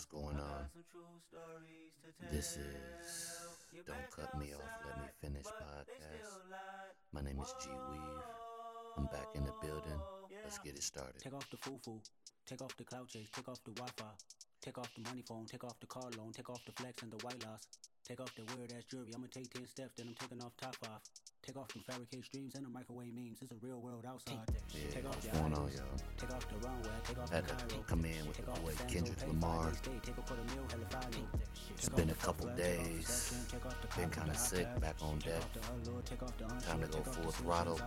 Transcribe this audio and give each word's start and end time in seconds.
what's 0.00 0.06
going 0.06 0.40
on? 0.40 0.64
This 2.32 2.56
is 2.56 3.36
Don't 3.86 4.10
Cut 4.16 4.32
Me 4.38 4.54
Off, 4.54 4.62
Let 4.86 4.96
Me 4.96 5.08
Finish 5.20 5.44
podcast. 5.44 6.40
My 7.12 7.20
name 7.20 7.38
is 7.38 7.52
G 7.60 7.68
Weave. 7.68 8.24
I'm 8.96 9.04
back 9.12 9.28
in 9.34 9.44
the 9.44 9.52
building. 9.60 10.00
Let's 10.42 10.56
get 10.58 10.76
it 10.76 10.82
started. 10.82 11.20
Take 11.20 11.34
off 11.34 11.50
the 11.50 11.58
foo-foo, 11.58 12.00
take 12.46 12.62
off 12.62 12.74
the 12.78 12.84
cloud 12.84 13.08
chase, 13.08 13.28
take 13.30 13.46
off 13.46 13.62
the 13.62 13.72
Wi-Fi, 13.72 14.12
take 14.62 14.78
off 14.78 14.88
the 14.96 15.02
money 15.06 15.22
phone, 15.28 15.44
take 15.44 15.64
off 15.64 15.78
the 15.80 15.86
car 15.86 16.08
loan, 16.16 16.32
take 16.32 16.48
off 16.48 16.64
the 16.64 16.72
flex 16.72 17.02
and 17.02 17.12
the 17.12 17.22
white 17.22 17.44
loss, 17.44 17.68
take 18.08 18.20
off 18.20 18.34
the 18.36 18.56
weird 18.56 18.72
ass 18.72 18.84
jewelry. 18.90 19.12
I'ma 19.14 19.26
take 19.30 19.52
10 19.52 19.66
steps, 19.66 19.92
then 19.98 20.06
I'm 20.08 20.14
taking 20.14 20.42
off 20.42 20.56
top 20.56 20.76
five. 20.76 21.00
Take 21.50 21.56
off 21.58 21.66
them 21.74 21.82
fabricate 21.84 22.24
streams 22.24 22.54
and 22.54 22.64
the 22.64 22.68
microwave 22.68 23.12
memes. 23.12 23.38
It's 23.42 23.50
a 23.50 23.56
real 23.60 23.80
world 23.80 24.04
outside. 24.06 24.38
Yeah, 24.72 24.86
take 24.94 25.04
off 25.04 25.16
what's 25.16 25.26
the 25.26 25.32
going 25.32 25.52
on, 25.52 25.52
idols. 25.66 25.74
y'all? 25.74 25.84
Take 26.16 26.30
off 26.30 26.46
the 26.48 26.68
runway, 26.68 26.88
take 27.02 27.18
off 27.18 27.28
Had 27.30 27.44
the 27.48 27.54
to 27.54 27.64
Cairo. 27.66 27.82
come 27.88 28.04
in 28.04 28.26
with 28.28 28.36
take 28.36 28.46
the 28.46 28.52
off 28.52 28.62
boy 28.62 28.72
Kendrick 28.86 29.26
Lamar. 29.26 29.74
Stay, 29.74 29.90
take 30.00 30.18
a 30.18 30.22
quarter 30.22 30.44
meal, 30.54 30.64
hella 30.70 30.86
follow. 30.90 31.26
It's 31.74 31.88
Take 31.88 31.96
been 31.96 32.10
a 32.10 32.14
couple 32.14 32.46
days. 32.54 33.04
perception, 33.04 33.46
take 33.50 33.66
off 33.66 33.82
the 33.82 34.00
Been 34.00 34.10
kinda 34.10 34.34
sick, 34.36 34.80
back 34.80 34.94
on 35.02 35.18
deck. 35.18 35.42
off 35.42 35.52
the 35.52 35.90
allure, 35.90 36.02
take 36.02 36.22
off 36.22 36.38
the 36.38 36.44
Time 36.44 36.80
to 36.82 36.86
go 36.86 36.98
take 36.98 37.08
off 37.08 37.14
full 37.16 37.32
throttle. 37.32 37.80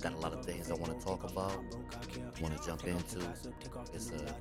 Got 0.00 0.12
a 0.14 0.16
lot 0.18 0.32
of 0.32 0.44
things 0.44 0.70
I 0.70 0.74
wanna 0.74 0.98
talk 1.00 1.24
about, 1.24 1.52
care. 2.08 2.30
wanna 2.40 2.58
jump 2.64 2.84
into. 2.84 3.20
It's 3.92 4.10
a- 4.10 4.34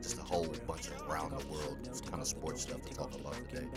Just 0.00 0.18
a 0.18 0.22
whole 0.22 0.46
bunch 0.66 0.88
of 0.88 1.00
around 1.08 1.38
the 1.38 1.46
world, 1.48 1.78
kind 2.08 2.22
of 2.22 2.28
sports 2.28 2.62
stuff 2.62 2.82
to 2.82 2.94
talk 2.94 3.14
about 3.14 3.34
today. 3.48 3.68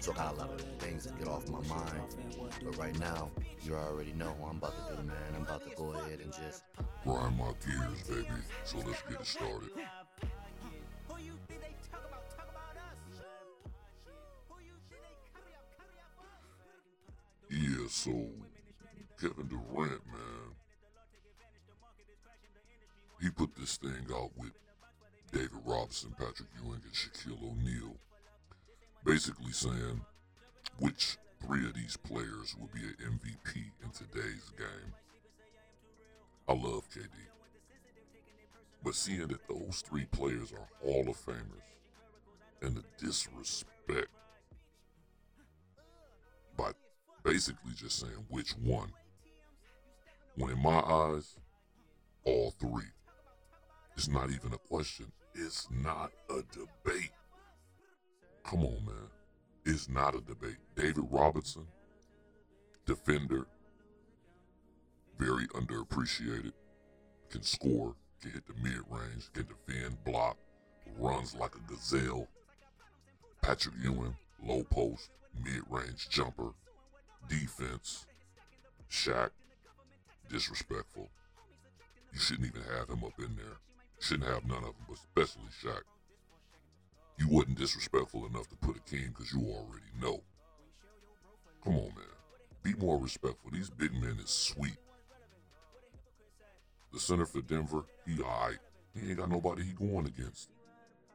So 0.00 0.12
I 0.12 0.16
got 0.16 0.34
a 0.34 0.36
lot 0.38 0.50
of 0.50 0.60
things 0.78 1.06
to 1.06 1.12
get 1.14 1.28
off 1.28 1.48
my 1.48 1.60
mind. 1.62 2.16
But 2.64 2.76
right 2.78 2.98
now, 2.98 3.30
you 3.62 3.74
already 3.74 4.12
know 4.12 4.34
I'm 4.48 4.56
about 4.56 4.88
to 4.88 4.96
do, 4.96 5.02
man. 5.02 5.34
I'm 5.34 5.42
about 5.42 5.68
to 5.68 5.74
go 5.76 5.90
ahead 5.92 6.20
and 6.20 6.32
just 6.32 6.64
grind 7.04 7.36
my 7.36 7.52
gears, 7.64 8.02
baby. 8.08 8.40
So 8.64 8.78
let's 8.78 9.02
get 9.02 9.20
it 9.20 9.26
started. 9.26 9.70
Yeah, 17.50 17.86
so 17.88 18.28
Kevin 19.20 19.46
Durant, 19.48 20.06
man, 20.06 20.54
he 23.20 23.30
put 23.30 23.54
this 23.56 23.76
thing 23.78 24.06
out 24.14 24.30
with 24.36 24.52
David 25.32 25.50
Robinson, 25.64 26.14
Patrick 26.18 26.48
Ewing, 26.62 26.82
and 26.84 26.92
Shaquille 26.92 27.42
O'Neal, 27.42 27.96
basically 29.04 29.52
saying 29.52 30.02
which 30.78 31.16
three 31.44 31.64
of 31.64 31.74
these 31.74 31.96
players 31.96 32.54
will 32.58 32.70
be 32.74 32.80
an 32.80 33.18
MVP 33.18 33.64
in 33.82 33.90
today's 33.90 34.50
game. 34.56 34.92
I 36.48 36.52
love 36.52 36.88
KD. 36.90 37.08
But 38.84 38.94
seeing 38.94 39.26
that 39.28 39.48
those 39.48 39.82
three 39.84 40.04
players 40.06 40.52
are 40.52 40.68
Hall 40.82 41.08
of 41.08 41.16
Famers 41.16 41.66
and 42.62 42.76
the 42.76 42.84
disrespect 42.98 44.08
by 46.56 46.72
basically 47.24 47.72
just 47.74 47.98
saying 47.98 48.24
which 48.28 48.52
one, 48.52 48.92
when 50.36 50.50
in 50.50 50.62
my 50.62 50.80
eyes, 50.80 51.36
all 52.24 52.52
three. 52.60 52.90
It's 53.96 54.08
not 54.08 54.30
even 54.30 54.52
a 54.52 54.58
question. 54.58 55.10
It's 55.34 55.68
not 55.70 56.12
a 56.30 56.42
debate. 56.52 57.12
Come 58.44 58.64
on, 58.64 58.84
man. 58.84 59.10
It's 59.64 59.88
not 59.88 60.14
a 60.14 60.20
debate. 60.20 60.58
David 60.76 61.04
Robinson, 61.10 61.66
defender, 62.84 63.46
very 65.18 65.46
underappreciated, 65.48 66.52
can 67.30 67.42
score, 67.42 67.94
can 68.20 68.32
hit 68.32 68.46
the 68.46 68.54
mid 68.62 68.80
range, 68.90 69.32
can 69.32 69.46
defend, 69.46 69.96
block, 70.04 70.36
runs 70.98 71.34
like 71.34 71.54
a 71.54 71.72
gazelle. 71.72 72.28
Patrick 73.42 73.74
Ewing, 73.82 74.16
low 74.42 74.62
post, 74.64 75.10
mid 75.42 75.62
range 75.68 76.08
jumper, 76.10 76.50
defense. 77.28 78.06
Shaq, 78.90 79.30
disrespectful. 80.28 81.08
You 82.12 82.20
shouldn't 82.20 82.48
even 82.48 82.62
have 82.76 82.88
him 82.88 83.04
up 83.04 83.18
in 83.18 83.36
there. 83.36 83.58
Shouldn't 83.98 84.28
have 84.28 84.44
none 84.46 84.58
of 84.58 84.64
them, 84.64 84.86
but 84.88 84.96
especially 84.96 85.50
Shaq. 85.62 85.82
You 87.18 87.28
wasn't 87.28 87.58
disrespectful 87.58 88.26
enough 88.26 88.48
to 88.48 88.56
put 88.56 88.76
a 88.76 88.80
king 88.80 89.08
because 89.08 89.32
you 89.32 89.40
already 89.40 89.90
know. 90.00 90.20
Come 91.64 91.74
on, 91.74 91.92
man. 91.94 92.16
Be 92.62 92.74
more 92.74 92.98
respectful. 92.98 93.50
These 93.52 93.70
big 93.70 93.92
men 93.92 94.18
is 94.22 94.30
sweet. 94.30 94.76
The 96.92 97.00
center 97.00 97.26
for 97.26 97.40
Denver, 97.42 97.84
he 98.06 98.20
alright. 98.20 98.58
He 98.94 99.08
ain't 99.08 99.18
got 99.18 99.30
nobody 99.30 99.64
he 99.64 99.72
going 99.72 100.06
against. 100.06 100.50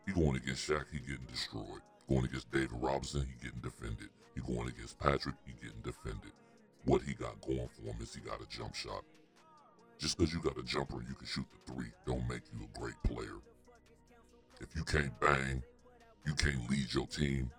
He 0.05 0.13
going 0.13 0.35
against 0.35 0.67
Shaq, 0.67 0.85
he 0.91 0.99
getting 0.99 1.25
destroyed. 1.31 1.81
Going 2.09 2.25
against 2.25 2.51
David 2.51 2.73
Robinson, 2.73 3.25
he 3.25 3.45
getting 3.45 3.61
defended. 3.61 4.09
He 4.35 4.41
going 4.41 4.67
against 4.67 4.99
Patrick, 4.99 5.35
he 5.45 5.53
getting 5.53 5.81
defended. 5.83 6.31
What 6.85 7.01
he 7.03 7.13
got 7.13 7.39
going 7.41 7.69
for 7.69 7.81
him 7.83 7.97
is 8.01 8.13
he 8.13 8.21
got 8.21 8.41
a 8.41 8.47
jump 8.47 8.75
shot. 8.75 9.03
Just 9.99 10.17
because 10.17 10.33
you 10.33 10.39
got 10.39 10.57
a 10.57 10.63
jumper 10.63 10.97
and 10.99 11.07
you 11.07 11.13
can 11.13 11.27
shoot 11.27 11.45
the 11.51 11.71
three, 11.71 11.91
don't 12.07 12.27
make 12.27 12.41
you 12.51 12.65
a 12.65 12.79
great 12.79 13.01
player. 13.03 13.37
If 14.59 14.75
you 14.75 14.83
can't 14.83 15.17
bang, 15.19 15.61
you 16.25 16.33
can't 16.33 16.69
lead 16.69 16.93
your 16.93 17.07
team. 17.07 17.51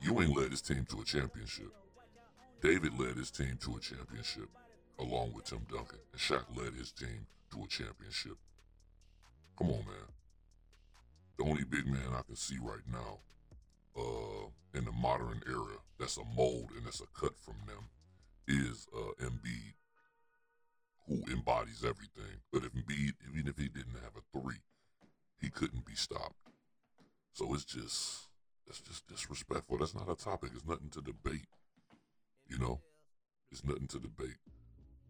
You 0.00 0.20
ain't 0.20 0.36
led 0.36 0.50
his 0.50 0.62
team 0.62 0.86
to 0.90 1.00
a 1.00 1.04
championship. 1.04 1.72
David 2.60 2.98
led 2.98 3.16
his 3.16 3.30
team 3.30 3.58
to 3.62 3.76
a 3.76 3.80
championship 3.80 4.48
along 4.98 5.32
with 5.32 5.44
Tim 5.44 5.66
Duncan. 5.70 5.98
And 6.12 6.20
Shaq 6.20 6.44
led 6.56 6.74
his 6.74 6.92
team 6.92 7.26
to 7.52 7.64
a 7.64 7.66
championship. 7.66 8.36
Come 9.58 9.68
on, 9.68 9.84
man. 9.84 10.08
The 11.38 11.44
only 11.44 11.64
big 11.64 11.86
man 11.86 12.14
I 12.16 12.22
can 12.22 12.36
see 12.36 12.58
right 12.60 12.86
now 12.90 13.18
uh, 13.96 14.48
in 14.74 14.84
the 14.84 14.92
modern 14.92 15.42
era 15.46 15.76
that's 15.98 16.16
a 16.16 16.24
mold 16.36 16.70
and 16.76 16.84
that's 16.86 17.00
a 17.00 17.06
cut 17.18 17.38
from 17.38 17.54
them 17.66 17.88
is 18.48 18.86
uh, 18.96 19.24
Embiid, 19.24 19.74
who 21.06 21.22
embodies 21.32 21.84
everything. 21.84 22.40
But 22.52 22.64
if 22.64 22.72
Embiid, 22.72 23.12
even 23.32 23.48
if 23.48 23.56
he 23.56 23.68
didn't 23.68 24.02
have 24.02 24.16
a 24.16 24.38
three, 24.38 24.62
he 25.40 25.48
couldn't 25.48 25.86
be 25.86 25.94
stopped. 25.94 26.34
So 27.32 27.54
it's 27.54 27.64
just, 27.64 28.28
it's 28.66 28.80
just 28.80 29.06
disrespectful. 29.08 29.78
That's 29.78 29.94
not 29.94 30.10
a 30.10 30.16
topic. 30.16 30.50
It's 30.54 30.66
nothing 30.66 30.90
to 30.90 31.00
debate. 31.00 31.46
You 32.48 32.58
know, 32.58 32.80
it's 33.50 33.64
nothing 33.64 33.86
to 33.88 33.98
debate. 33.98 34.38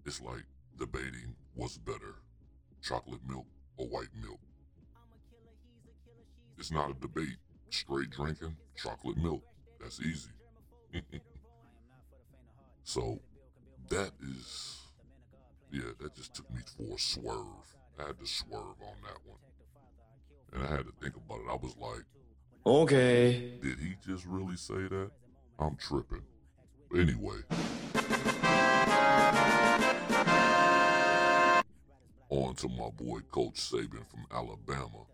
It's 0.04 0.20
like 0.20 0.44
debating 0.78 1.36
what's 1.54 1.78
better, 1.78 2.16
chocolate 2.82 3.20
milk 3.26 3.46
or 3.76 3.86
white 3.86 4.14
milk. 4.22 4.40
It's 6.58 6.70
not 6.70 6.90
a 6.90 6.94
debate. 6.94 7.38
Straight 7.72 8.10
drinking, 8.10 8.54
chocolate 8.76 9.16
milk. 9.16 9.42
That's 9.80 9.98
easy. 10.00 10.28
so 12.84 13.18
that 13.88 14.10
is, 14.20 14.78
yeah, 15.72 15.90
that 15.98 16.14
just 16.14 16.34
took 16.34 16.50
me 16.52 16.60
for 16.76 16.96
a 16.96 16.98
swerve. 16.98 17.46
I 17.98 18.08
had 18.08 18.18
to 18.18 18.26
swerve 18.26 18.76
on 18.82 18.96
that 19.04 19.18
one. 19.24 19.38
And 20.52 20.62
I 20.62 20.66
had 20.76 20.84
to 20.84 20.92
think 21.00 21.16
about 21.16 21.38
it. 21.40 21.50
I 21.50 21.54
was 21.54 21.74
like, 21.78 22.04
Okay. 22.66 23.54
did 23.62 23.78
he 23.78 23.94
just 24.06 24.26
really 24.26 24.56
say 24.56 24.74
that? 24.90 25.10
I'm 25.58 25.76
tripping. 25.76 26.22
Anyway. 26.94 27.38
On 32.28 32.54
to 32.54 32.68
my 32.68 32.90
boy 32.90 33.20
Coach 33.30 33.54
Saban 33.54 34.04
from 34.10 34.26
Alabama. 34.30 35.06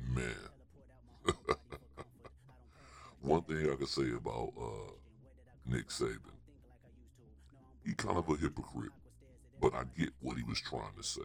Man. 0.00 0.55
One 3.20 3.42
thing 3.42 3.70
I 3.70 3.76
can 3.76 3.86
say 3.86 4.10
about 4.16 4.52
uh, 4.60 4.92
Nick 5.66 5.88
Saban, 5.88 6.18
he 7.84 7.94
kind 7.94 8.18
of 8.18 8.28
a 8.28 8.36
hypocrite, 8.36 8.92
but 9.60 9.74
I 9.74 9.84
get 9.98 10.10
what 10.20 10.36
he 10.36 10.42
was 10.44 10.60
trying 10.60 10.94
to 10.96 11.02
say. 11.02 11.22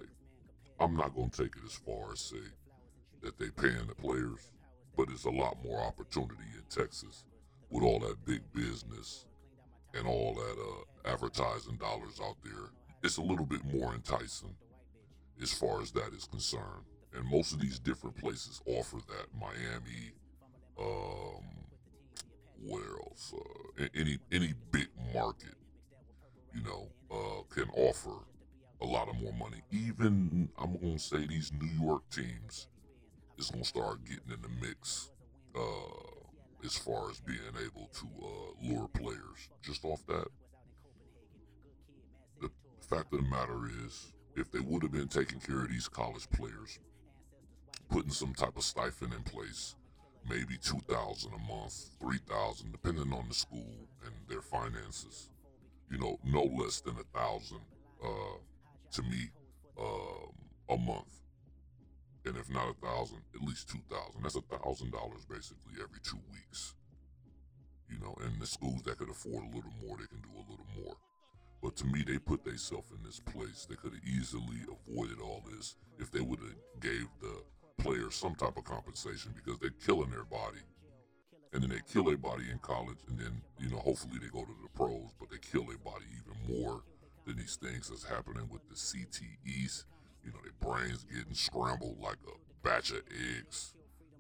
I'm 0.80 0.96
not 0.96 1.16
going 1.16 1.30
to 1.30 1.44
take 1.44 1.56
it 1.56 1.64
as 1.66 1.74
far 1.76 2.12
as 2.14 2.22
say 2.22 2.38
that 3.22 3.38
they 3.38 3.50
paying 3.50 3.88
the 3.88 3.96
players, 3.96 4.52
but 4.98 5.10
it's 5.12 5.26
a 5.26 5.30
lot 5.30 5.64
more 5.64 5.82
opportunity 5.82 6.46
in 6.56 6.64
Texas 6.70 7.26
with 7.70 7.84
all 7.84 8.00
that 8.00 8.26
big 8.26 8.42
business 8.54 9.26
and 9.94 10.08
all 10.08 10.34
that 10.34 10.58
uh, 10.60 11.14
advertising 11.14 11.78
dollars 11.78 12.20
out 12.24 12.38
there. 12.44 12.70
It's 13.04 13.18
a 13.18 13.22
little 13.22 13.46
bit 13.46 13.64
more 13.66 13.94
enticing 13.94 14.56
as 15.42 15.54
far 15.54 15.82
as 15.82 15.92
that 15.92 16.14
is 16.14 16.26
concerned. 16.26 16.86
And 17.14 17.30
most 17.30 17.54
of 17.54 17.60
these 17.60 17.80
different 17.80 18.16
places 18.18 18.62
offer 18.66 18.98
that. 19.08 19.28
Miami, 19.40 20.14
um, 20.80 21.44
where 22.64 22.98
else? 23.06 23.34
Uh, 23.36 23.88
any 23.96 24.18
any 24.32 24.54
big 24.72 24.88
market, 25.14 25.56
you 26.54 26.62
know, 26.64 26.88
uh, 27.12 27.44
can 27.54 27.70
offer 27.76 28.24
a 28.82 28.86
lot 28.86 29.10
of 29.10 29.16
more 29.22 29.34
money. 29.34 29.62
Even 29.72 30.50
I'm 30.58 30.78
gonna 30.78 31.00
say 31.00 31.26
these 31.28 31.52
New 31.54 31.86
York 31.86 32.10
teams 32.10 32.68
is 33.38 33.50
gonna 33.52 33.66
start 33.66 34.04
getting 34.06 34.32
in 34.32 34.42
the 34.42 34.68
mix 34.68 35.12
uh, 35.56 36.66
as 36.66 36.78
far 36.78 37.10
as 37.10 37.20
being 37.22 37.40
able 37.66 37.90
to 37.94 38.08
uh, 38.24 38.68
lure 38.70 38.88
players. 38.88 39.50
Just 39.62 39.84
off 39.84 40.06
that, 40.08 40.28
the 42.42 42.50
fact 42.88 43.14
of 43.14 43.22
the 43.22 43.28
matter 43.30 43.70
is, 43.86 44.14
if 44.36 44.52
they 44.52 44.60
would 44.60 44.84
have 44.84 44.92
been 44.92 45.08
taking 45.08 45.40
care 45.40 45.64
of 45.64 45.70
these 45.70 45.88
college 45.88 46.30
players 46.30 46.80
putting 47.92 48.12
some 48.12 48.34
type 48.34 48.56
of 48.56 48.64
stipend 48.64 49.14
in 49.14 49.22
place, 49.24 49.76
maybe 50.28 50.58
two 50.64 50.80
thousand 50.88 51.32
a 51.34 51.54
month, 51.54 51.90
three 52.00 52.20
thousand, 52.28 52.72
depending 52.72 53.14
on 53.14 53.28
the 53.28 53.34
school 53.34 53.88
and 54.06 54.14
their 54.28 54.42
finances. 54.42 55.30
You 55.92 55.98
know, 56.00 56.18
no 56.24 56.44
less 56.44 56.80
than 56.80 56.96
a 56.96 57.18
thousand 57.18 57.60
uh, 58.04 58.38
to 58.94 59.02
me 59.04 59.30
um, 59.78 60.32
a 60.70 60.78
month, 60.78 61.22
and 62.26 62.38
if 62.38 62.50
not 62.50 62.70
a 62.70 62.86
thousand, 62.86 63.20
at 63.36 63.42
least 63.42 63.70
two 63.70 63.82
thousand. 63.90 64.24
That's 64.24 64.38
a 64.38 64.42
thousand 64.42 64.92
dollars 64.92 65.26
basically 65.30 65.74
every 65.76 66.00
two 66.02 66.20
weeks. 66.32 66.76
You 67.90 68.00
know, 68.00 68.16
and 68.24 68.42
the 68.42 68.48
schools 68.48 68.82
that 68.84 68.98
could 68.98 69.10
afford 69.10 69.44
a 69.44 69.56
little 69.56 69.74
more, 69.86 69.98
they 69.98 70.08
can 70.08 70.22
do 70.22 70.32
a 70.34 70.48
little 70.50 70.68
more. 70.82 70.96
But 71.62 71.76
to 71.76 71.86
me, 71.86 72.04
they 72.08 72.18
put 72.18 72.46
themselves 72.46 72.90
in 72.92 73.04
this 73.04 73.20
place. 73.20 73.68
They 73.70 73.76
could 73.76 73.94
have 73.94 74.08
easily 74.08 74.64
avoided 74.64 75.20
all 75.20 75.44
this 75.52 75.76
if 76.00 76.10
they 76.10 76.22
would 76.22 76.40
have 76.40 76.56
gave 76.80 77.06
the 77.20 77.44
players 77.78 78.16
some 78.16 78.36
type 78.36 78.58
of 78.58 78.64
compensation 78.64 79.34
because 79.36 79.60
they're 79.60 79.72
killing 79.86 80.10
their 80.10 80.26
body. 80.26 80.62
And 81.54 81.62
then 81.62 81.70
they 81.70 81.82
kill 81.92 82.06
their 82.06 82.18
body 82.18 82.46
in 82.50 82.60
college, 82.60 83.00
and 83.10 83.20
then, 83.20 83.42
you 83.60 83.70
know, 83.70 83.78
hopefully 83.78 84.20
they 84.22 84.30
go 84.30 84.46
to 84.46 84.56
the 84.64 84.70
pros, 84.74 85.12
but 85.20 85.30
they 85.30 85.38
kill 85.38 85.66
their 85.66 85.78
body 85.78 86.06
even 86.16 86.62
more 86.62 86.82
than 87.26 87.36
these 87.36 87.58
things 87.58 87.90
that's 87.90 88.06
happening 88.06 88.48
with 88.50 88.62
the 88.70 88.76
CTEs. 88.76 89.84
You 90.24 90.32
know, 90.32 90.40
their 90.44 90.56
brains 90.62 91.04
getting 91.04 91.34
scrambled 91.34 92.00
like 92.00 92.20
a 92.26 92.66
batch 92.66 92.92
of 92.92 93.02
eggs, 93.38 93.74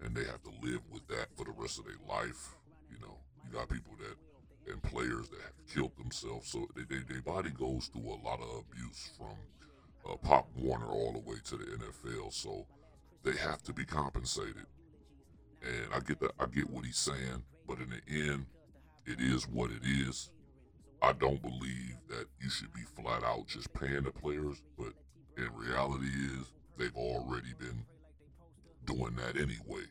and 0.04 0.14
they 0.14 0.26
have 0.26 0.44
to 0.44 0.52
live 0.62 0.82
with 0.92 1.08
that 1.08 1.28
for 1.38 1.46
the 1.46 1.54
rest 1.56 1.80
of 1.80 1.86
their 1.86 2.02
life. 2.06 2.56
You 2.92 3.00
know, 3.00 3.16
you 3.46 3.58
got 3.58 3.70
people 3.70 3.94
that 4.00 4.18
and 4.68 4.82
players 4.84 5.30
that 5.30 5.42
have 5.42 5.74
killed 5.74 5.96
themselves. 5.98 6.50
So 6.50 6.68
they, 6.76 6.84
they, 6.84 7.02
their 7.04 7.22
body 7.22 7.50
goes 7.50 7.88
through 7.88 8.08
a 8.08 8.20
lot 8.24 8.40
of 8.40 8.64
abuse 8.70 9.12
from 9.18 9.36
uh, 10.10 10.16
Pop 10.18 10.48
Warner 10.56 10.88
all 10.88 11.14
the 11.14 11.20
way 11.20 11.38
to 11.46 11.58
the 11.58 11.66
NFL. 11.66 12.34
So 12.34 12.66
they 13.24 13.38
have 13.38 13.62
to 13.64 13.74
be 13.74 13.86
compensated. 13.86 14.66
And 15.62 15.94
I 15.94 16.00
get 16.00 16.20
that. 16.22 16.32
I 16.40 16.46
get 16.46 16.70
what 16.70 16.86
he's 16.86 16.98
saying, 16.98 17.44
but 17.68 17.78
in 17.80 17.90
the 17.90 18.32
end, 18.32 18.46
it 19.06 19.20
is 19.20 19.48
what 19.48 19.72
it 19.72 19.84
is. 19.84 20.32
I 21.02 21.14
don't 21.14 21.42
believe 21.42 21.98
that 22.10 22.26
you 22.40 22.50
should 22.50 22.74
be 22.74 22.82
flat 22.82 23.24
out 23.24 23.48
just 23.48 23.74
paying 23.74 24.04
the 24.04 24.12
players, 24.12 24.62
but 24.78 24.94
in 25.38 25.50
reality 25.56 26.08
is 26.08 26.52
they've 26.78 26.96
already 26.96 27.54
been 27.58 27.86
doing 28.86 29.16
that 29.16 29.36
anyway. 29.36 29.84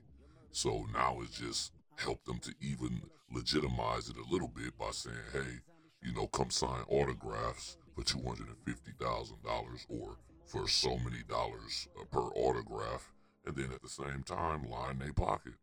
So 0.53 0.87
now 0.93 1.19
it's 1.23 1.39
just 1.39 1.73
help 1.97 2.25
them 2.25 2.39
to 2.41 2.55
even 2.61 3.03
legitimize 3.33 4.09
it 4.09 4.17
a 4.17 4.33
little 4.33 4.49
bit 4.49 4.77
by 4.79 4.91
saying, 4.91 5.17
hey, 5.33 5.61
you 6.03 6.15
know, 6.15 6.27
come 6.29 6.51
sign 6.51 6.83
autographs 6.89 7.77
for 7.95 8.03
$250,000 8.03 9.87
or 9.89 10.17
for 10.47 10.69
so 10.69 10.97
many 10.99 11.23
dollars 11.29 11.89
uh, 12.01 12.05
per 12.05 12.21
autograph, 12.21 13.13
and 13.47 13.57
then 13.57 13.71
at 13.73 13.83
the 13.83 13.89
same 13.89 14.23
time 14.25 14.69
line 14.69 14.99
their 14.99 15.13
pocket. 15.13 15.55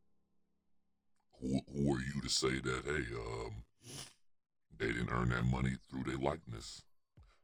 Who, 1.42 1.60
who 1.72 1.94
are 1.94 2.00
you 2.00 2.22
to 2.24 2.30
say 2.30 2.60
that, 2.60 2.82
hey, 2.86 3.16
um, 3.16 3.64
they 4.78 4.88
didn't 4.88 5.12
earn 5.12 5.30
that 5.30 5.46
money 5.46 5.76
through 5.90 6.04
their 6.04 6.18
likeness? 6.18 6.82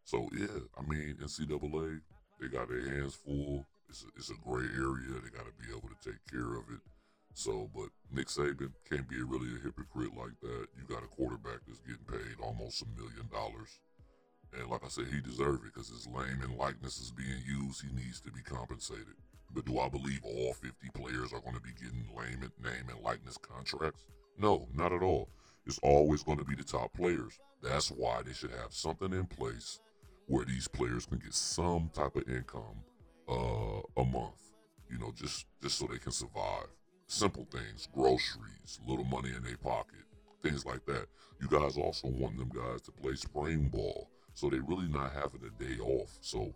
So, 0.03 0.30
yeah, 0.38 0.47
I 0.77 0.81
mean, 0.89 1.18
NCAA, 1.21 2.01
they 2.39 2.47
got 2.47 2.69
their 2.69 2.81
hands 2.81 3.15
full. 3.15 3.65
It's 3.89 4.03
a, 4.03 4.07
it's 4.18 4.30
a 4.31 4.35
gray 4.44 4.65
area. 4.65 5.21
They 5.21 5.30
got 5.30 5.45
to 5.45 5.53
be 5.62 5.69
able 5.69 5.89
to 5.89 6.09
take 6.09 6.19
care 6.30 6.57
of 6.57 6.65
it. 6.74 6.81
So, 7.36 7.69
but 7.74 7.89
Nick 8.12 8.27
Saban 8.27 8.71
can't 8.89 9.09
be 9.09 9.21
really 9.21 9.50
a 9.56 9.63
hypocrite 9.63 10.15
like 10.18 10.38
that. 10.41 10.68
You 10.77 10.86
got 10.88 11.03
a 11.03 11.07
quarterback 11.07 11.62
that's 11.68 11.81
getting 11.81 12.06
paid 12.06 12.38
almost 12.41 12.83
a 12.83 12.86
million 13.00 13.27
dollars. 13.31 13.79
And 14.53 14.69
like 14.69 14.83
I 14.86 14.89
said, 14.89 15.06
he 15.12 15.19
deserves 15.19 15.62
it 15.65 15.74
because 15.74 15.89
his 15.89 16.07
name 16.07 16.41
and 16.44 16.57
likeness 16.57 17.00
is 17.00 17.12
being 17.12 17.41
used. 17.45 17.81
He 17.81 17.91
needs 17.94 18.21
to 18.21 18.31
be 18.31 18.41
compensated. 18.41 19.18
But 19.53 19.65
do 19.65 19.79
I 19.79 19.89
believe 19.89 20.21
all 20.23 20.53
50 20.53 20.89
players 20.94 21.33
are 21.33 21.41
going 21.41 21.55
to 21.55 21.61
be 21.61 21.73
getting 21.73 22.07
name 22.07 22.41
and, 22.41 22.51
name 22.63 22.89
and 22.89 23.00
likeness 23.03 23.38
contracts? 23.38 24.07
No, 24.38 24.67
not 24.73 24.91
at 24.91 25.03
all. 25.03 25.29
It's 25.65 25.79
always 25.83 26.23
going 26.23 26.39
to 26.39 26.45
be 26.45 26.55
the 26.55 26.63
top 26.63 26.94
players. 26.94 27.39
That's 27.61 27.89
why 27.89 28.21
they 28.25 28.33
should 28.33 28.51
have 28.51 28.73
something 28.73 29.13
in 29.13 29.25
place 29.25 29.79
where 30.27 30.45
these 30.45 30.67
players 30.67 31.05
can 31.05 31.19
get 31.19 31.33
some 31.33 31.89
type 31.94 32.15
of 32.15 32.27
income 32.27 32.83
uh, 33.29 33.81
a 33.97 34.03
month. 34.03 34.41
You 34.89 35.00
know, 35.00 35.11
just 35.15 35.45
just 35.61 35.77
so 35.77 35.88
they 35.88 35.97
can 35.97 36.11
survive 36.11 36.67
simple 37.07 37.47
things, 37.51 37.88
groceries, 37.94 38.79
little 38.88 39.05
money 39.05 39.29
in 39.35 39.44
their 39.44 39.57
pocket, 39.57 40.03
things 40.41 40.65
like 40.65 40.85
that. 40.85 41.07
You 41.41 41.47
guys 41.47 41.77
also 41.77 42.07
want 42.07 42.38
them 42.38 42.50
guys 42.50 42.81
to 42.83 42.91
play 42.91 43.15
spring 43.15 43.69
ball, 43.69 44.09
so 44.33 44.50
they 44.50 44.59
really 44.59 44.88
not 44.88 45.13
having 45.13 45.41
a 45.45 45.63
day 45.63 45.79
off. 45.79 46.17
So 46.21 46.53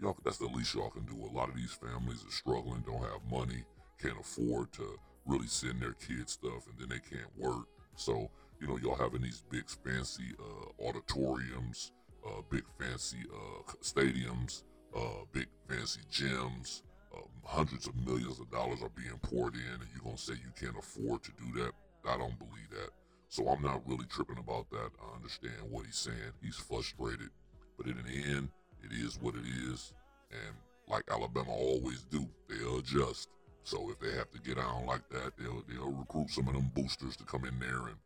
y'all, 0.00 0.16
that's 0.24 0.38
the 0.38 0.46
least 0.46 0.74
y'all 0.74 0.90
can 0.90 1.04
do. 1.04 1.16
A 1.24 1.36
lot 1.36 1.48
of 1.48 1.56
these 1.56 1.72
families 1.72 2.24
are 2.24 2.32
struggling, 2.32 2.82
don't 2.86 3.02
have 3.02 3.20
money, 3.30 3.64
can't 4.00 4.20
afford 4.20 4.72
to 4.72 4.98
really 5.26 5.46
send 5.46 5.80
their 5.80 5.94
kids 5.94 6.32
stuff, 6.32 6.66
and 6.66 6.78
then 6.78 6.88
they 6.88 7.16
can't 7.16 7.30
work. 7.36 7.66
So 7.96 8.30
you 8.60 8.66
know, 8.66 8.76
y'all 8.78 8.96
having 8.96 9.22
these 9.22 9.44
big 9.50 9.68
fancy 9.68 10.34
uh, 10.38 10.88
auditoriums, 10.88 11.92
uh, 12.26 12.42
big 12.50 12.64
fancy 12.78 13.18
uh, 13.32 13.72
stadiums, 13.82 14.64
uh, 14.96 15.24
big 15.32 15.46
fancy 15.68 16.00
gyms, 16.12 16.82
um, 17.14 17.28
hundreds 17.44 17.86
of 17.86 17.94
millions 18.06 18.40
of 18.40 18.50
dollars 18.50 18.82
are 18.82 18.90
being 18.90 19.18
poured 19.22 19.54
in, 19.54 19.60
and 19.60 19.88
you're 19.94 20.04
gonna 20.04 20.18
say 20.18 20.34
you 20.34 20.52
can't 20.58 20.78
afford 20.78 21.22
to 21.22 21.30
do 21.32 21.60
that? 21.60 21.72
I 22.04 22.16
don't 22.16 22.38
believe 22.38 22.70
that. 22.70 22.90
So 23.28 23.48
I'm 23.48 23.62
not 23.62 23.86
really 23.86 24.06
tripping 24.06 24.38
about 24.38 24.70
that. 24.70 24.90
I 25.00 25.16
understand 25.16 25.70
what 25.70 25.86
he's 25.86 25.96
saying. 25.96 26.32
He's 26.42 26.56
frustrated, 26.56 27.28
but 27.76 27.86
in 27.86 27.96
the 27.96 28.36
end, 28.36 28.48
it 28.82 28.92
is 28.92 29.18
what 29.20 29.34
it 29.34 29.46
is. 29.70 29.92
And 30.30 30.54
like 30.88 31.04
Alabama 31.10 31.52
always 31.52 32.02
do, 32.04 32.26
they'll 32.48 32.78
adjust. 32.78 33.28
So 33.64 33.90
if 33.90 34.00
they 34.00 34.16
have 34.16 34.30
to 34.30 34.40
get 34.40 34.58
on 34.58 34.86
like 34.86 35.08
that, 35.10 35.32
they'll 35.38 35.62
they'll 35.68 35.92
recruit 35.92 36.30
some 36.30 36.48
of 36.48 36.54
them 36.54 36.70
boosters 36.74 37.16
to 37.16 37.24
come 37.24 37.44
in 37.44 37.58
there 37.58 37.88
and 37.88 37.96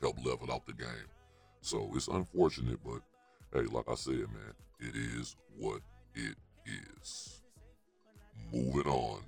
help 0.00 0.24
level 0.24 0.52
out 0.52 0.66
the 0.66 0.72
game. 0.72 1.08
So 1.60 1.90
it's 1.94 2.08
unfortunate, 2.08 2.78
but 2.84 3.00
hey, 3.52 3.66
like 3.66 3.88
I 3.88 3.94
said, 3.94 4.14
man, 4.14 4.54
it 4.78 4.94
is 4.94 5.36
what 5.58 5.80
it 6.14 6.36
is 6.66 7.40
moving 8.52 8.90
on. 8.90 9.20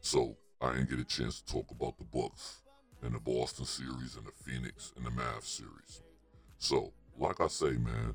So 0.00 0.36
I 0.60 0.72
didn't 0.72 0.90
get 0.90 1.00
a 1.00 1.04
chance 1.04 1.40
to 1.40 1.52
talk 1.52 1.70
about 1.70 1.98
the 1.98 2.04
Bucks 2.04 2.62
and 3.02 3.14
the 3.14 3.20
Boston 3.20 3.64
series 3.64 4.16
and 4.16 4.26
the 4.26 4.32
Phoenix 4.44 4.92
and 4.96 5.04
the 5.04 5.10
Mavs 5.10 5.44
series. 5.44 6.02
So, 6.58 6.92
like 7.18 7.40
I 7.40 7.46
say, 7.48 7.72
man, 7.72 8.14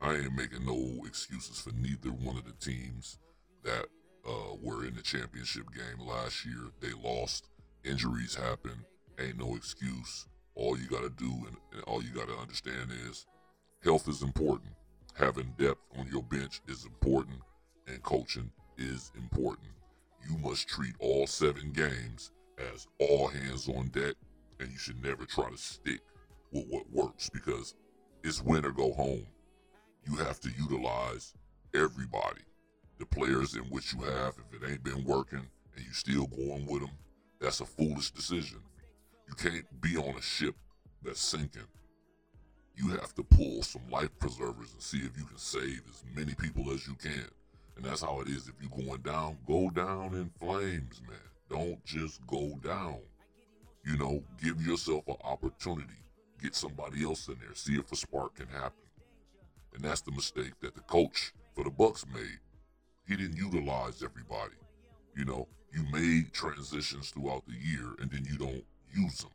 I 0.00 0.14
ain't 0.14 0.34
making 0.34 0.66
no 0.66 1.04
excuses 1.06 1.60
for 1.60 1.70
neither 1.74 2.10
one 2.10 2.36
of 2.36 2.44
the 2.44 2.52
teams 2.52 3.18
that 3.64 3.86
uh, 4.28 4.54
were 4.62 4.84
in 4.86 4.94
the 4.94 5.02
championship 5.02 5.64
game 5.74 6.06
last 6.06 6.44
year. 6.44 6.70
They 6.80 6.92
lost. 6.92 7.48
Injuries 7.84 8.34
happen. 8.34 8.84
Ain't 9.18 9.38
no 9.38 9.54
excuse. 9.54 10.26
All 10.54 10.78
you 10.78 10.86
got 10.88 11.02
to 11.02 11.10
do 11.10 11.30
and, 11.46 11.56
and 11.72 11.82
all 11.86 12.02
you 12.02 12.10
got 12.10 12.28
to 12.28 12.36
understand 12.36 12.90
is 13.08 13.26
health 13.82 14.08
is 14.08 14.22
important 14.22 14.72
having 15.18 15.54
depth 15.58 15.80
on 15.98 16.06
your 16.12 16.22
bench 16.22 16.60
is 16.68 16.84
important 16.84 17.40
and 17.86 18.02
coaching 18.02 18.50
is 18.76 19.12
important. 19.16 19.68
You 20.28 20.36
must 20.38 20.68
treat 20.68 20.94
all 20.98 21.26
seven 21.26 21.72
games 21.72 22.32
as 22.58 22.86
all 22.98 23.28
hands 23.28 23.68
on 23.68 23.88
deck, 23.88 24.14
and 24.60 24.70
you 24.70 24.78
should 24.78 25.02
never 25.02 25.24
try 25.24 25.48
to 25.50 25.56
stick 25.56 26.00
with 26.52 26.66
what 26.68 26.90
works 26.90 27.28
because 27.28 27.74
it's 28.24 28.42
win 28.42 28.64
or 28.64 28.72
go 28.72 28.92
home. 28.92 29.26
You 30.08 30.16
have 30.16 30.40
to 30.40 30.50
utilize 30.58 31.34
everybody. 31.74 32.42
The 32.98 33.06
players 33.06 33.54
in 33.54 33.64
which 33.64 33.92
you 33.92 34.00
have, 34.02 34.34
if 34.38 34.62
it 34.62 34.70
ain't 34.70 34.84
been 34.84 35.04
working 35.04 35.46
and 35.76 35.84
you 35.84 35.92
still 35.92 36.26
going 36.26 36.66
with 36.66 36.80
them, 36.80 36.96
that's 37.40 37.60
a 37.60 37.66
foolish 37.66 38.10
decision. 38.10 38.60
You 39.28 39.34
can't 39.34 39.66
be 39.80 39.96
on 39.96 40.16
a 40.16 40.22
ship 40.22 40.54
that's 41.02 41.20
sinking 41.20 41.66
you 42.76 42.88
have 42.88 43.14
to 43.14 43.22
pull 43.22 43.62
some 43.62 43.82
life 43.90 44.10
preservers 44.18 44.72
and 44.72 44.82
see 44.82 44.98
if 44.98 45.16
you 45.16 45.24
can 45.24 45.38
save 45.38 45.82
as 45.88 46.04
many 46.14 46.34
people 46.34 46.70
as 46.70 46.86
you 46.86 46.94
can. 46.94 47.26
And 47.76 47.84
that's 47.84 48.02
how 48.02 48.20
it 48.20 48.28
is. 48.28 48.48
If 48.48 48.54
you're 48.60 48.86
going 48.86 49.00
down, 49.00 49.38
go 49.46 49.70
down 49.70 50.14
in 50.14 50.30
flames, 50.38 51.00
man. 51.08 51.18
Don't 51.48 51.84
just 51.84 52.26
go 52.26 52.58
down. 52.62 52.98
You 53.84 53.96
know, 53.96 54.22
give 54.42 54.60
yourself 54.66 55.06
an 55.08 55.16
opportunity. 55.24 56.02
Get 56.42 56.54
somebody 56.54 57.04
else 57.04 57.28
in 57.28 57.36
there. 57.40 57.54
See 57.54 57.74
if 57.74 57.90
a 57.92 57.96
spark 57.96 58.34
can 58.36 58.48
happen. 58.48 58.72
And 59.74 59.84
that's 59.84 60.00
the 60.00 60.12
mistake 60.12 60.52
that 60.60 60.74
the 60.74 60.80
coach 60.82 61.32
for 61.54 61.64
the 61.64 61.70
Bucks 61.70 62.04
made. 62.12 62.40
He 63.06 63.16
didn't 63.16 63.36
utilize 63.36 64.02
everybody. 64.02 64.56
You 65.16 65.24
know, 65.24 65.48
you 65.72 65.84
made 65.92 66.32
transitions 66.32 67.10
throughout 67.10 67.44
the 67.46 67.54
year 67.54 67.94
and 68.00 68.10
then 68.10 68.26
you 68.30 68.36
don't 68.36 68.64
use 68.94 69.18
them. 69.18 69.30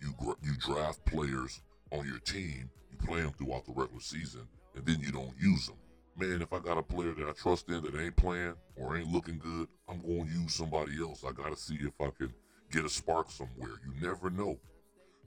You 0.00 0.14
you 0.42 0.54
draft 0.58 1.04
players 1.06 1.60
on 1.90 2.06
your 2.06 2.18
team, 2.18 2.70
you 2.90 3.06
play 3.06 3.20
them 3.20 3.32
throughout 3.32 3.64
the 3.64 3.72
regular 3.72 4.00
season, 4.00 4.46
and 4.76 4.86
then 4.86 5.00
you 5.00 5.10
don't 5.10 5.34
use 5.40 5.66
them. 5.66 5.76
Man, 6.18 6.42
if 6.42 6.52
I 6.52 6.58
got 6.58 6.78
a 6.78 6.82
player 6.82 7.14
that 7.14 7.28
I 7.28 7.32
trust 7.32 7.68
in 7.68 7.80
that 7.80 7.94
ain't 7.94 8.16
playing 8.16 8.54
or 8.76 8.96
ain't 8.96 9.06
looking 9.06 9.38
good, 9.38 9.68
I'm 9.88 10.02
going 10.02 10.26
to 10.26 10.32
use 10.32 10.52
somebody 10.52 11.00
else. 11.00 11.22
I 11.24 11.30
got 11.30 11.50
to 11.50 11.56
see 11.56 11.76
if 11.80 11.92
I 12.00 12.10
can 12.10 12.34
get 12.72 12.84
a 12.84 12.88
spark 12.88 13.30
somewhere. 13.30 13.78
You 13.86 14.04
never 14.04 14.28
know. 14.28 14.58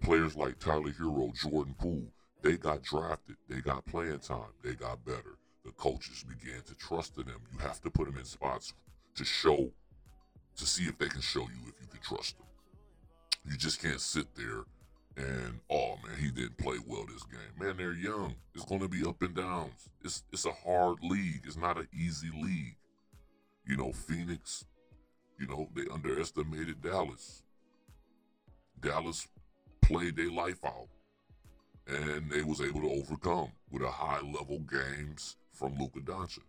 Players 0.01 0.35
like 0.35 0.59
Tyler 0.59 0.91
Herro, 0.91 1.31
Jordan 1.33 1.75
Poole, 1.79 2.11
they 2.41 2.57
got 2.57 2.83
drafted. 2.83 3.37
They 3.47 3.61
got 3.61 3.85
playing 3.85 4.19
time. 4.19 4.51
They 4.63 4.73
got 4.73 5.05
better. 5.05 5.37
the 5.63 5.71
coaches 5.71 6.25
began 6.27 6.61
to 6.63 6.75
trust 6.75 7.17
in 7.17 7.25
them. 7.25 7.39
You 7.53 7.59
have 7.59 7.79
to 7.81 7.89
put 7.89 8.07
them 8.07 8.17
in 8.17 8.25
spots 8.25 8.73
to 9.15 9.23
show, 9.23 9.71
to 10.57 10.65
see 10.65 10.83
if 10.85 10.97
they 10.97 11.07
can 11.07 11.21
show 11.21 11.41
you 11.41 11.69
if 11.69 11.81
you 11.81 11.87
can 11.89 12.01
trust 12.01 12.37
them. 12.37 12.47
You 13.49 13.55
just 13.57 13.81
can't 13.81 14.01
sit 14.01 14.35
there 14.35 14.65
and 15.17 15.59
oh 15.69 15.95
man, 16.05 16.17
he 16.19 16.31
didn't 16.31 16.57
play 16.57 16.77
well 16.85 17.05
this 17.05 17.23
game. 17.23 17.39
Man, 17.59 17.77
they're 17.77 17.93
young. 17.93 18.35
It's 18.55 18.65
going 18.65 18.81
to 18.81 18.87
be 18.87 19.05
up 19.05 19.21
and 19.21 19.35
downs. 19.35 19.89
It's 20.03 20.23
it's 20.31 20.45
a 20.45 20.51
hard 20.51 20.97
league. 21.03 21.41
It's 21.45 21.57
not 21.57 21.77
an 21.77 21.87
easy 21.93 22.29
league. 22.33 22.77
You 23.65 23.77
know, 23.77 23.91
Phoenix. 23.91 24.65
You 25.39 25.47
know 25.47 25.69
they 25.75 25.91
underestimated 25.91 26.81
Dallas. 26.81 27.43
Dallas 28.79 29.27
played 29.81 30.15
their 30.15 30.31
life 30.31 30.63
out, 30.63 30.87
and 31.87 32.29
they 32.31 32.43
was 32.43 32.61
able 32.61 32.81
to 32.81 32.91
overcome 32.91 33.51
with 33.71 33.83
a 33.83 33.91
high 33.91 34.21
level 34.21 34.59
games 34.59 35.37
from 35.51 35.77
Luka 35.77 35.99
Doncic. 35.99 36.39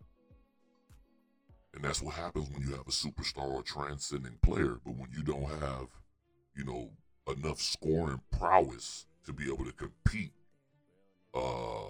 And 1.75 1.83
that's 1.83 2.03
what 2.03 2.15
happens 2.15 2.51
when 2.51 2.63
you 2.63 2.73
have 2.73 2.87
a 2.87 2.91
superstar 2.91 3.51
or 3.51 3.63
transcending 3.63 4.39
player. 4.43 4.79
But 4.85 4.95
when 4.97 5.09
you 5.17 5.23
don't 5.23 5.49
have, 5.61 5.89
you 6.55 6.65
know, 6.65 6.91
enough 7.29 7.61
scoring 7.61 8.21
prowess 8.31 9.07
to 9.25 9.33
be 9.33 9.45
able 9.45 9.65
to 9.65 9.73
compete 9.73 10.33
uh, 11.35 11.89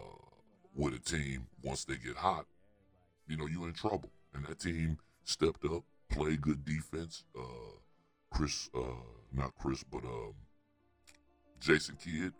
with 0.74 0.94
a 0.94 0.98
team 0.98 1.46
once 1.62 1.84
they 1.84 1.96
get 1.96 2.16
hot, 2.16 2.46
you 3.26 3.36
know, 3.36 3.46
you're 3.46 3.68
in 3.68 3.74
trouble. 3.74 4.10
And 4.34 4.44
that 4.46 4.60
team 4.60 4.98
stepped 5.24 5.64
up, 5.64 5.82
played 6.10 6.40
good 6.40 6.64
defense. 6.64 7.24
Uh, 7.38 7.78
Chris, 8.30 8.70
uh, 8.74 8.80
not 9.32 9.54
Chris, 9.58 9.84
but 9.84 10.04
um, 10.04 10.34
Jason 11.60 11.96
Kidd 12.02 12.32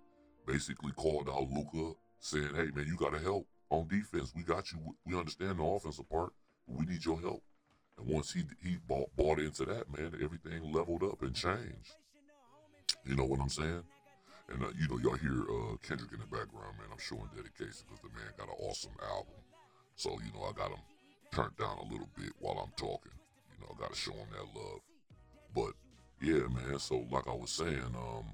basically 0.47 0.93
called 0.93 1.29
out 1.29 1.51
Luka, 1.51 1.95
saying, 2.19 2.55
"Hey 2.55 2.71
man, 2.75 2.87
you 2.87 2.97
got 2.97 3.13
to 3.13 3.19
help 3.19 3.47
on 3.71 3.89
defense. 3.89 4.33
We 4.35 4.43
got 4.43 4.73
you. 4.73 4.79
We 5.05 5.19
understand 5.19 5.59
the 5.59 5.65
offensive 5.65 6.09
part, 6.09 6.33
but 6.67 6.79
we 6.79 6.87
need 6.87 7.05
your 7.05 7.21
help." 7.21 7.43
And 7.99 8.07
once 8.07 8.33
he 8.33 8.45
he 8.63 8.79
bought, 8.89 9.15
bought 9.17 9.39
into 9.39 9.65
that, 9.67 9.91
man, 9.97 10.15
everything 10.23 10.73
leveled 10.73 11.03
up 11.03 11.23
and 11.23 11.35
changed. 11.35 11.95
You 13.05 13.17
know 13.17 13.25
what 13.25 13.41
I'm 13.41 13.49
saying? 13.49 13.83
And 14.53 14.63
uh, 14.63 14.69
you 14.79 14.89
know, 14.89 14.99
y'all 14.99 15.17
hear 15.17 15.43
uh, 15.43 15.77
Kendrick 15.83 16.13
in 16.13 16.21
the 16.21 16.27
background, 16.27 16.77
man. 16.79 16.89
I'm 16.91 16.99
showing 16.99 17.29
dedication 17.35 17.87
because 17.87 18.03
the 18.03 18.09
man 18.15 18.31
got 18.37 18.49
an 18.49 18.55
awesome 18.61 18.93
album. 19.03 19.41
So 19.97 20.11
you 20.25 20.33
know, 20.33 20.47
I 20.47 20.53
got 20.53 20.71
him 20.71 20.83
turned 21.33 21.57
down 21.57 21.79
a 21.79 21.91
little 21.91 22.09
bit 22.17 22.33
while 22.39 22.59
I'm 22.59 22.73
talking. 22.77 23.13
You 23.53 23.65
know, 23.65 23.75
I 23.75 23.81
got 23.81 23.93
to 23.93 23.99
show 23.99 24.13
him 24.13 24.27
that 24.33 24.59
love. 24.59 24.81
But 25.55 25.73
yeah, 26.21 26.47
man. 26.49 26.79
So 26.79 27.05
like 27.11 27.27
I 27.27 27.35
was 27.35 27.51
saying, 27.51 27.95
um, 27.97 28.25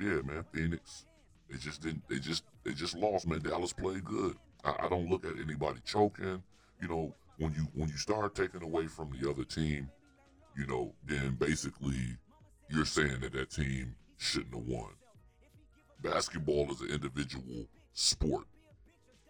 yeah, 0.00 0.20
man, 0.22 0.44
Phoenix. 0.52 1.06
They 1.50 1.58
just 1.58 1.82
didn't. 1.82 2.02
They 2.08 2.18
just 2.18 2.44
they 2.64 2.72
just 2.72 2.96
lost, 2.96 3.26
man. 3.26 3.40
Dallas 3.40 3.72
played 3.72 4.04
good. 4.04 4.36
I, 4.64 4.86
I 4.86 4.88
don't 4.88 5.08
look 5.10 5.24
at 5.24 5.38
anybody 5.38 5.80
choking. 5.84 6.42
You 6.80 6.88
know, 6.88 7.14
when 7.38 7.52
you 7.54 7.68
when 7.74 7.88
you 7.88 7.96
start 7.96 8.34
taking 8.34 8.62
away 8.62 8.86
from 8.86 9.10
the 9.18 9.30
other 9.30 9.44
team, 9.44 9.90
you 10.56 10.66
know, 10.66 10.92
then 11.06 11.36
basically 11.38 12.16
you're 12.68 12.84
saying 12.84 13.20
that 13.20 13.32
that 13.32 13.50
team 13.50 13.94
shouldn't 14.22 14.54
have 14.54 14.64
won. 14.64 14.92
Basketball 16.00 16.70
is 16.70 16.80
an 16.80 16.88
individual 16.90 17.66
sport. 17.92 18.46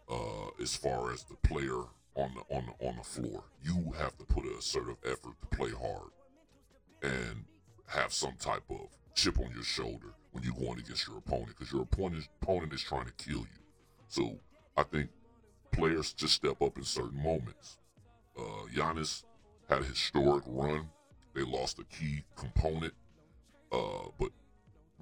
Uh, 0.09 0.49
as 0.61 0.77
far 0.77 1.13
as 1.13 1.25
the 1.25 1.37
player 1.37 1.79
on 2.15 2.35
the 2.35 2.55
on 2.55 2.67
the 2.67 2.87
on 2.87 2.97
the 2.97 3.03
floor, 3.03 3.45
you 3.63 3.93
have 3.99 4.17
to 4.19 4.25
put 4.25 4.45
a 4.45 4.59
assertive 4.59 4.97
effort 5.05 5.35
to 5.41 5.57
play 5.57 5.71
hard 5.71 6.11
and 7.03 7.45
have 7.87 8.13
some 8.13 8.35
type 8.39 8.65
of 8.69 8.89
chip 9.15 9.39
on 9.39 9.51
your 9.55 9.65
shoulder 9.65 10.15
when 10.33 10.45
you're 10.45 10.55
going 10.55 10.79
against 10.79 11.09
your 11.09 11.19
opponent 11.19 11.49
because 11.49 11.73
your 11.73 11.83
opponent 11.83 12.29
opponent 12.43 12.73
is 12.75 12.83
trying 12.83 13.07
to 13.07 13.13
kill 13.13 13.41
you. 13.41 13.63
So 14.09 14.39
I 14.77 14.83
think 14.83 15.09
players 15.71 16.13
just 16.13 16.35
step 16.35 16.61
up 16.61 16.77
in 16.77 16.85
certain 16.85 17.23
moments. 17.23 17.79
Uh, 18.39 18.67
Giannis 18.75 19.25
had 19.69 19.81
a 19.81 19.85
historic 19.85 20.45
run. 20.47 20.91
They 21.35 21.43
lost 21.43 21.79
a 21.79 21.85
key 21.85 22.25
component, 22.37 22.93
uh, 23.71 24.09
but 24.19 24.31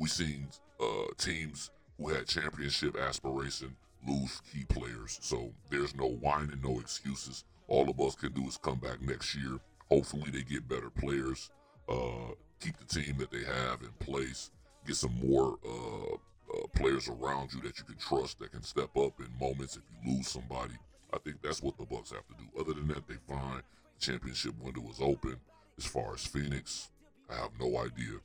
we 0.00 0.08
seen 0.08 0.48
uh, 0.80 1.12
teams 1.18 1.70
who 1.98 2.08
had 2.08 2.26
championship 2.26 2.96
aspiration 2.96 3.76
lose 4.08 4.40
key 4.50 4.64
players. 4.64 5.18
So 5.20 5.52
there's 5.68 5.94
no 5.94 6.08
whining, 6.08 6.60
no 6.64 6.80
excuses. 6.80 7.44
All 7.68 7.88
of 7.88 8.00
us 8.00 8.14
can 8.14 8.32
do 8.32 8.46
is 8.48 8.56
come 8.56 8.78
back 8.78 9.02
next 9.02 9.34
year. 9.36 9.58
Hopefully, 9.90 10.30
they 10.32 10.42
get 10.42 10.66
better 10.68 10.88
players. 10.88 11.50
Uh, 11.86 12.32
keep 12.60 12.76
the 12.78 12.86
team 12.86 13.16
that 13.18 13.30
they 13.30 13.44
have 13.44 13.82
in 13.82 13.90
place. 14.00 14.50
Get 14.86 14.96
some 14.96 15.14
more 15.22 15.58
uh, 15.68 16.14
uh, 16.14 16.66
players 16.74 17.08
around 17.08 17.52
you 17.52 17.60
that 17.60 17.78
you 17.78 17.84
can 17.84 17.96
trust 17.96 18.38
that 18.38 18.52
can 18.52 18.62
step 18.62 18.96
up 18.96 19.20
in 19.20 19.28
moments 19.38 19.76
if 19.76 19.82
you 20.02 20.16
lose 20.16 20.28
somebody. 20.28 20.74
I 21.12 21.18
think 21.18 21.42
that's 21.42 21.62
what 21.62 21.76
the 21.76 21.84
Bucks 21.84 22.12
have 22.12 22.26
to 22.28 22.34
do. 22.38 22.60
Other 22.60 22.72
than 22.72 22.88
that, 22.88 23.06
they 23.06 23.16
find 23.28 23.58
the 23.58 24.00
championship 24.00 24.54
window 24.62 24.88
is 24.90 25.00
open. 25.00 25.36
As 25.76 25.84
far 25.84 26.14
as 26.14 26.24
Phoenix, 26.24 26.90
I 27.28 27.34
have 27.34 27.50
no 27.60 27.76
idea. 27.78 28.20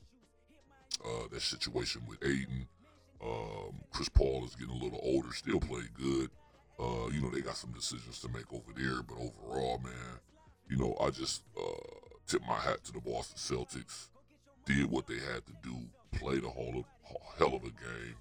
Uh, 1.04 1.28
that 1.30 1.42
situation 1.42 2.02
with 2.08 2.22
Ayton. 2.24 2.66
um, 3.22 3.80
Chris 3.90 4.08
Paul 4.08 4.44
is 4.44 4.54
getting 4.56 4.74
a 4.74 4.82
little 4.82 5.00
older, 5.02 5.32
still 5.32 5.60
play 5.60 5.82
good. 5.94 6.30
Uh, 6.78 7.08
you 7.10 7.20
know, 7.22 7.30
they 7.30 7.40
got 7.40 7.56
some 7.56 7.72
decisions 7.72 8.20
to 8.20 8.28
make 8.28 8.52
over 8.52 8.72
there, 8.76 9.02
but 9.02 9.16
overall, 9.16 9.78
man, 9.82 10.18
you 10.68 10.76
know, 10.76 10.96
I 11.00 11.10
just 11.10 11.42
uh, 11.58 12.08
tip 12.26 12.42
my 12.46 12.56
hat 12.56 12.84
to 12.84 12.92
the 12.92 13.00
Boston 13.00 13.36
Celtics. 13.36 14.08
Did 14.66 14.90
what 14.90 15.06
they 15.06 15.14
had 15.14 15.46
to 15.46 15.52
do, 15.62 15.76
played 16.12 16.44
a 16.44 16.48
whole 16.48 16.74
of, 16.78 16.84
hell 17.38 17.54
of 17.54 17.62
a 17.62 17.70
game. 17.70 18.16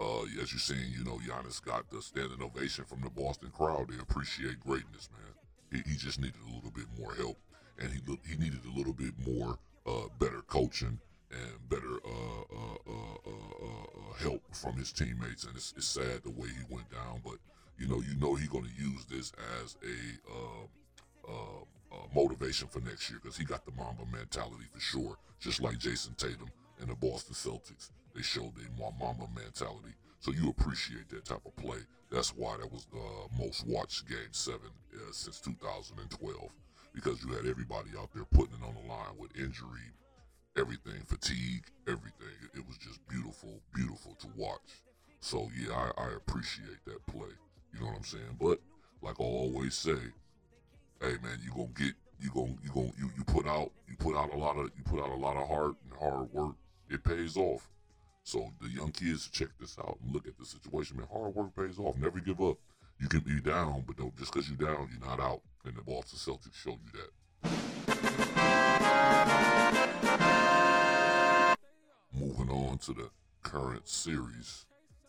Uh, 0.00 0.22
as 0.42 0.50
you're 0.52 0.58
seeing, 0.58 0.90
you 0.96 1.04
know, 1.04 1.18
Giannis 1.18 1.62
got 1.62 1.88
the 1.90 2.00
standing 2.00 2.42
ovation 2.42 2.84
from 2.84 3.02
the 3.02 3.10
Boston 3.10 3.50
crowd. 3.50 3.88
They 3.90 4.00
appreciate 4.00 4.58
greatness, 4.58 5.10
man. 5.12 5.34
He, 5.84 5.90
he 5.90 5.96
just 5.96 6.18
needed 6.18 6.40
a 6.50 6.54
little 6.54 6.70
bit 6.70 6.86
more 6.98 7.14
help, 7.14 7.36
and 7.78 7.92
he 7.92 8.00
he 8.28 8.36
needed 8.36 8.60
a 8.64 8.76
little 8.76 8.94
bit 8.94 9.12
more 9.24 9.58
uh, 9.86 10.08
better 10.18 10.42
coaching 10.48 10.98
and 11.32 11.68
better 11.68 11.96
uh, 12.04 12.42
uh, 12.54 12.90
uh, 13.26 14.14
help 14.20 14.42
from 14.54 14.76
his 14.76 14.92
teammates. 14.92 15.44
And 15.44 15.56
it's, 15.56 15.72
it's, 15.76 15.86
sad 15.86 16.22
the 16.24 16.30
way 16.30 16.48
he 16.48 16.74
went 16.74 16.90
down, 16.90 17.20
but 17.24 17.36
you 17.78 17.88
know, 17.88 18.00
you 18.00 18.14
know, 18.20 18.34
he's 18.34 18.48
going 18.48 18.64
to 18.64 18.82
use 18.82 19.04
this 19.06 19.32
as 19.62 19.76
a 19.82 20.18
motivation 22.14 22.68
for 22.68 22.80
next 22.80 23.10
year 23.10 23.18
because 23.22 23.36
he 23.36 23.44
got 23.44 23.64
the 23.64 23.72
Mamba 23.72 24.04
mentality 24.12 24.64
for 24.72 24.80
sure. 24.80 25.16
Just 25.40 25.60
like 25.60 25.78
Jayson 25.78 26.14
Tatum 26.16 26.50
and 26.80 26.88
the 26.88 26.94
Boston 26.94 27.34
Celtics, 27.34 27.90
they 28.14 28.22
showed 28.22 28.54
their 28.56 28.68
Mamba 28.78 29.26
mentality. 29.34 29.94
So 30.20 30.32
you 30.32 30.50
appreciate 30.50 31.08
that 31.08 31.24
type 31.24 31.44
of 31.44 31.56
play. 31.56 31.78
That's 32.10 32.30
why 32.36 32.56
that 32.58 32.70
was 32.70 32.86
the 32.92 33.42
most 33.42 33.66
watched 33.66 34.08
game 34.08 34.32
seven 34.32 34.70
uh, 34.94 35.12
since 35.12 35.40
2012 35.40 36.50
because 36.94 37.24
you 37.24 37.32
had 37.32 37.46
everybody 37.46 37.90
out 37.98 38.10
there 38.14 38.24
putting 38.24 38.54
it 38.54 38.66
on 38.66 38.74
the 38.74 38.88
line 38.88 39.16
with 39.18 39.34
injury, 39.36 39.88
everything, 40.56 41.02
fatigue, 41.06 41.64
everything. 41.88 42.36
It 42.54 42.66
was 42.66 42.76
just 42.76 43.06
beautiful, 43.08 43.60
beautiful 43.74 44.14
to 44.20 44.26
watch. 44.36 44.82
So 45.20 45.48
yeah, 45.58 45.74
I, 45.74 46.02
I 46.02 46.08
appreciate 46.16 46.84
that 46.86 47.04
play. 47.06 47.30
You 47.72 47.80
know 47.80 47.86
what 47.86 47.96
I'm 47.96 48.04
saying? 48.04 48.36
But 48.40 48.60
like 49.00 49.20
I 49.20 49.24
always 49.24 49.74
say, 49.74 49.98
hey 51.00 51.14
man, 51.22 51.38
you 51.42 51.50
gonna 51.50 51.68
get 51.74 51.94
you 52.20 52.30
gonna 52.34 52.54
you 52.62 52.70
gonna 52.72 52.92
you, 52.98 53.10
you 53.16 53.24
put 53.24 53.46
out 53.46 53.70
you 53.88 53.96
put 53.96 54.16
out 54.16 54.32
a 54.32 54.36
lot 54.36 54.56
of 54.56 54.70
you 54.76 54.82
put 54.84 55.00
out 55.00 55.10
a 55.10 55.16
lot 55.16 55.36
of 55.36 55.48
heart 55.48 55.74
and 55.84 55.98
hard 55.98 56.32
work. 56.32 56.54
It 56.90 57.02
pays 57.02 57.36
off. 57.36 57.68
So 58.24 58.52
the 58.60 58.68
young 58.68 58.92
kids 58.92 59.28
check 59.30 59.48
this 59.58 59.76
out 59.78 59.98
and 60.04 60.14
look 60.14 60.28
at 60.28 60.38
the 60.38 60.44
situation. 60.44 60.96
Man, 60.98 61.08
hard 61.12 61.34
work 61.34 61.54
pays 61.56 61.78
off. 61.78 61.96
Never 61.98 62.20
give 62.20 62.40
up. 62.40 62.58
You 63.00 63.08
can 63.08 63.20
be 63.20 63.40
down, 63.40 63.82
but 63.86 63.96
don't 63.96 64.16
just 64.16 64.32
because 64.32 64.48
you're 64.48 64.58
down, 64.58 64.88
you're 64.92 65.08
not 65.08 65.18
out. 65.18 65.40
And 65.64 65.74
the 65.74 65.82
Boston 65.82 66.18
Celtics 66.18 66.54
showed 66.54 66.78
you 66.84 67.00
that. 67.00 67.08
On 72.52 72.76
to 72.76 72.92
the 72.92 73.08
current 73.42 73.88
series, 73.88 74.66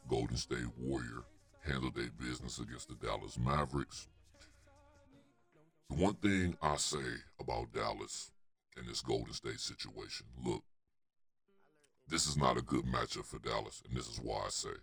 Golden 0.09 0.37
State 0.37 0.65
Warrior 0.79 1.25
handled 1.59 1.93
their 1.93 2.09
business 2.17 2.57
against 2.57 2.87
the 2.87 2.95
Dallas 3.05 3.37
Mavericks. 3.37 4.07
The 5.89 5.97
one 5.97 6.13
thing 6.13 6.55
I 6.61 6.77
say 6.77 7.03
about 7.41 7.73
Dallas 7.73 8.31
in 8.77 8.87
this 8.87 9.01
Golden 9.01 9.33
State 9.33 9.59
situation, 9.59 10.25
look, 10.41 10.63
this 12.07 12.27
is 12.27 12.37
not 12.37 12.57
a 12.57 12.61
good 12.61 12.85
matchup 12.85 13.25
for 13.25 13.39
Dallas, 13.39 13.83
and 13.85 13.97
this 13.97 14.07
is 14.07 14.21
why 14.23 14.43
I 14.45 14.49
say 14.49 14.77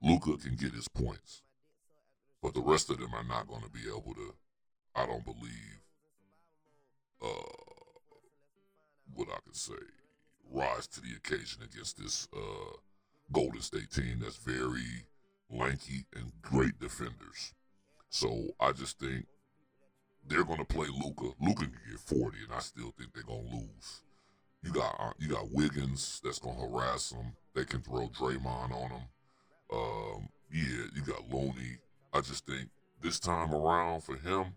Luka 0.00 0.38
can 0.38 0.56
get 0.56 0.72
his 0.72 0.88
points, 0.88 1.42
but 2.42 2.54
the 2.54 2.62
rest 2.62 2.88
of 2.88 2.98
them 2.98 3.12
are 3.12 3.24
not 3.24 3.46
going 3.46 3.62
to 3.62 3.68
be 3.68 3.88
able 3.88 4.14
to. 4.14 4.34
I 4.94 5.04
don't 5.04 5.24
believe 5.26 5.80
uh, 7.20 7.26
what 9.12 9.28
I 9.28 9.38
can 9.44 9.52
say 9.52 9.74
rise 10.50 10.86
to 10.88 11.00
the 11.00 11.14
occasion 11.16 11.62
against 11.62 11.98
this 11.98 12.28
uh, 12.34 12.76
Golden 13.32 13.60
State 13.60 13.90
team 13.90 14.20
that's 14.20 14.36
very 14.36 15.06
lanky 15.50 16.06
and 16.14 16.32
great 16.42 16.78
defenders. 16.80 17.54
So 18.08 18.54
I 18.60 18.72
just 18.72 18.98
think 18.98 19.26
they're 20.26 20.44
going 20.44 20.58
to 20.58 20.64
play 20.64 20.86
Luka. 20.88 21.34
Luka 21.40 21.64
can 21.64 21.78
get 21.90 22.00
40, 22.00 22.38
and 22.44 22.52
I 22.54 22.60
still 22.60 22.92
think 22.98 23.12
they're 23.14 23.22
going 23.22 23.48
to 23.48 23.56
lose. 23.56 24.02
You 24.62 24.72
got 24.72 24.96
uh, 24.98 25.12
you 25.18 25.28
got 25.28 25.50
Wiggins 25.52 26.20
that's 26.24 26.38
going 26.40 26.56
to 26.56 26.62
harass 26.62 27.10
them. 27.10 27.36
They 27.54 27.64
can 27.64 27.82
throw 27.82 28.08
Draymond 28.08 28.72
on 28.72 28.90
them. 28.90 29.02
Um, 29.72 30.28
yeah, 30.52 30.86
you 30.94 31.02
got 31.02 31.30
Looney. 31.30 31.78
I 32.12 32.20
just 32.20 32.46
think 32.46 32.68
this 33.02 33.20
time 33.20 33.54
around 33.54 34.02
for 34.02 34.16
him, 34.16 34.54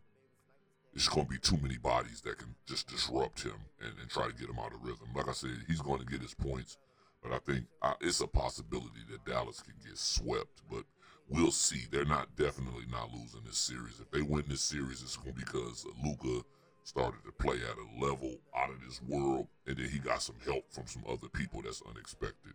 it's 0.94 1.08
going 1.08 1.26
to 1.26 1.32
be 1.32 1.38
too 1.38 1.58
many 1.62 1.78
bodies 1.78 2.22
that 2.22 2.38
can 2.38 2.56
just 2.66 2.88
disrupt 2.88 3.44
him 3.44 3.56
and, 3.82 3.94
and 4.00 4.10
try 4.10 4.28
to 4.28 4.34
get 4.34 4.50
him 4.50 4.60
out 4.60 4.74
of 4.74 4.84
rhythm. 4.84 5.08
Like 5.16 5.28
I 5.28 5.34
said, 5.34 5.52
he's 5.68 5.82
going 5.82 6.00
to 6.00 6.06
get 6.06 6.22
his 6.22 6.34
points, 6.34 6.78
but 7.24 7.32
I 7.32 7.40
think 7.40 7.66
uh, 7.82 7.94
it's 8.02 8.22
a 8.22 8.28
possibility 8.28 9.02
that 9.12 9.26
Dallas 9.26 9.62
can 9.62 9.76
get 9.86 9.98
swept. 9.98 10.62
But 10.70 10.84
we'll 11.30 11.52
see. 11.52 11.84
They're 11.92 12.06
not 12.06 12.36
definitely 12.36 12.86
not 12.92 13.14
losing 13.14 13.42
this 13.46 13.58
series. 13.58 14.00
If 14.00 14.12
they 14.12 14.22
win 14.22 14.46
this 14.48 14.62
series, 14.62 15.02
it's 15.02 15.18
going 15.18 15.34
to 15.34 15.38
be 15.38 15.46
because 15.46 15.86
Luka 16.04 16.44
started 16.84 17.24
to 17.24 17.32
play 17.34 17.58
at 17.58 17.78
a 17.78 18.04
level 18.04 18.38
out 18.58 18.72
of 18.72 18.82
this 18.86 19.02
world, 19.08 19.48
and 19.68 19.78
then 19.78 19.90
he 19.90 20.00
got 20.00 20.22
some 20.22 20.36
help 20.44 20.66
from 20.72 20.88
some 20.88 21.04
other 21.08 21.28
people 21.30 21.62
that's 21.62 21.84
unexpected. 21.88 22.54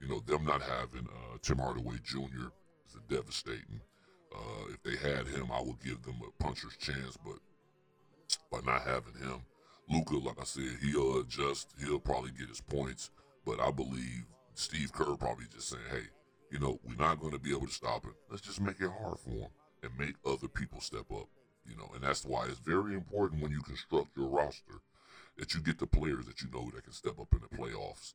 You 0.00 0.08
know, 0.08 0.20
them 0.20 0.44
not 0.44 0.62
having 0.62 1.06
uh, 1.06 1.38
Tim 1.42 1.58
Hardaway 1.58 1.96
Jr. 2.04 2.48
is 2.86 2.96
devastating. 3.08 3.80
Uh, 4.34 4.72
if 4.72 4.82
they 4.82 4.96
had 4.96 5.26
him, 5.26 5.50
I 5.52 5.60
would 5.60 5.80
give 5.82 6.02
them 6.02 6.20
a 6.26 6.42
puncher's 6.42 6.76
chance, 6.76 7.16
but 7.24 7.36
by 8.50 8.60
not 8.60 8.82
having 8.82 9.14
him, 9.14 9.42
Luka, 9.88 10.16
like 10.16 10.40
I 10.40 10.44
said, 10.44 10.78
he'll 10.82 11.18
adjust. 11.20 11.74
Uh, 11.80 11.86
he'll 11.86 11.98
probably 11.98 12.30
get 12.30 12.48
his 12.48 12.60
points, 12.60 13.10
but 13.44 13.60
I 13.60 13.70
believe 13.70 14.24
Steve 14.54 14.92
Kerr 14.92 15.16
probably 15.16 15.46
just 15.52 15.68
saying, 15.68 15.82
"Hey, 15.90 16.04
you 16.50 16.58
know, 16.58 16.78
we're 16.84 16.94
not 16.94 17.20
going 17.20 17.32
to 17.32 17.38
be 17.38 17.50
able 17.50 17.66
to 17.66 17.72
stop 17.72 18.04
him. 18.04 18.14
Let's 18.30 18.42
just 18.42 18.60
make 18.60 18.80
it 18.80 18.90
hard 18.90 19.18
for 19.18 19.30
him 19.30 19.48
and 19.82 19.98
make 19.98 20.14
other 20.24 20.48
people 20.48 20.80
step 20.80 21.10
up." 21.10 21.28
You 21.66 21.76
know, 21.76 21.90
and 21.94 22.02
that's 22.02 22.24
why 22.24 22.46
it's 22.46 22.58
very 22.58 22.94
important 22.94 23.42
when 23.42 23.52
you 23.52 23.62
construct 23.62 24.16
your 24.16 24.28
roster 24.28 24.80
that 25.36 25.54
you 25.54 25.60
get 25.60 25.78
the 25.78 25.86
players 25.86 26.26
that 26.26 26.40
you 26.40 26.48
know 26.52 26.70
that 26.74 26.84
can 26.84 26.92
step 26.92 27.18
up 27.18 27.32
in 27.32 27.40
the 27.40 27.56
playoffs. 27.56 28.14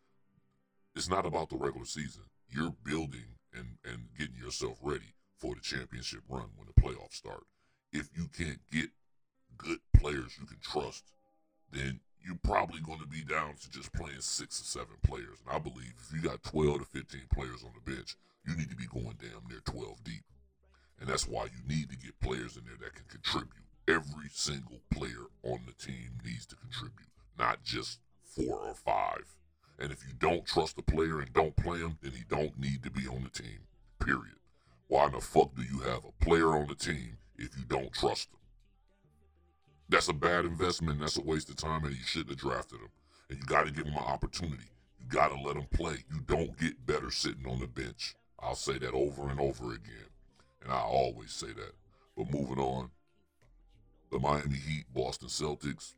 It's 0.95 1.09
not 1.09 1.25
about 1.25 1.49
the 1.49 1.57
regular 1.57 1.85
season. 1.85 2.23
You're 2.49 2.75
building 2.83 3.35
and, 3.53 3.77
and 3.83 4.07
getting 4.17 4.37
yourself 4.37 4.77
ready 4.81 5.13
for 5.37 5.55
the 5.55 5.61
championship 5.61 6.21
run 6.29 6.49
when 6.55 6.67
the 6.67 6.81
playoffs 6.81 7.15
start. 7.15 7.43
If 7.91 8.09
you 8.15 8.27
can't 8.27 8.59
get 8.71 8.89
good 9.57 9.79
players 9.97 10.37
you 10.39 10.45
can 10.45 10.59
trust, 10.61 11.03
then 11.71 11.99
you're 12.25 12.39
probably 12.43 12.81
going 12.81 12.99
to 12.99 13.07
be 13.07 13.21
down 13.21 13.55
to 13.61 13.69
just 13.69 13.93
playing 13.93 14.19
six 14.19 14.59
or 14.59 14.63
seven 14.63 14.95
players. 15.03 15.37
And 15.45 15.55
I 15.55 15.59
believe 15.59 15.93
if 15.99 16.13
you 16.13 16.27
got 16.27 16.43
12 16.43 16.79
to 16.79 16.85
15 16.85 17.21
players 17.33 17.63
on 17.63 17.71
the 17.75 17.91
bench, 17.91 18.15
you 18.47 18.55
need 18.55 18.69
to 18.69 18.75
be 18.75 18.87
going 18.87 19.15
damn 19.19 19.47
near 19.49 19.61
12 19.65 20.03
deep. 20.03 20.23
And 20.99 21.09
that's 21.09 21.27
why 21.27 21.45
you 21.45 21.67
need 21.67 21.89
to 21.89 21.97
get 21.97 22.19
players 22.19 22.57
in 22.57 22.63
there 22.65 22.77
that 22.81 22.95
can 22.95 23.05
contribute. 23.09 23.65
Every 23.87 24.29
single 24.31 24.79
player 24.91 25.29
on 25.43 25.59
the 25.67 25.73
team 25.73 26.17
needs 26.23 26.45
to 26.47 26.55
contribute, 26.55 27.11
not 27.37 27.63
just 27.63 27.99
four 28.23 28.57
or 28.57 28.73
five. 28.73 29.25
And 29.77 29.91
if 29.91 30.03
you 30.07 30.13
don't 30.17 30.45
trust 30.45 30.77
the 30.77 30.81
player 30.81 31.19
and 31.19 31.31
don't 31.33 31.55
play 31.55 31.79
him, 31.79 31.97
then 32.01 32.13
he 32.13 32.23
don't 32.27 32.57
need 32.57 32.81
to 32.83 32.89
be 32.89 33.07
on 33.07 33.23
the 33.23 33.29
team. 33.29 33.59
Period. 33.99 34.39
Why 34.87 35.05
in 35.05 35.11
the 35.11 35.21
fuck 35.21 35.53
do 35.55 35.63
you 35.63 35.79
have 35.81 36.05
a 36.05 36.23
player 36.23 36.55
on 36.55 36.67
the 36.67 36.75
team 36.75 37.17
if 37.37 37.57
you 37.57 37.65
don't 37.67 37.91
trust 37.91 38.29
him? 38.31 38.39
That's 39.89 40.07
a 40.07 40.13
bad 40.13 40.45
investment. 40.45 40.99
That's 40.99 41.17
a 41.17 41.21
waste 41.21 41.49
of 41.49 41.57
time, 41.57 41.85
and 41.85 41.95
you 41.95 42.03
shouldn't 42.03 42.29
have 42.29 42.39
drafted 42.39 42.79
him. 42.79 42.89
And 43.29 43.39
you 43.39 43.45
got 43.45 43.65
to 43.65 43.71
give 43.71 43.85
him 43.85 43.93
an 43.93 44.03
opportunity. 44.03 44.65
You 44.99 45.07
got 45.07 45.29
to 45.29 45.39
let 45.41 45.55
him 45.55 45.67
play. 45.71 45.97
You 46.11 46.21
don't 46.25 46.57
get 46.59 46.85
better 46.85 47.11
sitting 47.11 47.45
on 47.47 47.59
the 47.59 47.67
bench. 47.67 48.15
I'll 48.39 48.55
say 48.55 48.77
that 48.79 48.93
over 48.93 49.29
and 49.29 49.39
over 49.39 49.73
again. 49.73 50.09
And 50.63 50.71
I 50.71 50.79
always 50.79 51.31
say 51.31 51.47
that. 51.47 51.73
But 52.17 52.31
moving 52.31 52.59
on, 52.59 52.89
the 54.11 54.19
Miami 54.19 54.55
Heat, 54.55 54.85
Boston 54.93 55.27
Celtics. 55.27 55.93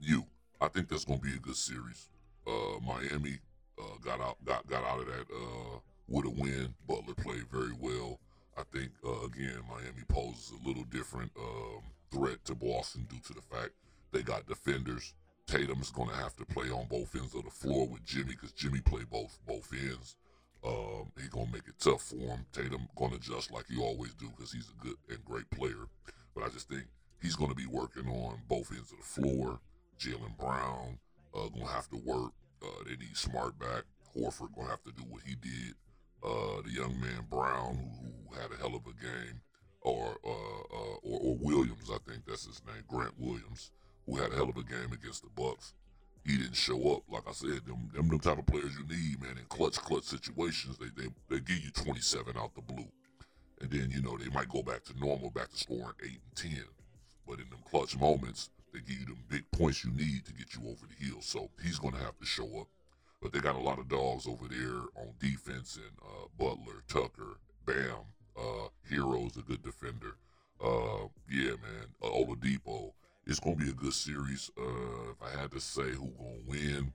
You, 0.00 0.24
I 0.60 0.68
think 0.68 0.88
that's 0.88 1.04
going 1.04 1.18
to 1.18 1.24
be 1.24 1.34
a 1.34 1.40
good 1.40 1.56
series. 1.56 2.08
Uh, 2.46 2.78
Miami 2.86 3.38
uh, 3.78 3.98
got 4.04 4.20
out, 4.20 4.36
got 4.44 4.66
got 4.66 4.84
out 4.84 5.00
of 5.00 5.06
that 5.06 5.26
uh, 5.34 5.78
with 6.08 6.26
a 6.26 6.30
win. 6.30 6.74
Butler 6.86 7.14
played 7.14 7.48
very 7.50 7.72
well. 7.78 8.20
I 8.58 8.62
think 8.76 8.90
uh, 9.06 9.24
again 9.24 9.60
Miami 9.68 10.02
poses 10.08 10.50
a 10.52 10.66
little 10.68 10.84
different 10.84 11.30
um, 11.38 11.82
threat 12.10 12.44
to 12.46 12.54
Boston 12.54 13.06
due 13.08 13.20
to 13.26 13.34
the 13.34 13.42
fact 13.42 13.70
they 14.12 14.22
got 14.22 14.48
defenders. 14.48 15.14
Tatum's 15.46 15.90
going 15.90 16.08
to 16.10 16.16
have 16.16 16.36
to 16.36 16.44
play 16.44 16.68
on 16.68 16.86
both 16.90 17.14
ends 17.14 17.34
of 17.34 17.44
the 17.44 17.50
floor 17.50 17.86
with 17.86 18.04
Jimmy 18.04 18.30
because 18.30 18.52
Jimmy 18.52 18.80
played 18.80 19.08
both 19.10 19.38
both 19.46 19.72
ends. 19.72 20.16
Um, 20.66 21.12
he's 21.16 21.28
gonna 21.28 21.52
make 21.52 21.68
it 21.68 21.78
tough 21.78 22.02
for 22.02 22.16
him. 22.16 22.44
Tatum 22.52 22.88
gonna 22.96 23.14
adjust 23.14 23.52
like 23.52 23.66
he 23.68 23.80
always 23.80 24.12
do 24.14 24.28
because 24.36 24.52
he's 24.52 24.68
a 24.68 24.84
good 24.84 24.96
and 25.08 25.24
great 25.24 25.48
player. 25.50 25.86
But 26.34 26.44
I 26.44 26.48
just 26.48 26.68
think 26.68 26.84
he's 27.22 27.36
gonna 27.36 27.54
be 27.54 27.66
working 27.66 28.08
on 28.08 28.40
both 28.48 28.72
ends 28.72 28.92
of 28.92 28.98
the 28.98 29.04
floor. 29.04 29.60
Jaylen 30.00 30.36
Brown 30.36 30.98
uh, 31.32 31.48
gonna 31.48 31.70
have 31.70 31.88
to 31.90 31.96
work. 31.96 32.32
Uh, 32.60 32.84
they 32.84 32.96
need 32.96 33.16
Smart 33.16 33.56
back. 33.58 33.84
Horford 34.16 34.54
gonna 34.56 34.68
have 34.68 34.82
to 34.82 34.92
do 34.92 35.04
what 35.08 35.22
he 35.24 35.36
did. 35.36 35.74
Uh, 36.22 36.62
the 36.64 36.70
young 36.70 36.98
man 37.00 37.26
Brown, 37.30 37.78
who, 38.00 38.34
had 38.34 38.50
a 38.52 38.56
hell 38.56 38.74
of 38.74 38.82
a 38.86 39.02
game, 39.02 39.40
or, 39.80 40.16
uh, 40.24 40.28
uh, 40.28 40.96
or 41.02 41.20
or 41.20 41.36
Williams, 41.40 41.90
I 41.90 41.98
think 42.08 42.24
that's 42.26 42.46
his 42.46 42.60
name, 42.66 42.84
Grant 42.86 43.14
Williams, 43.18 43.70
who 44.06 44.16
had 44.16 44.32
a 44.32 44.34
hell 44.34 44.48
of 44.48 44.56
a 44.56 44.62
game 44.62 44.92
against 44.92 45.22
the 45.22 45.30
Bucks 45.34 45.74
he 46.28 46.36
didn't 46.36 46.56
show 46.56 46.92
up. 46.92 47.02
Like 47.08 47.26
I 47.26 47.32
said, 47.32 47.64
them 47.66 47.90
them 47.94 48.08
the 48.08 48.18
type 48.18 48.38
of 48.38 48.46
players 48.46 48.72
you 48.76 48.86
need, 48.86 49.20
man. 49.20 49.38
In 49.38 49.44
clutch 49.48 49.76
clutch 49.76 50.04
situations, 50.04 50.76
they 50.78 50.90
they 50.96 51.08
they 51.30 51.40
give 51.40 51.64
you 51.64 51.70
27 51.70 52.36
out 52.36 52.54
the 52.54 52.60
blue, 52.60 52.88
and 53.60 53.70
then 53.70 53.90
you 53.90 54.02
know 54.02 54.16
they 54.18 54.28
might 54.28 54.48
go 54.48 54.62
back 54.62 54.84
to 54.84 54.98
normal, 54.98 55.30
back 55.30 55.50
to 55.50 55.56
scoring 55.56 55.96
eight 56.04 56.20
and 56.42 56.52
10. 56.52 56.64
But 57.26 57.38
in 57.38 57.48
them 57.48 57.60
clutch 57.70 57.98
moments, 57.98 58.50
they 58.72 58.80
give 58.80 59.00
you 59.00 59.06
them 59.06 59.24
big 59.28 59.50
points 59.50 59.84
you 59.84 59.90
need 59.90 60.26
to 60.26 60.32
get 60.34 60.54
you 60.54 60.68
over 60.68 60.84
the 60.86 61.06
hill. 61.06 61.22
So 61.22 61.48
he's 61.62 61.78
gonna 61.78 61.98
have 61.98 62.18
to 62.18 62.26
show 62.26 62.60
up. 62.60 62.68
But 63.20 63.32
they 63.32 63.40
got 63.40 63.56
a 63.56 63.60
lot 63.60 63.78
of 63.78 63.88
dogs 63.88 64.26
over 64.26 64.46
there 64.48 64.80
on 64.96 65.14
defense, 65.18 65.76
and 65.76 65.92
uh, 66.02 66.26
Butler, 66.38 66.82
Tucker, 66.86 67.38
Bam, 67.66 68.06
uh, 68.36 68.68
Herro's 68.88 69.36
a 69.36 69.42
good 69.42 69.62
defender. 69.62 70.16
Uh, 70.62 71.08
yeah, 71.28 71.50
man, 71.50 71.86
uh, 72.02 72.06
Oladipo 72.06 72.92
it's 73.28 73.40
gonna 73.40 73.56
be 73.56 73.68
a 73.68 73.74
good 73.74 73.92
series. 73.92 74.50
Uh, 74.58 75.10
if 75.10 75.22
I 75.22 75.38
had 75.38 75.50
to 75.50 75.60
say 75.60 75.82
who 75.82 76.10
gonna 76.16 76.38
win, 76.46 76.92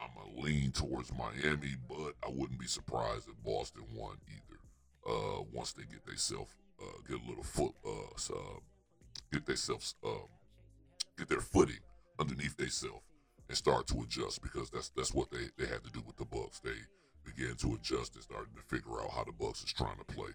I'm 0.00 0.10
gonna 0.14 0.40
lean 0.40 0.70
towards 0.70 1.12
Miami, 1.12 1.74
but 1.88 2.14
I 2.24 2.30
wouldn't 2.30 2.60
be 2.60 2.68
surprised 2.68 3.28
if 3.28 3.44
Boston 3.44 3.82
won 3.92 4.16
either. 4.28 5.12
Uh, 5.12 5.42
once 5.52 5.72
they 5.72 5.82
get 5.82 6.06
themselves 6.06 6.52
uh, 6.80 6.98
get 7.08 7.20
a 7.20 7.28
little 7.28 7.42
foot, 7.42 7.72
uh, 7.84 8.32
uh 8.32 8.60
get 9.32 9.44
themselves 9.44 9.96
uh, 10.04 10.26
get 11.18 11.28
their 11.28 11.40
footing 11.40 11.80
underneath 12.20 12.56
themselves 12.56 13.02
and 13.50 13.56
start 13.56 13.88
to 13.88 14.00
adjust 14.02 14.40
because 14.42 14.70
that's 14.70 14.90
that's 14.90 15.12
what 15.12 15.28
they, 15.32 15.50
they 15.58 15.66
had 15.66 15.82
to 15.82 15.90
do 15.90 16.00
with 16.06 16.16
the 16.16 16.24
Bucks. 16.24 16.60
They 16.60 16.78
began 17.26 17.56
to 17.56 17.74
adjust 17.74 18.14
and 18.14 18.22
started 18.22 18.54
to 18.54 18.62
figure 18.62 19.02
out 19.02 19.10
how 19.10 19.24
the 19.24 19.32
Bucks 19.32 19.64
is 19.64 19.72
trying 19.72 19.98
to 19.98 20.04
play. 20.04 20.30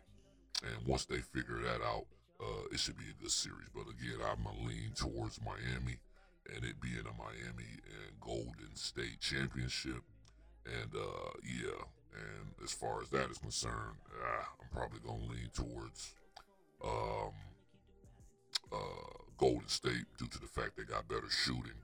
And 0.64 0.86
once 0.86 1.06
they 1.06 1.20
figure 1.20 1.62
that 1.64 1.82
out, 1.82 2.06
uh, 2.42 2.68
it 2.74 2.80
should 2.80 2.98
be 2.98 3.06
a 3.10 3.22
good 3.22 3.32
series. 3.32 3.70
But 3.74 3.88
again, 3.88 4.20
I'm 4.20 4.44
gonna 4.44 4.68
lean 4.68 4.92
towards 4.96 5.40
Miami, 5.40 5.96
and 6.54 6.66
it 6.66 6.82
being 6.82 7.08
a 7.08 7.16
Miami 7.16 7.80
and 7.88 8.20
Golden 8.20 8.76
State 8.76 9.22
championship. 9.22 10.04
And 10.66 10.94
uh, 10.94 11.32
yeah, 11.42 11.88
and 12.12 12.52
as 12.66 12.74
far 12.74 13.02
as 13.02 13.08
that 13.10 13.32
is 13.32 13.38
concerned, 13.38 13.96
uh, 14.12 14.44
I'm 14.60 14.70
probably 14.76 15.00
gonna 15.00 15.32
lean 15.32 15.50
towards 15.54 16.16
um, 16.84 17.32
uh, 18.74 19.24
Golden 19.38 19.70
State 19.70 20.04
due 20.18 20.28
to 20.28 20.40
the 20.42 20.48
fact 20.48 20.76
they 20.76 20.84
got 20.84 21.08
better 21.08 21.30
shooting. 21.30 21.80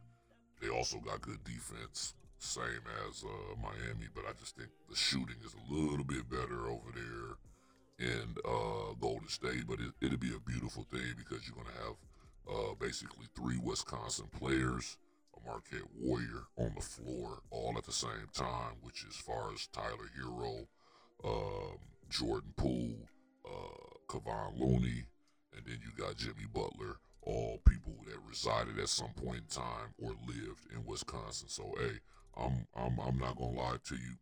They 0.62 0.70
also 0.70 1.00
got 1.00 1.22
good 1.22 1.44
defense, 1.44 2.14
same 2.38 2.86
as 3.08 3.24
uh, 3.24 3.56
Miami, 3.62 4.08
but 4.14 4.26
I 4.28 4.34
just 4.40 4.56
think 4.56 4.70
the 4.90 4.96
shooting 4.96 5.38
is 5.44 5.54
a 5.56 5.74
little 5.74 6.06
bit 6.06 6.30
better 6.30 6.68
over 6.68 6.92
there 6.94 8.08
in 8.08 8.36
uh, 8.46 8.94
Golden 9.00 9.28
State, 9.28 9.66
but 9.68 9.80
it, 9.80 10.10
will 10.10 10.18
be 10.18 10.34
a 10.36 10.40
beautiful 10.40 10.86
thing 10.92 11.14
because 11.18 11.48
you're 11.48 11.56
going 11.56 11.76
to 11.76 11.84
have 11.84 11.96
uh, 12.50 12.76
basically 12.80 13.26
three 13.36 13.58
Wisconsin 13.58 14.28
players, 14.40 14.98
a 15.36 15.48
Marquette 15.48 15.90
Warrior 16.00 16.44
on 16.58 16.74
the 16.76 16.82
floor, 16.82 17.40
all 17.50 17.76
at 17.78 17.86
the 17.86 17.92
same 17.92 18.30
time, 18.34 18.76
which 18.84 19.04
as 19.10 19.16
far 19.16 19.52
as 19.54 19.68
Tyler 19.68 20.10
Herro, 20.18 20.68
um, 21.24 21.78
Jordan 22.10 22.54
Poole, 22.56 23.08
uh, 23.46 23.92
Looney, 24.58 25.06
and 25.56 25.66
then 25.66 25.80
you 25.82 25.92
got 25.98 26.18
Jimmy 26.18 26.46
Butler, 26.54 26.98
all 27.24 27.62
people 27.68 27.96
that 28.08 28.18
resided 28.28 28.80
at 28.80 28.90
some 28.90 29.14
point 29.24 29.38
in 29.38 29.62
time 29.62 29.94
or 30.02 30.12
lived 30.28 30.68
in 30.74 30.86
Wisconsin. 30.86 31.50
So, 31.50 31.74
hey, 31.78 32.00
I'm 32.38 32.66
I'm 32.76 33.00
I'm 33.00 33.20
not 33.20 33.38
gonna 33.38 33.52
lie 33.58 33.78
to 33.86 33.96
you. 33.96 34.18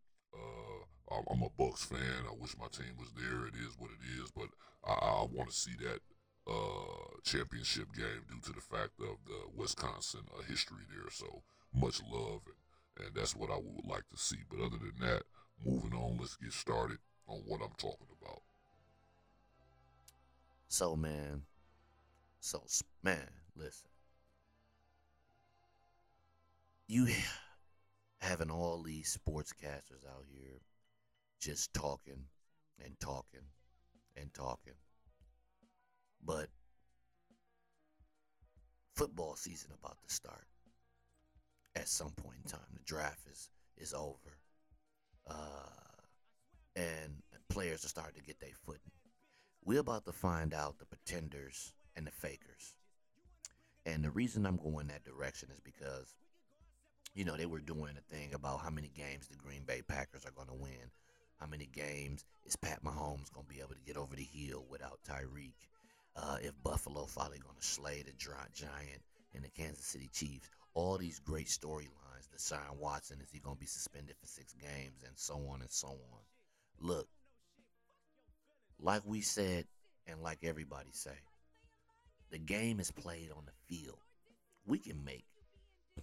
I'm 1.30 1.42
a 1.42 1.50
Bucks 1.58 1.86
fan. 1.86 2.28
I 2.28 2.34
wish 2.40 2.58
my 2.58 2.68
team 2.68 2.94
was 2.98 3.12
there. 3.14 3.48
It 3.48 3.56
is 3.56 3.76
what 3.78 3.92
it 3.92 4.22
is, 4.22 4.32
but 4.32 4.50
I, 4.86 4.94
I 4.94 5.26
want 5.32 5.50
to 5.50 5.56
see 5.56 5.74
that 5.84 6.00
uh, 6.48 7.20
championship 7.24 7.88
game 7.96 8.24
due 8.28 8.42
to 8.42 8.54
the 8.54 8.62
fact 8.62 9.00
of 9.00 9.18
the 9.26 9.40
Wisconsin 9.56 10.22
uh, 10.38 10.44
history 10.44 10.84
there. 10.90 11.10
So 11.12 11.42
much 11.74 12.02
love, 12.12 12.42
and, 12.46 13.08
and 13.08 13.16
that's 13.16 13.36
what 13.36 13.50
I 13.50 13.58
would 13.58 13.86
like 13.86 14.08
to 14.12 14.18
see. 14.18 14.38
But 14.50 14.60
other 14.60 14.78
than 14.78 15.08
that, 15.08 15.24
moving 15.66 15.94
on, 15.94 16.18
let's 16.20 16.36
get 16.36 16.54
started 16.54 16.98
on 17.28 17.42
what 17.46 17.62
I'm 17.62 17.76
talking 17.78 18.08
about. 18.22 18.42
So 20.68 20.96
man, 20.96 21.44
so 22.39 22.63
man, 23.04 23.30
listen. 23.56 23.89
You 26.88 27.08
having 28.19 28.49
all 28.52 28.82
these 28.82 29.17
sportscasters 29.17 30.06
out 30.08 30.25
here 30.28 30.60
just 31.39 31.73
talking 31.73 32.25
and 32.84 32.99
talking 32.99 33.41
and 34.17 34.34
talking 34.34 34.73
But 36.23 36.49
football 38.95 39.36
season 39.36 39.71
about 39.80 39.97
to 40.06 40.13
start. 40.13 40.45
At 41.75 41.88
some 41.88 42.12
point 42.12 42.38
in 42.43 42.52
time, 42.52 42.73
the 42.73 42.84
draft 42.84 43.28
is 43.32 43.49
is 43.78 43.93
over, 43.93 44.38
uh, 45.28 46.02
and 46.75 47.21
players 47.49 47.86
are 47.86 47.89
starting 47.89 48.19
to 48.19 48.25
get 48.25 48.39
their 48.39 48.49
footing. 48.65 48.91
We're 49.63 49.80
about 49.80 50.06
to 50.06 50.12
find 50.12 50.54
out 50.54 50.80
the 50.80 50.86
pretenders 50.86 51.73
and 52.00 52.08
the 52.08 52.12
fakers. 52.12 52.74
And 53.86 54.04
the 54.04 54.10
reason 54.10 54.46
I'm 54.46 54.56
going 54.56 54.88
that 54.88 55.04
direction 55.04 55.50
is 55.52 55.60
because, 55.60 56.16
you 57.14 57.26
know, 57.26 57.36
they 57.36 57.46
were 57.46 57.60
doing 57.60 57.96
a 57.98 58.14
thing 58.16 58.34
about 58.34 58.62
how 58.62 58.70
many 58.70 58.90
games 58.96 59.28
the 59.28 59.36
Green 59.36 59.64
Bay 59.68 59.82
Packers 59.86 60.26
are 60.26 60.32
going 60.32 60.48
to 60.48 60.54
win. 60.54 60.92
How 61.40 61.48
many 61.48 61.68
games 61.68 62.26
is 62.46 62.56
Pat 62.56 62.84
Mahomes 62.84 63.34
going 63.34 63.46
to 63.46 63.54
be 63.54 63.60
able 63.60 63.76
to 63.76 63.86
get 63.86 63.98
over 63.98 64.16
the 64.16 64.24
hill 64.24 64.66
without 64.70 65.00
Tyreek? 65.08 65.54
Uh, 66.16 66.38
if 66.42 66.54
Buffalo 66.64 67.06
finally 67.06 67.40
going 67.40 67.56
to 67.60 67.66
slay 67.66 68.02
the 68.02 68.14
giant 68.14 69.02
and 69.36 69.44
the 69.44 69.50
Kansas 69.50 69.86
City 69.86 70.10
Chiefs. 70.14 70.50
All 70.74 70.98
these 70.98 71.20
great 71.20 71.48
storylines. 71.48 72.30
The 72.32 72.38
Deshaun 72.38 72.78
Watson, 72.78 73.20
is 73.22 73.32
he 73.32 73.40
going 73.40 73.56
to 73.56 73.60
be 73.60 73.66
suspended 73.66 74.16
for 74.20 74.28
six 74.28 74.54
games? 74.54 75.04
And 75.06 75.14
so 75.16 75.36
on 75.52 75.62
and 75.62 75.70
so 75.70 75.90
on. 75.90 76.22
Look, 76.80 77.08
like 78.80 79.02
we 79.06 79.20
said, 79.22 79.66
and 80.08 80.22
like 80.22 80.40
everybody 80.44 80.90
say, 80.92 81.18
the 82.32 82.38
game 82.38 82.80
is 82.80 82.92
played 82.92 83.32
on 83.36 83.44
the 83.46 83.76
field. 83.76 84.00
We 84.65 84.78
can 84.78 85.04
make 85.04 85.26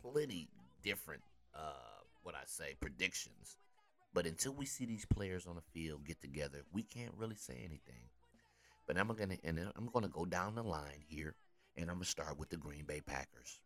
plenty 0.02 0.48
different, 0.82 1.22
uh, 1.54 2.02
what 2.22 2.34
I 2.34 2.42
say, 2.44 2.74
predictions. 2.80 3.56
But 4.12 4.26
until 4.26 4.52
we 4.52 4.66
see 4.66 4.86
these 4.86 5.04
players 5.04 5.46
on 5.46 5.56
the 5.56 5.62
field 5.72 6.04
get 6.04 6.20
together, 6.20 6.62
we 6.72 6.82
can't 6.82 7.12
really 7.16 7.36
say 7.36 7.58
anything. 7.58 8.08
But 8.86 8.98
I'm 8.98 9.08
gonna 9.08 9.36
and 9.44 9.58
I'm 9.76 9.88
gonna 9.92 10.08
go 10.08 10.24
down 10.24 10.54
the 10.54 10.62
line 10.62 11.02
here, 11.06 11.34
and 11.76 11.90
I'm 11.90 11.96
gonna 11.96 12.04
start 12.04 12.38
with 12.38 12.48
the 12.48 12.56
Green 12.56 12.84
Bay 12.84 13.00
Packers. 13.00 13.60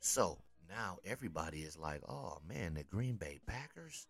So 0.00 0.38
now 0.68 0.98
everybody 1.04 1.62
is 1.62 1.76
like, 1.76 2.02
"Oh 2.08 2.40
man, 2.46 2.74
the 2.74 2.84
Green 2.84 3.16
Bay 3.16 3.40
Packers." 3.46 4.06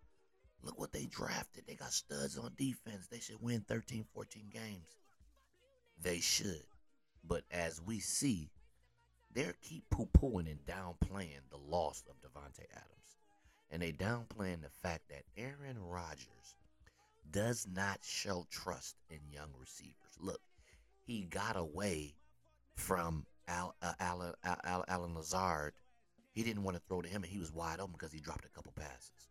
Look 0.62 0.78
what 0.78 0.92
they 0.92 1.06
drafted. 1.06 1.66
They 1.66 1.76
got 1.76 1.92
studs 1.92 2.36
on 2.36 2.52
defense. 2.56 3.06
They 3.06 3.20
should 3.20 3.40
win 3.40 3.60
13, 3.62 4.04
14 4.12 4.50
games. 4.50 4.96
They 6.02 6.18
should. 6.18 6.66
But 7.26 7.44
as 7.50 7.80
we 7.84 8.00
see, 8.00 8.50
they 9.34 9.46
keep 9.62 9.88
poo 9.90 10.08
pooing 10.16 10.50
and 10.50 10.64
downplaying 10.66 11.48
the 11.50 11.58
loss 11.58 12.02
of 12.08 12.16
Davante 12.20 12.64
Adams. 12.72 13.16
And 13.70 13.82
they 13.82 13.92
downplaying 13.92 14.62
the 14.62 14.70
fact 14.82 15.08
that 15.10 15.24
Aaron 15.36 15.78
Rodgers 15.78 16.56
does 17.30 17.66
not 17.70 17.98
show 18.02 18.46
trust 18.50 18.96
in 19.10 19.18
young 19.30 19.50
receivers. 19.58 19.94
Look, 20.18 20.40
he 21.06 21.22
got 21.22 21.56
away 21.56 22.14
from 22.74 23.26
Al, 23.46 23.74
uh, 23.82 23.92
Alan, 24.00 24.32
Al, 24.44 24.84
Allen 24.88 25.14
Lazard. 25.14 25.74
He 26.32 26.42
didn't 26.42 26.62
want 26.62 26.76
to 26.76 26.82
throw 26.88 27.02
to 27.02 27.08
him, 27.08 27.22
and 27.22 27.32
he 27.32 27.38
was 27.38 27.52
wide 27.52 27.80
open 27.80 27.92
because 27.92 28.12
he 28.12 28.20
dropped 28.20 28.44
a 28.44 28.48
couple 28.48 28.72
passes. 28.72 29.28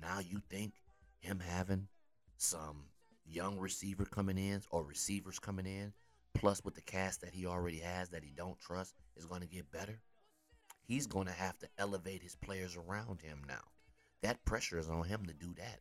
Now 0.00 0.20
you 0.20 0.40
think 0.50 0.74
him 1.20 1.40
having 1.40 1.88
some 2.36 2.84
young 3.26 3.58
receiver 3.58 4.04
coming 4.04 4.38
in 4.38 4.62
or 4.70 4.84
receivers 4.84 5.38
coming 5.38 5.66
in, 5.66 5.92
plus 6.34 6.64
with 6.64 6.74
the 6.74 6.80
cast 6.80 7.20
that 7.20 7.34
he 7.34 7.46
already 7.46 7.78
has 7.78 8.08
that 8.10 8.24
he 8.24 8.32
don't 8.34 8.58
trust, 8.58 8.94
is 9.16 9.26
going 9.26 9.40
to 9.40 9.46
get 9.46 9.70
better? 9.70 10.00
He's 10.86 11.06
going 11.06 11.26
to 11.26 11.32
have 11.32 11.58
to 11.60 11.68
elevate 11.78 12.22
his 12.22 12.36
players 12.36 12.76
around 12.76 13.20
him 13.20 13.42
now. 13.46 13.62
That 14.22 14.44
pressure 14.44 14.78
is 14.78 14.90
on 14.90 15.04
him 15.04 15.24
to 15.26 15.32
do 15.32 15.54
that. 15.56 15.80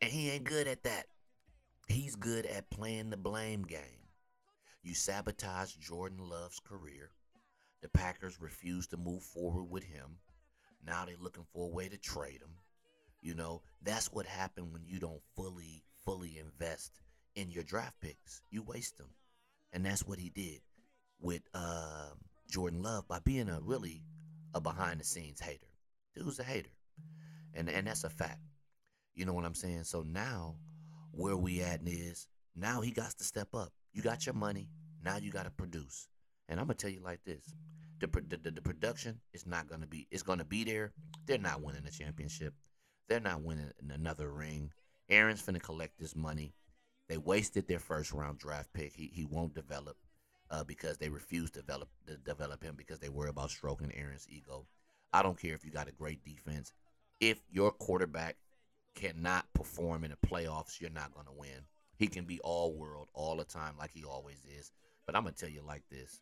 And 0.00 0.10
he 0.10 0.30
ain't 0.30 0.44
good 0.44 0.66
at 0.66 0.82
that. 0.84 1.06
He's 1.88 2.16
good 2.16 2.46
at 2.46 2.70
playing 2.70 3.10
the 3.10 3.16
blame 3.16 3.62
game. 3.62 4.08
You 4.82 4.94
sabotage 4.94 5.74
Jordan 5.74 6.18
Love's 6.18 6.60
career. 6.60 7.10
The 7.82 7.88
Packers 7.88 8.40
refuse 8.40 8.86
to 8.88 8.96
move 8.96 9.22
forward 9.22 9.70
with 9.70 9.84
him. 9.84 10.18
Now 10.84 11.04
they're 11.04 11.14
looking 11.20 11.46
for 11.52 11.66
a 11.66 11.72
way 11.72 11.88
to 11.88 11.96
trade 11.96 12.40
him. 12.40 12.56
You 13.20 13.34
know, 13.34 13.62
that's 13.82 14.12
what 14.12 14.26
happened 14.26 14.72
when 14.72 14.84
you 14.84 14.98
don't 14.98 15.22
fully, 15.36 15.84
fully 16.04 16.38
invest 16.38 17.00
in 17.34 17.50
your 17.50 17.64
draft 17.64 18.00
picks. 18.00 18.42
You 18.50 18.62
waste 18.62 18.98
them. 18.98 19.08
And 19.72 19.84
that's 19.84 20.06
what 20.06 20.18
he 20.18 20.30
did 20.30 20.60
with 21.20 21.42
uh, 21.54 22.10
Jordan 22.50 22.82
Love 22.82 23.08
by 23.08 23.20
being 23.20 23.48
a 23.48 23.60
really 23.60 24.04
a 24.54 24.60
behind 24.60 25.00
the 25.00 25.04
scenes 25.04 25.40
hater. 25.40 25.68
Dude's 26.14 26.38
a 26.38 26.44
hater. 26.44 26.70
And 27.54 27.68
and 27.68 27.86
that's 27.86 28.04
a 28.04 28.10
fact. 28.10 28.40
You 29.14 29.24
know 29.24 29.32
what 29.32 29.44
I'm 29.44 29.54
saying? 29.54 29.84
So 29.84 30.02
now 30.02 30.56
where 31.12 31.36
we 31.36 31.60
at 31.62 31.80
is 31.86 32.28
now 32.56 32.80
he 32.80 32.90
got 32.90 33.10
to 33.10 33.24
step 33.24 33.54
up. 33.54 33.72
You 33.92 34.02
got 34.02 34.26
your 34.26 34.34
money. 34.34 34.68
Now 35.04 35.16
you 35.16 35.30
got 35.30 35.44
to 35.44 35.50
produce. 35.50 36.08
And 36.48 36.60
I'm 36.60 36.66
gonna 36.66 36.74
tell 36.74 36.90
you 36.90 37.02
like 37.02 37.24
this: 37.24 37.54
the, 38.00 38.08
the, 38.42 38.50
the 38.50 38.62
production 38.62 39.20
is 39.32 39.46
not 39.46 39.68
gonna 39.68 39.86
be. 39.86 40.06
It's 40.10 40.22
gonna 40.22 40.44
be 40.44 40.64
there. 40.64 40.92
They're 41.26 41.38
not 41.38 41.62
winning 41.62 41.84
the 41.84 41.90
championship. 41.90 42.54
They're 43.08 43.20
not 43.20 43.42
winning 43.42 43.70
another 43.90 44.30
ring. 44.30 44.70
Aaron's 45.08 45.42
finna 45.42 45.62
collect 45.62 45.98
this 45.98 46.16
money. 46.16 46.54
They 47.08 47.18
wasted 47.18 47.68
their 47.68 47.78
first 47.78 48.12
round 48.12 48.38
draft 48.38 48.72
pick. 48.72 48.92
He 48.94 49.10
he 49.12 49.24
won't 49.24 49.54
develop 49.54 49.96
uh, 50.50 50.64
because 50.64 50.98
they 50.98 51.08
refuse 51.08 51.50
to 51.52 51.60
develop 51.60 51.88
to 52.06 52.16
develop 52.16 52.62
him 52.62 52.74
because 52.76 52.98
they 52.98 53.08
worry 53.08 53.30
about 53.30 53.50
stroking 53.50 53.92
Aaron's 53.94 54.26
ego. 54.28 54.66
I 55.12 55.22
don't 55.22 55.40
care 55.40 55.54
if 55.54 55.64
you 55.64 55.70
got 55.70 55.88
a 55.88 55.92
great 55.92 56.24
defense. 56.24 56.72
If 57.20 57.38
your 57.50 57.70
quarterback 57.70 58.36
cannot 58.94 59.46
perform 59.54 60.04
in 60.04 60.10
the 60.10 60.26
playoffs, 60.26 60.80
you're 60.80 60.90
not 60.90 61.14
gonna 61.14 61.32
win. 61.36 61.66
He 61.96 62.06
can 62.06 62.24
be 62.24 62.40
all 62.40 62.72
world 62.74 63.08
all 63.14 63.36
the 63.36 63.44
time 63.44 63.74
like 63.78 63.92
he 63.92 64.04
always 64.04 64.44
is. 64.58 64.72
But 65.06 65.16
I'm 65.16 65.22
gonna 65.22 65.34
tell 65.34 65.48
you 65.48 65.62
like 65.62 65.82
this. 65.90 66.20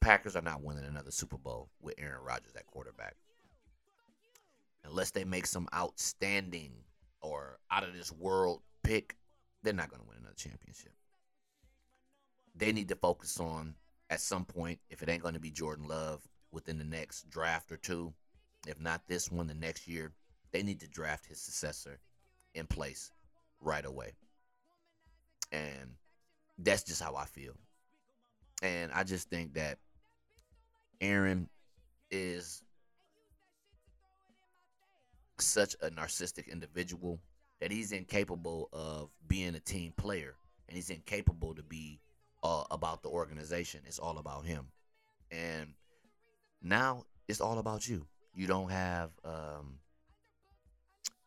Packers 0.00 0.36
are 0.36 0.42
not 0.42 0.62
winning 0.62 0.84
another 0.84 1.10
Super 1.10 1.38
Bowl 1.38 1.70
with 1.80 1.94
Aaron 1.98 2.22
Rodgers 2.22 2.54
at 2.56 2.66
quarterback. 2.66 3.16
Unless 4.84 5.12
they 5.12 5.24
make 5.24 5.46
some 5.46 5.66
outstanding 5.74 6.72
or 7.22 7.58
out 7.70 7.84
of 7.84 7.94
this 7.94 8.12
world 8.12 8.60
pick, 8.82 9.16
they're 9.64 9.72
not 9.72 9.90
going 9.90 10.02
to 10.02 10.08
win 10.08 10.18
another 10.18 10.34
championship. 10.36 10.92
They 12.54 12.70
need 12.70 12.88
to 12.90 12.96
focus 12.96 13.40
on, 13.40 13.74
at 14.10 14.20
some 14.20 14.44
point, 14.44 14.78
if 14.90 15.02
it 15.02 15.08
ain't 15.08 15.22
going 15.22 15.34
to 15.34 15.40
be 15.40 15.50
Jordan 15.50 15.88
Love 15.88 16.20
within 16.52 16.78
the 16.78 16.84
next 16.84 17.28
draft 17.30 17.72
or 17.72 17.76
two, 17.76 18.12
if 18.68 18.78
not 18.78 19.08
this 19.08 19.32
one, 19.32 19.46
the 19.46 19.54
next 19.54 19.88
year, 19.88 20.12
they 20.52 20.62
need 20.62 20.78
to 20.80 20.88
draft 20.88 21.26
his 21.26 21.40
successor 21.40 21.98
in 22.54 22.66
place 22.66 23.10
right 23.60 23.84
away. 23.84 24.12
And 25.50 25.96
that's 26.58 26.84
just 26.84 27.02
how 27.02 27.16
I 27.16 27.24
feel. 27.24 27.54
And 28.62 28.92
I 28.92 29.02
just 29.02 29.28
think 29.28 29.54
that 29.54 29.78
Aaron 31.00 31.48
is 32.10 32.62
such 35.38 35.74
a 35.82 35.90
narcissistic 35.90 36.50
individual 36.50 37.18
that 37.60 37.70
he's 37.70 37.92
incapable 37.92 38.68
of 38.72 39.10
being 39.26 39.54
a 39.54 39.60
team 39.60 39.92
player 39.96 40.34
and 40.68 40.76
he's 40.76 40.90
incapable 40.90 41.54
to 41.54 41.62
be 41.62 42.00
uh, 42.42 42.64
about 42.70 43.02
the 43.02 43.08
organization. 43.08 43.80
It's 43.86 43.98
all 43.98 44.18
about 44.18 44.44
him. 44.44 44.66
And 45.30 45.74
now 46.62 47.04
it's 47.28 47.40
all 47.40 47.58
about 47.58 47.88
you. 47.88 48.06
You 48.34 48.46
don't 48.46 48.70
have 48.70 49.10
um, 49.24 49.78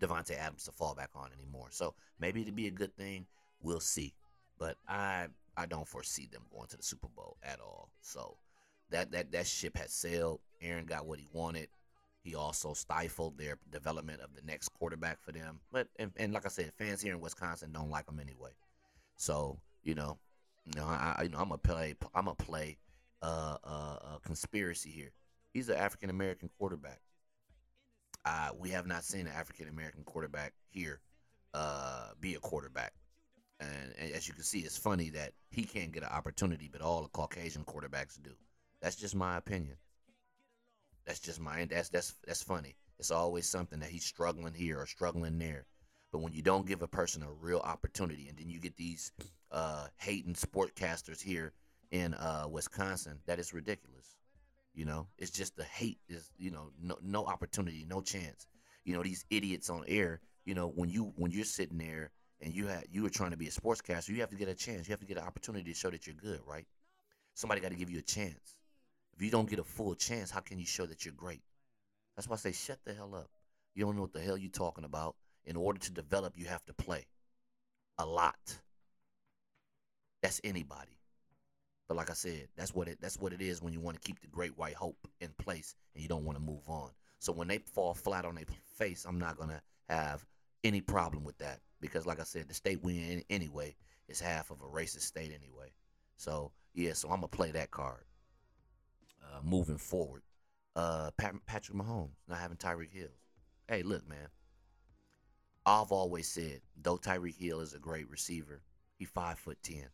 Davante 0.01 0.37
Adams 0.37 0.65
to 0.65 0.71
fall 0.71 0.93
back 0.95 1.09
on 1.15 1.29
anymore. 1.37 1.67
So 1.71 1.93
maybe 2.19 2.41
it'd 2.41 2.55
be 2.55 2.67
a 2.67 2.71
good 2.71 2.95
thing. 2.95 3.25
We'll 3.61 3.79
see. 3.79 4.13
But 4.59 4.75
I 4.87 5.27
I 5.55 5.65
don't 5.65 5.87
foresee 5.87 6.27
them 6.31 6.43
going 6.51 6.67
to 6.67 6.77
the 6.77 6.83
Super 6.83 7.07
Bowl 7.07 7.37
at 7.43 7.59
all. 7.59 7.89
So 8.01 8.37
that 8.91 9.11
that 9.11 9.31
that 9.31 9.47
ship 9.47 9.77
has 9.77 9.91
sailed. 9.91 10.39
Aaron 10.61 10.85
got 10.85 11.05
what 11.05 11.19
he 11.19 11.27
wanted. 11.31 11.69
He 12.27 12.35
also 12.35 12.73
stifled 12.73 13.37
their 13.37 13.57
development 13.71 14.19
of 14.19 14.35
the 14.35 14.41
next 14.41 14.67
quarterback 14.69 15.21
for 15.21 15.31
them. 15.31 15.61
But 15.71 15.87
and, 15.97 16.11
and 16.17 16.33
like 16.33 16.45
I 16.45 16.49
said, 16.49 16.73
fans 16.77 17.01
here 17.01 17.13
in 17.13 17.21
Wisconsin 17.21 17.71
don't 17.71 17.89
like 17.89 18.05
him 18.09 18.19
anyway. 18.19 18.51
So 19.15 19.57
you 19.81 19.95
know, 19.95 20.17
you 20.65 20.81
know, 20.81 20.85
I, 20.85 21.21
you 21.23 21.29
know, 21.29 21.37
I'm 21.37 21.47
gonna 21.47 21.57
play. 21.57 21.95
I'm 22.13 22.25
gonna 22.25 22.35
play 22.35 22.79
uh, 23.21 23.55
uh, 23.63 23.97
uh, 24.01 24.17
conspiracy 24.25 24.89
here. 24.89 25.13
He's 25.53 25.69
an 25.69 25.77
African 25.77 26.09
American 26.09 26.49
quarterback. 26.59 26.99
Uh, 28.25 28.49
we 28.59 28.71
have 28.71 28.87
not 28.87 29.05
seen 29.05 29.21
an 29.21 29.33
African 29.33 29.69
American 29.69 30.03
quarterback 30.03 30.51
here 30.67 30.99
uh, 31.53 32.09
be 32.19 32.35
a 32.35 32.39
quarterback. 32.39 32.91
And, 33.61 33.93
and, 33.97 34.11
as 34.11 34.27
you 34.27 34.33
can 34.33 34.43
see, 34.43 34.59
it's 34.59 34.77
funny 34.77 35.11
that 35.11 35.31
he 35.49 35.63
can't 35.63 35.93
get 35.93 36.03
an 36.03 36.09
opportunity, 36.09 36.67
but 36.69 36.81
all 36.81 37.03
the 37.03 37.07
Caucasian 37.07 37.63
quarterbacks 37.63 38.21
do. 38.21 38.31
That's 38.81 38.97
just 38.97 39.15
my 39.15 39.37
opinion. 39.37 39.77
That's 41.07 41.19
just 41.19 41.39
my 41.39 41.65
that's 41.65 41.87
that's 41.89 42.13
that's 42.27 42.43
funny. 42.43 42.75
It's 42.99 43.11
always 43.11 43.47
something 43.47 43.79
that 43.79 43.89
he's 43.89 44.03
struggling 44.03 44.53
here 44.53 44.79
or 44.79 44.85
struggling 44.85 45.39
there. 45.39 45.65
But 46.11 46.19
when 46.19 46.33
you 46.33 46.41
don't 46.41 46.67
give 46.67 46.81
a 46.81 46.87
person 46.87 47.23
a 47.23 47.31
real 47.31 47.59
opportunity, 47.59 48.27
and 48.27 48.37
then 48.37 48.49
you 48.49 48.59
get 48.59 48.75
these 48.75 49.13
uh, 49.51 49.87
hating 49.97 50.33
sportcasters 50.33 51.21
here 51.21 51.53
in 51.91 52.13
uh, 52.15 52.47
Wisconsin, 52.49 53.19
that 53.25 53.39
is 53.39 53.53
ridiculous. 53.53 54.17
You 54.73 54.85
know, 54.85 55.07
it's 55.17 55.31
just 55.31 55.55
the 55.55 55.63
hate 55.63 55.99
is 56.09 56.29
you 56.37 56.51
know 56.51 56.71
no 56.83 56.97
no 57.01 57.25
opportunity, 57.25 57.85
no 57.89 58.01
chance. 58.01 58.45
You 58.83 58.93
know 58.93 59.01
these 59.01 59.23
idiots 59.29 59.69
on 59.69 59.85
air. 59.87 60.19
You 60.43 60.55
know 60.55 60.67
when 60.75 60.89
you 60.89 61.13
when 61.15 61.31
you're 61.31 61.45
sitting 61.45 61.77
there 61.77 62.11
and 62.41 62.53
you 62.53 62.67
had 62.67 62.83
you 62.91 63.03
were 63.03 63.09
trying 63.09 63.31
to 63.31 63.37
be 63.37 63.47
a 63.47 63.51
sportscaster, 63.51 64.09
you 64.09 64.19
have 64.19 64.29
to 64.31 64.35
get 64.35 64.49
a 64.49 64.55
chance. 64.55 64.89
You 64.89 64.91
have 64.91 64.99
to 64.99 65.05
get 65.07 65.17
an 65.17 65.23
opportunity 65.23 65.71
to 65.71 65.79
show 65.79 65.89
that 65.89 66.05
you're 66.05 66.17
good, 66.17 66.41
right? 66.45 66.65
Somebody 67.33 67.61
got 67.61 67.71
to 67.71 67.77
give 67.77 67.89
you 67.89 67.99
a 67.99 68.03
chance. 68.03 68.56
If 69.17 69.23
you 69.23 69.32
don't 69.32 69.49
get 69.49 69.58
a 69.58 69.63
full 69.63 69.95
chance, 69.95 70.30
how 70.30 70.41
can 70.41 70.60
you 70.60 70.65
show 70.65 70.86
that 70.86 71.03
you're 71.03 71.13
great? 71.15 71.41
That's 72.15 72.30
why 72.30 72.36
I 72.36 72.38
say 72.38 72.51
shut 72.51 72.77
the 72.86 72.93
hell 72.93 73.15
up. 73.15 73.32
You 73.73 73.84
don't 73.86 73.95
know 73.95 74.03
what 74.03 74.13
the 74.13 74.21
hell 74.21 74.38
you're 74.38 74.51
talking 74.51 74.84
about. 74.84 75.15
In 75.45 75.56
order 75.56 75.80
to 75.80 75.91
develop, 75.91 76.34
you 76.36 76.45
have 76.45 76.63
to 76.65 76.73
play 76.73 77.08
a 77.97 78.06
lot. 78.06 78.60
That's 80.21 80.39
anybody. 80.43 80.99
But 81.88 81.97
like 81.97 82.12
I 82.12 82.13
said, 82.13 82.47
that's 82.56 82.75
what 82.75 82.88
it 82.88 82.99
that's 83.01 83.17
what 83.17 83.34
it 83.34 83.41
is 83.41 83.62
when 83.62 83.73
you 83.73 83.80
want 83.80 83.99
to 83.99 84.06
keep 84.06 84.19
the 84.19 84.27
great 84.27 84.56
white 84.56 84.75
hope 84.75 85.08
in 85.19 85.30
place 85.39 85.73
and 85.95 86.03
you 86.03 86.10
don't 86.10 86.25
want 86.25 86.38
to 86.38 86.43
move 86.43 86.67
on. 86.67 86.91
So 87.19 87.32
when 87.32 87.47
they 87.47 87.58
fall 87.60 87.95
flat 87.95 88.25
on 88.25 88.36
their 88.36 88.45
face, 88.77 89.06
I'm 89.08 89.17
not 89.17 89.38
gonna 89.38 89.62
have 89.89 90.23
any 90.63 90.82
problem 90.82 91.23
with 91.23 91.38
that 91.39 91.60
because, 91.82 92.06
like 92.06 92.19
I 92.19 92.23
said, 92.23 92.47
the 92.47 92.53
state 92.53 92.84
we 92.84 92.97
in 92.97 93.23
anyway 93.32 93.75
is 94.10 94.19
half 94.19 94.51
of 94.51 94.62
a 94.62 94.65
racist 94.65 95.01
state 95.01 95.32
anyway. 95.34 95.71
So 96.17 96.51
yeah, 96.73 96.93
so 96.93 97.08
I'm 97.10 97.15
gonna 97.15 97.30
play 97.30 97.51
that 97.51 97.71
card. 97.71 98.03
Uh, 99.27 99.39
moving 99.43 99.77
forward, 99.77 100.21
uh, 100.75 101.11
Pat, 101.17 101.35
Patrick 101.45 101.77
Mahomes 101.77 102.15
not 102.29 102.39
having 102.39 102.57
Tyreek 102.57 102.93
Hill. 102.93 103.09
Hey, 103.67 103.83
look, 103.83 104.07
man. 104.07 104.29
I've 105.65 105.91
always 105.91 106.29
said, 106.29 106.61
though 106.81 106.97
Tyreek 106.97 107.35
Hill 107.35 107.59
is 107.59 107.73
a 107.73 107.79
great 107.79 108.09
receiver, 108.09 108.61
he 108.97 109.03
five 109.03 109.37
foot 109.37 109.57
ten. 109.61 109.87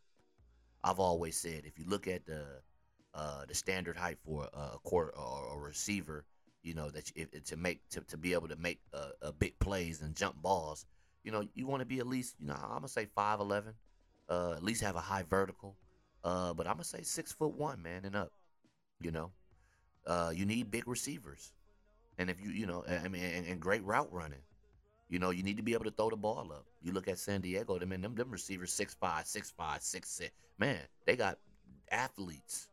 I've 0.84 1.00
always 1.00 1.36
said, 1.36 1.63
if 1.65 1.80
you 1.80 1.86
look 1.88 2.08
at 2.08 2.26
the 2.26 2.46
uh, 3.15 3.46
the 3.48 3.56
standard 3.56 3.98
height 3.98 4.17
for 4.24 4.48
a, 4.54 4.78
quarter 4.84 5.17
or 5.17 5.56
a 5.56 5.58
receiver, 5.58 6.26
you 6.62 6.76
know 6.76 6.89
that 6.91 7.12
to 7.46 7.58
make 7.58 7.88
to, 7.89 8.02
to 8.02 8.17
be 8.17 8.34
able 8.34 8.50
to 8.50 8.56
make 8.56 8.82
a, 8.93 9.28
a 9.28 9.32
big 9.32 9.58
plays 9.60 10.02
and 10.02 10.15
jump 10.15 10.41
balls, 10.41 10.86
you 11.24 11.32
know 11.32 11.43
you 11.56 11.65
want 11.65 11.82
to 11.82 11.86
be 11.88 12.00
at 12.00 12.08
least 12.08 12.36
you 12.39 12.48
know 12.48 12.56
I'm 12.62 12.76
gonna 12.76 12.88
say 12.88 13.08
five 13.15 13.39
eleven, 13.39 13.74
uh, 14.30 14.54
at 14.56 14.63
least 14.63 14.82
have 14.82 14.96
a 14.96 15.02
high 15.02 15.24
vertical, 15.24 15.76
uh, 16.24 16.54
but 16.54 16.67
I'm 16.67 16.74
gonna 16.74 16.84
say 16.84 17.02
six 17.02 17.32
foot 17.32 17.56
one 17.56 17.82
man 17.82 18.06
and 18.06 18.15
up. 18.15 18.32
You 19.02 19.12
know, 19.12 19.32
uh, 20.08 20.32
you 20.34 20.46
need 20.46 20.72
big 20.72 20.88
receivers, 20.88 21.52
and 22.18 22.30
if 22.30 22.42
you 22.42 22.50
you 22.52 22.66
know 22.66 22.84
I 22.88 23.08
mean 23.08 23.24
and, 23.24 23.46
and 23.48 23.60
great 23.60 23.84
route 23.84 24.12
running. 24.12 24.42
You 25.10 25.20
know, 25.20 25.30
you 25.30 25.44
need 25.44 25.58
to 25.58 25.64
be 25.64 25.74
able 25.74 25.84
to 25.86 25.92
throw 25.92 26.10
the 26.10 26.16
ball 26.16 26.52
up. 26.52 26.66
You 26.82 26.92
look 26.92 27.08
at 27.08 27.20
San 27.20 27.42
Diego, 27.42 27.78
them 27.78 27.90
them, 27.90 28.16
them 28.16 28.32
receivers 28.32 28.74
six 28.74 28.96
five, 28.96 29.28
six 29.28 29.52
five, 29.52 29.84
six 29.84 30.10
six. 30.10 30.32
Man, 30.58 30.80
they 31.06 31.16
got 31.16 31.38
athletes. 31.92 32.70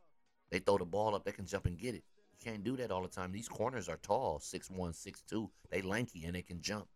They 0.50 0.58
throw 0.58 0.78
the 0.78 0.84
ball 0.84 1.14
up, 1.14 1.24
they 1.24 1.32
can 1.32 1.46
jump 1.46 1.66
and 1.66 1.78
get 1.78 1.94
it. 1.94 2.02
You 2.32 2.50
can't 2.50 2.64
do 2.64 2.76
that 2.76 2.90
all 2.90 3.02
the 3.02 3.08
time. 3.08 3.30
These 3.30 3.48
corners 3.48 3.88
are 3.88 3.98
tall, 3.98 4.40
six 4.40 4.70
one, 4.70 4.92
six 4.92 5.22
two. 5.22 5.50
They 5.70 5.82
lanky 5.82 6.24
and 6.24 6.34
they 6.34 6.42
can 6.42 6.60
jump. 6.60 6.86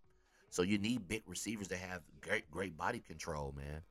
So 0.51 0.63
you 0.63 0.79
need 0.79 1.09
big 1.09 1.23
receivers 1.27 1.69
that 1.69 1.79
have 1.79 2.01
great 2.21 2.51
great 2.51 2.77
body 2.77 3.01
control, 3.01 3.53
man. 3.57 3.83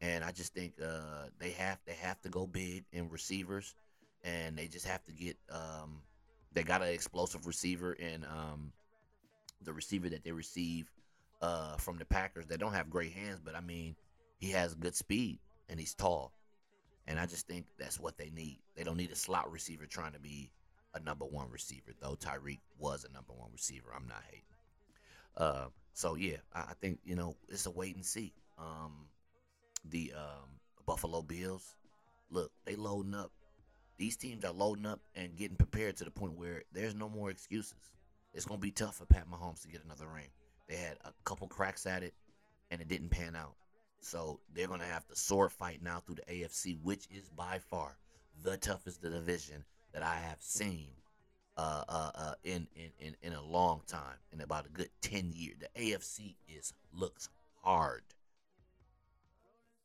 And 0.00 0.22
I 0.22 0.32
just 0.32 0.54
think 0.54 0.74
uh, 0.82 1.28
they 1.38 1.50
have 1.52 1.78
they 1.86 1.94
have 1.94 2.20
to 2.22 2.28
go 2.28 2.46
big 2.46 2.84
in 2.92 3.08
receivers, 3.08 3.74
and 4.24 4.56
they 4.56 4.66
just 4.66 4.86
have 4.86 5.04
to 5.04 5.12
get. 5.12 5.36
Um, 5.50 6.00
they 6.52 6.62
got 6.62 6.82
an 6.82 6.88
explosive 6.88 7.46
receiver 7.46 7.92
and 7.92 8.24
um, 8.24 8.72
the 9.62 9.72
receiver 9.72 10.08
that 10.08 10.24
they 10.24 10.32
receive 10.32 10.90
uh, 11.42 11.76
from 11.76 11.98
the 11.98 12.04
Packers. 12.04 12.46
They 12.46 12.56
don't 12.56 12.72
have 12.72 12.88
great 12.90 13.12
hands, 13.12 13.40
but 13.44 13.54
I 13.54 13.60
mean, 13.60 13.96
he 14.38 14.50
has 14.50 14.74
good 14.74 14.94
speed 14.94 15.38
and 15.68 15.78
he's 15.78 15.94
tall. 15.94 16.32
And 17.06 17.18
I 17.18 17.26
just 17.26 17.46
think 17.46 17.66
that's 17.78 18.00
what 18.00 18.16
they 18.16 18.30
need. 18.30 18.60
They 18.76 18.84
don't 18.84 18.96
need 18.96 19.10
a 19.10 19.16
slot 19.16 19.50
receiver 19.52 19.84
trying 19.86 20.12
to 20.12 20.20
be 20.20 20.50
a 20.94 21.00
number 21.00 21.24
one 21.24 21.50
receiver, 21.50 21.92
though 22.00 22.14
Tyreek 22.14 22.60
was 22.78 23.04
a 23.04 23.12
number 23.12 23.32
one 23.34 23.50
receiver. 23.52 23.88
I'm 23.94 24.06
not 24.06 24.22
hating. 24.30 24.44
Uh, 25.36 25.66
so 25.92 26.14
yeah, 26.14 26.36
I, 26.54 26.60
I, 26.60 26.72
think 26.80 27.00
you 27.04 27.16
know 27.16 27.36
it's 27.48 27.66
a 27.66 27.70
wait 27.70 27.96
and 27.96 28.04
see. 28.04 28.32
Um, 28.58 29.06
the 29.90 30.12
um, 30.16 30.48
Buffalo 30.86 31.22
Bills, 31.22 31.74
look, 32.30 32.52
they 32.64 32.76
loading 32.76 33.14
up. 33.14 33.32
These 33.96 34.16
teams 34.16 34.44
are 34.44 34.52
loading 34.52 34.86
up 34.86 35.00
and 35.14 35.36
getting 35.36 35.56
prepared 35.56 35.96
to 35.98 36.04
the 36.04 36.10
point 36.10 36.36
where 36.36 36.62
there's 36.72 36.94
no 36.94 37.08
more 37.08 37.30
excuses. 37.30 37.92
It's 38.32 38.44
gonna 38.44 38.58
be 38.58 38.72
tough 38.72 38.96
for 38.96 39.06
Pat 39.06 39.26
Mahomes 39.30 39.62
to 39.62 39.68
get 39.68 39.84
another 39.84 40.08
ring. 40.08 40.28
They 40.68 40.76
had 40.76 40.96
a 41.04 41.12
couple 41.24 41.46
cracks 41.46 41.86
at 41.86 42.02
it, 42.02 42.14
and 42.70 42.80
it 42.80 42.88
didn't 42.88 43.10
pan 43.10 43.36
out. 43.36 43.54
So 44.00 44.40
they're 44.52 44.66
gonna 44.66 44.84
have 44.84 45.06
to 45.06 45.16
sword 45.16 45.52
fight 45.52 45.82
now 45.82 46.00
through 46.00 46.16
the 46.16 46.32
AFC, 46.32 46.78
which 46.82 47.06
is 47.10 47.28
by 47.28 47.58
far 47.58 47.96
the 48.42 48.56
toughest 48.56 49.00
division 49.02 49.64
that 49.92 50.02
I 50.02 50.16
have 50.16 50.40
seen 50.40 50.88
uh, 51.56 51.84
uh, 51.88 52.10
uh, 52.14 52.34
in, 52.42 52.66
in 52.74 52.90
in 52.98 53.16
in 53.22 53.32
a 53.32 53.42
long 53.42 53.82
time, 53.86 54.16
in 54.32 54.40
about 54.40 54.66
a 54.66 54.70
good 54.70 54.90
ten 55.00 55.30
years. 55.32 55.56
The 55.60 55.80
AFC 55.80 56.34
is 56.48 56.72
looks 56.92 57.28
hard. 57.62 58.02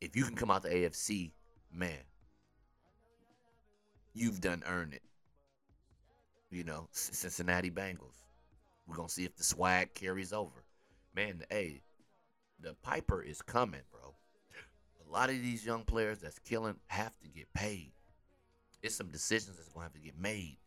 If 0.01 0.15
you 0.15 0.23
can 0.23 0.35
come 0.35 0.49
out 0.49 0.63
the 0.63 0.69
AFC, 0.69 1.31
man, 1.71 1.99
you've 4.19 4.41
done 4.41 4.63
earned 4.67 4.93
it. 4.93 5.01
You 6.51 6.63
know, 6.63 6.88
Cincinnati 6.91 7.71
Bengals. 7.71 8.25
We're 8.88 8.95
gonna 8.95 9.10
see 9.10 9.23
if 9.23 9.36
the 9.38 9.43
swag 9.43 9.93
carries 9.93 10.34
over. 10.34 10.63
Man, 11.15 11.43
hey, 11.49 11.82
the 12.60 12.75
Piper 12.82 13.21
is 13.21 13.41
coming, 13.41 13.82
bro. 13.91 14.15
A 15.08 15.12
lot 15.12 15.29
of 15.29 15.41
these 15.41 15.65
young 15.65 15.84
players 15.84 16.19
that's 16.19 16.39
killing 16.39 16.75
have 16.88 17.17
to 17.19 17.27
get 17.27 17.51
paid. 17.53 17.91
It's 18.82 18.95
some 18.95 19.08
decisions 19.08 19.58
that's 19.58 19.69
gonna 19.69 19.86
have 19.86 19.93
to 19.93 19.99
get 19.99 20.19
made. 20.19 20.58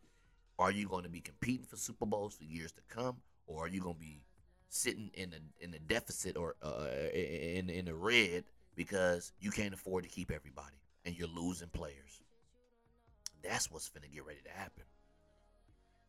Are 0.57 0.71
you 0.71 0.87
to 1.03 1.09
be 1.09 1.21
competing 1.21 1.65
for 1.65 1.75
Super 1.75 2.05
Bowls 2.05 2.35
for 2.35 2.43
years 2.43 2.71
to 2.73 2.81
come, 2.87 3.17
or 3.47 3.65
are 3.65 3.67
you 3.67 3.81
to 3.81 3.93
be 3.93 4.23
sitting 4.69 5.11
in 5.13 5.33
a 5.33 5.63
in 5.63 5.71
the 5.71 5.79
deficit 5.79 6.37
or 6.37 6.55
uh, 6.63 6.87
in 7.13 7.69
in 7.69 7.85
the 7.85 7.93
red 7.93 8.45
because 8.75 9.33
you 9.39 9.51
can't 9.51 9.73
afford 9.73 10.03
to 10.03 10.09
keep 10.09 10.31
everybody 10.31 10.77
and 11.05 11.15
you're 11.15 11.27
losing 11.27 11.69
players? 11.69 12.23
That's 13.43 13.69
what's 13.69 13.89
gonna 13.89 14.07
get 14.07 14.25
ready 14.25 14.41
to 14.45 14.51
happen. 14.51 14.83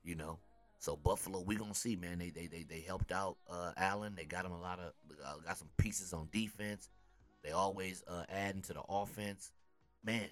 You 0.03 0.15
know, 0.15 0.39
so 0.79 0.97
Buffalo, 0.97 1.41
we 1.41 1.57
gonna 1.57 1.75
see, 1.75 1.97
man. 1.97 2.19
They 2.19 2.31
they 2.31 2.47
they, 2.47 2.63
they 2.63 2.81
helped 2.81 3.11
out 3.11 3.39
uh, 3.51 3.73
Allen. 3.77 4.15
They 4.17 4.27
got 4.27 4.45
him 4.45 4.53
a 4.53 4.61
lot 4.61 4.79
of 4.79 4.93
uh, 5.25 5.37
got 5.45 5.57
some 5.57 5.71
pieces 5.79 6.13
on 6.13 6.29
defense. 6.31 6.91
They 7.43 7.53
always 7.53 8.05
uh, 8.07 8.25
adding 8.29 8.63
to 8.63 8.75
the 8.75 8.83
offense. 8.89 9.51
Man, 10.05 10.29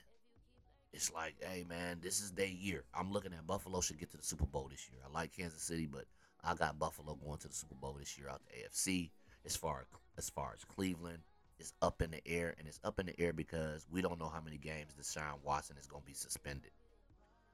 it's 0.93 1.11
like, 1.11 1.37
hey 1.41 1.65
man, 1.67 2.01
this 2.03 2.21
is 2.21 2.33
their 2.33 2.47
year. 2.47 2.85
I'm 2.95 3.13
looking 3.13 3.33
at 3.33 3.47
Buffalo 3.47 3.81
should 3.81 3.99
get 3.99 4.11
to 4.11 4.19
the 4.19 4.23
Super 4.23 4.45
Bowl 4.45 4.69
this 4.71 4.89
year. 4.91 5.01
I 5.07 5.11
like 5.11 5.35
Kansas 5.35 5.63
City, 5.63 5.87
but 5.87 6.05
I 6.45 6.55
got 6.55 6.79
Buffalo 6.79 7.15
going 7.15 7.39
to 7.39 7.49
the 7.49 7.55
Super 7.55 7.75
Bowl 7.75 7.97
this 7.99 8.19
year 8.19 8.29
out 8.29 8.43
the 8.47 8.63
AFC. 8.63 9.11
As 9.47 9.57
far 9.57 9.87
as 10.19 10.29
far 10.29 10.53
as 10.55 10.65
Cleveland, 10.65 11.21
it's 11.59 11.73
up 11.81 12.03
in 12.03 12.11
the 12.11 12.29
air, 12.29 12.55
and 12.59 12.69
it's 12.69 12.81
up 12.85 13.01
in 13.01 13.07
the 13.07 13.19
air 13.19 13.33
because 13.33 13.87
we 13.91 14.03
don't 14.03 14.19
know 14.19 14.29
how 14.29 14.43
many 14.43 14.59
games 14.59 14.93
Deshaun 15.01 15.43
Watson 15.43 15.77
is 15.79 15.87
gonna 15.87 16.05
be 16.05 16.13
suspended 16.13 16.71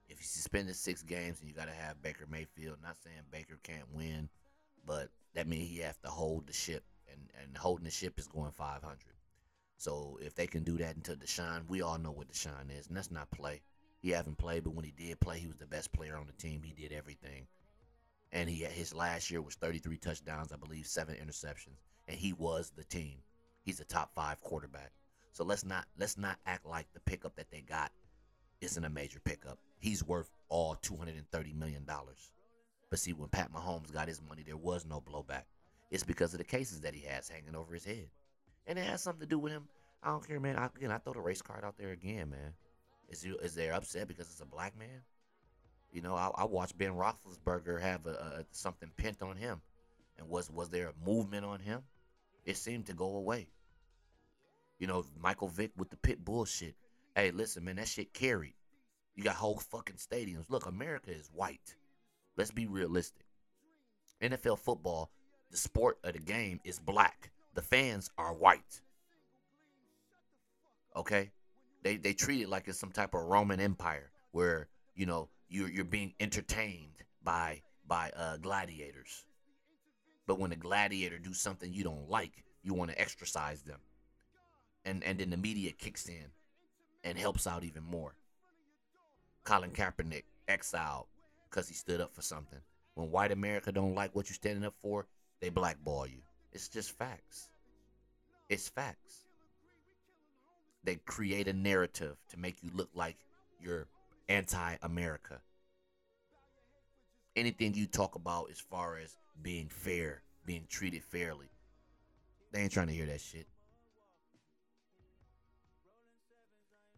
if 0.09 0.19
you 0.19 0.25
suspended 0.25 0.75
six 0.75 1.03
games 1.03 1.41
and 1.41 1.49
you 1.49 1.55
got 1.55 1.67
to 1.67 1.73
have 1.73 2.03
Baker 2.03 2.27
Mayfield, 2.31 2.79
not 2.83 2.97
saying 3.05 3.17
Baker 3.31 3.59
can't 3.63 3.93
win, 3.93 4.29
but 4.87 5.11
that 5.35 5.47
means 5.47 5.69
he 5.69 5.79
has 5.79 5.97
to 5.99 6.09
hold 6.09 6.47
the 6.47 6.53
ship, 6.53 6.83
and, 7.11 7.21
and 7.43 7.57
holding 7.57 7.85
the 7.85 7.91
ship 7.91 8.19
is 8.19 8.27
going 8.27 8.53
500. 8.53 8.99
So 9.77 10.19
if 10.23 10.35
they 10.35 10.47
can 10.47 10.65
do 10.65 10.79
that 10.79 10.97
until 10.97 11.17
Deshaun, 11.17 11.69
we 11.69 11.83
all 11.83 11.99
know 11.99 12.11
what 12.11 12.33
Deshaun 12.33 12.77
is, 12.77 12.89
and 12.89 12.97
that's 12.97 13.11
not 13.11 13.31
play. 13.31 13.61
He 14.01 14.11
haven't 14.11 14.39
played, 14.39 14.65
but 14.65 14.75
when 14.75 14.85
he 14.85 14.93
did 14.93 15.21
play, 15.21 15.39
he 15.39 15.47
was 15.47 15.57
the 15.57 15.67
best 15.67 15.93
player 15.93 16.17
on 16.17 16.27
the 16.27 16.33
team. 16.33 16.63
He 16.63 16.73
did 16.73 16.93
everything, 16.93 17.47
and 18.33 18.49
he 18.49 18.65
his 18.65 18.95
last 18.95 19.31
year 19.31 19.43
was 19.43 19.57
33 19.57 19.97
touchdowns, 19.99 20.53
I 20.53 20.57
believe, 20.57 20.87
seven 20.87 21.17
interceptions, 21.17 21.79
and 22.07 22.17
he 22.17 22.33
was 22.33 22.73
the 22.77 22.85
team. 22.85 23.17
He's 23.63 23.81
a 23.81 23.85
top 23.85 24.15
five 24.15 24.41
quarterback. 24.41 24.93
So 25.33 25.45
let's 25.45 25.65
not 25.65 25.87
let's 25.99 26.17
not 26.17 26.39
act 26.47 26.65
like 26.65 26.87
the 26.95 27.01
pickup 27.01 27.37
that 27.37 27.51
they 27.51 27.61
got 27.61 27.93
isn't 28.61 28.85
a 28.85 28.91
major 28.91 29.21
pickup 29.21 29.59
he's 29.79 30.05
worth 30.05 30.31
all 30.49 30.77
$230 30.77 31.55
million. 31.55 31.87
But 32.91 32.99
see, 32.99 33.13
when 33.13 33.29
Pat 33.29 33.53
Mahomes 33.53 33.93
got 33.93 34.09
his 34.09 34.23
money, 34.27 34.43
there 34.45 34.57
was 34.57 34.87
no 34.87 35.01
blowback. 35.01 35.45
It's 35.91 36.05
because 36.05 36.33
of 36.35 36.39
the 36.39 36.45
cases 36.45 36.81
that 36.83 36.95
he 36.95 37.07
has 37.07 37.29
hanging 37.29 37.57
over 37.57 37.75
his 37.75 37.85
head. 37.85 38.09
And 38.67 38.79
it 38.79 38.87
has 38.87 39.03
something 39.03 39.21
to 39.21 39.27
do 39.27 39.39
with 39.39 39.53
him. 39.53 39.65
I 40.03 40.09
don't 40.09 40.27
care, 40.27 40.41
man. 40.41 40.57
I, 40.57 40.67
again, 40.67 40.91
I 40.91 40.99
throw 40.99 41.15
the 41.15 41.21
race 41.21 41.43
card 41.43 41.65
out 41.65 41.77
there 41.79 41.91
again, 41.91 42.31
man. 42.31 42.53
Is 43.09 43.25
you 43.25 43.37
is 43.39 43.55
they 43.55 43.71
upset 43.71 44.07
because 44.07 44.27
it's 44.31 44.41
a 44.41 44.47
black 44.47 44.79
man? 44.79 45.03
You 45.93 46.03
know, 46.03 46.15
I, 46.15 46.31
I 46.35 46.45
watched 46.45 46.77
Ben 46.77 46.93
Roethlisberger 46.93 47.81
have 47.81 48.07
a, 48.07 48.11
a, 48.11 48.45
something 48.51 48.91
pent 48.99 49.23
on 49.23 49.37
him, 49.37 49.63
and 50.19 50.29
was 50.29 50.51
was 50.51 50.69
there 50.69 50.89
a 50.89 51.09
movement 51.09 51.47
on 51.47 51.59
him? 51.59 51.81
It 52.45 52.59
seemed 52.59 52.87
to 52.87 52.93
go 52.93 53.17
away. 53.17 53.49
You 54.79 54.87
know, 54.87 55.05
Michael 55.19 55.49
Vick 55.49 55.73
with 55.77 55.91
the 55.91 55.97
pit 55.97 56.23
bullshit. 56.23 56.77
Hey, 57.17 57.31
listen, 57.31 57.65
man, 57.65 57.77
that 57.77 57.89
shit 57.89 58.13
carried. 58.13 58.55
You 59.19 59.25
got 59.25 59.35
whole 59.35 59.59
fucking 59.59 59.97
stadiums. 59.97 60.49
Look, 60.49 60.67
America 60.67 61.11
is 61.11 61.29
white. 61.35 61.75
Let's 62.37 62.53
be 62.53 62.69
realistic. 62.69 63.27
NFL 64.23 64.61
football, 64.61 65.11
the 65.51 65.57
sport 65.57 65.99
of 66.05 66.13
the 66.13 66.21
game 66.21 66.61
is 66.63 66.79
black. 66.79 67.33
The 67.55 67.63
fans 67.63 68.11
are 68.17 68.33
white. 68.33 68.81
Okay? 70.95 71.33
They 71.83 71.97
they 71.97 72.13
treat 72.13 72.43
it 72.43 72.49
like 72.49 72.69
it's 72.69 72.79
some 72.79 72.93
type 72.93 73.13
of 73.13 73.23
Roman 73.23 73.59
Empire 73.59 74.13
where, 74.31 74.69
you 74.95 75.07
know, 75.07 75.29
you're 75.49 75.69
you're 75.69 75.85
being 75.85 76.15
entertained 76.21 77.03
by 77.25 77.61
by 77.89 78.13
uh, 78.17 78.37
gladiators. 78.37 79.27
But 80.29 80.39
when 80.39 80.53
a 80.53 80.57
gladiator 80.57 81.19
do 81.19 81.35
something 81.35 81.73
you 81.73 81.83
don't 81.83 82.09
like, 82.09 82.45
You 82.63 82.73
want 82.73 82.93
to 82.93 83.01
exercise 83.01 83.63
them. 83.63 83.81
And 84.85 85.03
and 85.03 85.19
then 85.19 85.31
the 85.31 85.37
media 85.37 85.73
kicks 85.73 86.09
in 86.09 86.27
and 87.03 87.19
helps 87.19 87.49
out 87.49 87.65
even 87.65 87.83
more. 87.83 88.15
Colin 89.49 89.71
Kaepernick 89.71 90.25
exiled 90.47 91.07
because 91.49 91.67
he 91.67 91.75
stood 91.75 92.03
up 92.03 92.15
for 92.15 92.21
something. 92.21 92.59
When 92.97 93.11
white 93.11 93.33
America 93.33 93.73
don't 93.73 93.95
like 93.95 94.15
what 94.15 94.29
you're 94.29 94.35
standing 94.35 94.63
up 94.63 94.75
for, 94.83 95.07
they 95.41 95.49
blackball 95.49 96.07
you. 96.07 96.19
It's 96.53 96.69
just 96.69 96.91
facts. 96.91 97.49
It's 98.51 98.69
facts. 98.69 99.25
They 100.85 100.97
create 100.97 101.49
a 101.49 101.55
narrative 101.55 102.19
to 102.29 102.39
make 102.39 102.63
you 102.63 102.69
look 102.75 102.91
like 102.93 103.17
you're 103.59 103.87
anti-America. 104.29 105.41
Anything 107.35 107.73
you 107.73 107.87
talk 107.87 108.17
about 108.17 108.51
as 108.51 108.61
far 108.61 108.99
as 108.99 109.17
being 109.41 109.71
fair, 109.71 110.21
being 110.45 110.67
treated 110.69 111.03
fairly, 111.03 111.49
they 112.53 112.61
ain't 112.61 112.73
trying 112.73 112.89
to 112.89 112.93
hear 112.93 113.07
that 113.07 113.23
shit. 113.23 113.47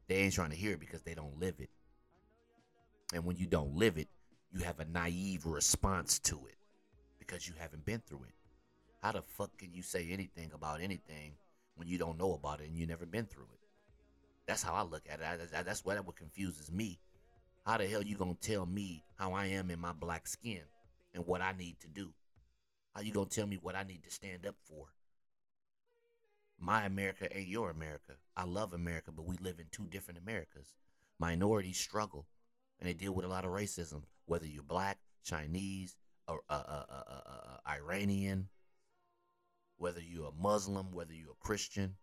They 0.09 0.17
ain't 0.17 0.35
trying 0.35 0.51
to 0.51 0.57
hear 0.57 0.73
it 0.73 0.81
because 0.81 1.03
they 1.03 1.15
don't 1.15 1.39
live 1.39 1.55
it. 1.61 1.71
And 3.13 3.25
when 3.25 3.37
you 3.37 3.47
don't 3.47 3.75
live 3.75 3.99
it, 3.99 4.09
you 4.53 4.61
have 4.61 4.81
a 4.81 4.85
naive 4.85 5.47
response 5.47 6.19
to 6.21 6.37
it 6.47 6.57
because 7.19 7.49
you 7.49 7.55
haven't 7.59 7.85
been 7.85 8.03
through 8.07 8.25
it. 8.29 8.35
How 9.03 9.13
the 9.13 9.23
fuck 9.23 9.57
can 9.59 9.73
you 9.73 9.83
say 9.83 10.09
anything 10.11 10.51
about 10.55 10.81
anything 10.81 11.33
when 11.77 11.89
you 11.89 11.99
don't 11.99 12.19
know 12.19 12.35
about 12.35 12.61
it 12.61 12.69
and 12.69 12.77
you 12.77 12.87
never 12.87 13.07
been 13.07 13.27
through 13.27 13.49
it? 13.53 13.61
That's 14.47 14.63
how 14.63 14.75
I 14.75 14.83
look 14.83 15.03
at 15.09 15.21
it. 15.21 15.51
that's 15.65 15.85
what 15.85 16.05
what 16.05 16.17
confuses 16.17 16.71
me. 16.71 16.99
How 17.65 17.79
the 17.79 17.87
hell 17.87 18.03
you 18.03 18.17
gonna 18.17 18.35
tell 18.35 18.67
me 18.67 19.05
how 19.17 19.33
I 19.33 19.47
am 19.47 19.71
in 19.71 19.79
my 19.79 19.93
black 19.93 20.27
skin 20.27 20.63
and 21.15 21.27
what 21.27 21.41
I 21.41 21.53
need 21.53 21.79
to 21.81 21.89
do? 21.89 22.11
How 22.95 23.03
you 23.03 23.13
gonna 23.13 23.27
tell 23.27 23.47
me 23.47 23.59
what 23.61 23.77
I 23.77 23.85
need 23.85 24.03
to 24.05 24.11
stand 24.11 24.47
up 24.47 24.57
for? 24.65 24.87
My 26.59 26.85
America 26.85 27.29
ain't 27.35 27.49
your 27.49 27.71
America. 27.71 28.15
I 28.37 28.45
love 28.45 28.73
America, 28.73 29.13
but 29.13 29.25
we 29.25 29.37
live 29.39 29.61
in 29.61 29.67
two 29.71 29.87
different 29.91 30.19
Americas. 30.19 30.75
Minorities 31.19 31.79
struggle 31.79 32.27
and 32.81 32.89
they 32.89 32.95
deal 32.95 33.13
with 33.13 33.25
a 33.25 33.29
lot 33.29 33.45
of 33.45 33.51
racism, 33.51 34.03
whether 34.27 34.47
you're 34.47 34.63
black, 34.63 34.99
Chinese, 35.25 35.97
or 36.27 36.41
uh, 36.49 36.63
uh, 36.67 36.85
uh, 36.89 37.69
Iranian, 37.69 38.49
whether 39.79 40.01
you're 40.01 40.29
a 40.29 40.43
Muslim, 40.43 40.93
whether 40.93 41.13
you're 41.13 41.33
a 41.33 41.45
Christian. 41.45 41.97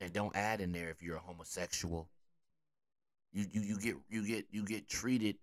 And 0.00 0.12
don't 0.12 0.34
add 0.34 0.60
in 0.60 0.72
there 0.72 0.90
if 0.90 1.02
you're 1.02 1.16
a 1.16 1.20
homosexual. 1.20 2.08
You, 3.32 3.46
you 3.52 3.60
you 3.60 3.78
get 3.78 3.96
you 4.08 4.26
get 4.26 4.46
you 4.50 4.64
get 4.64 4.88
treated 4.88 5.36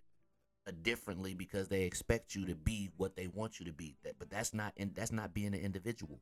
differently 0.82 1.34
because 1.34 1.70
they 1.70 1.84
expect 1.84 2.36
you 2.36 2.46
to 2.48 2.56
be 2.56 2.90
what 2.98 3.16
they 3.16 3.28
want 3.28 3.60
you 3.60 3.66
to 3.68 3.74
be. 3.74 3.96
That, 4.04 4.20
but 4.20 4.30
that's 4.30 4.54
not 4.54 4.74
and 4.78 4.94
that's 4.96 5.12
not 5.12 5.34
being 5.34 5.54
an 5.54 5.62
individual. 5.62 6.20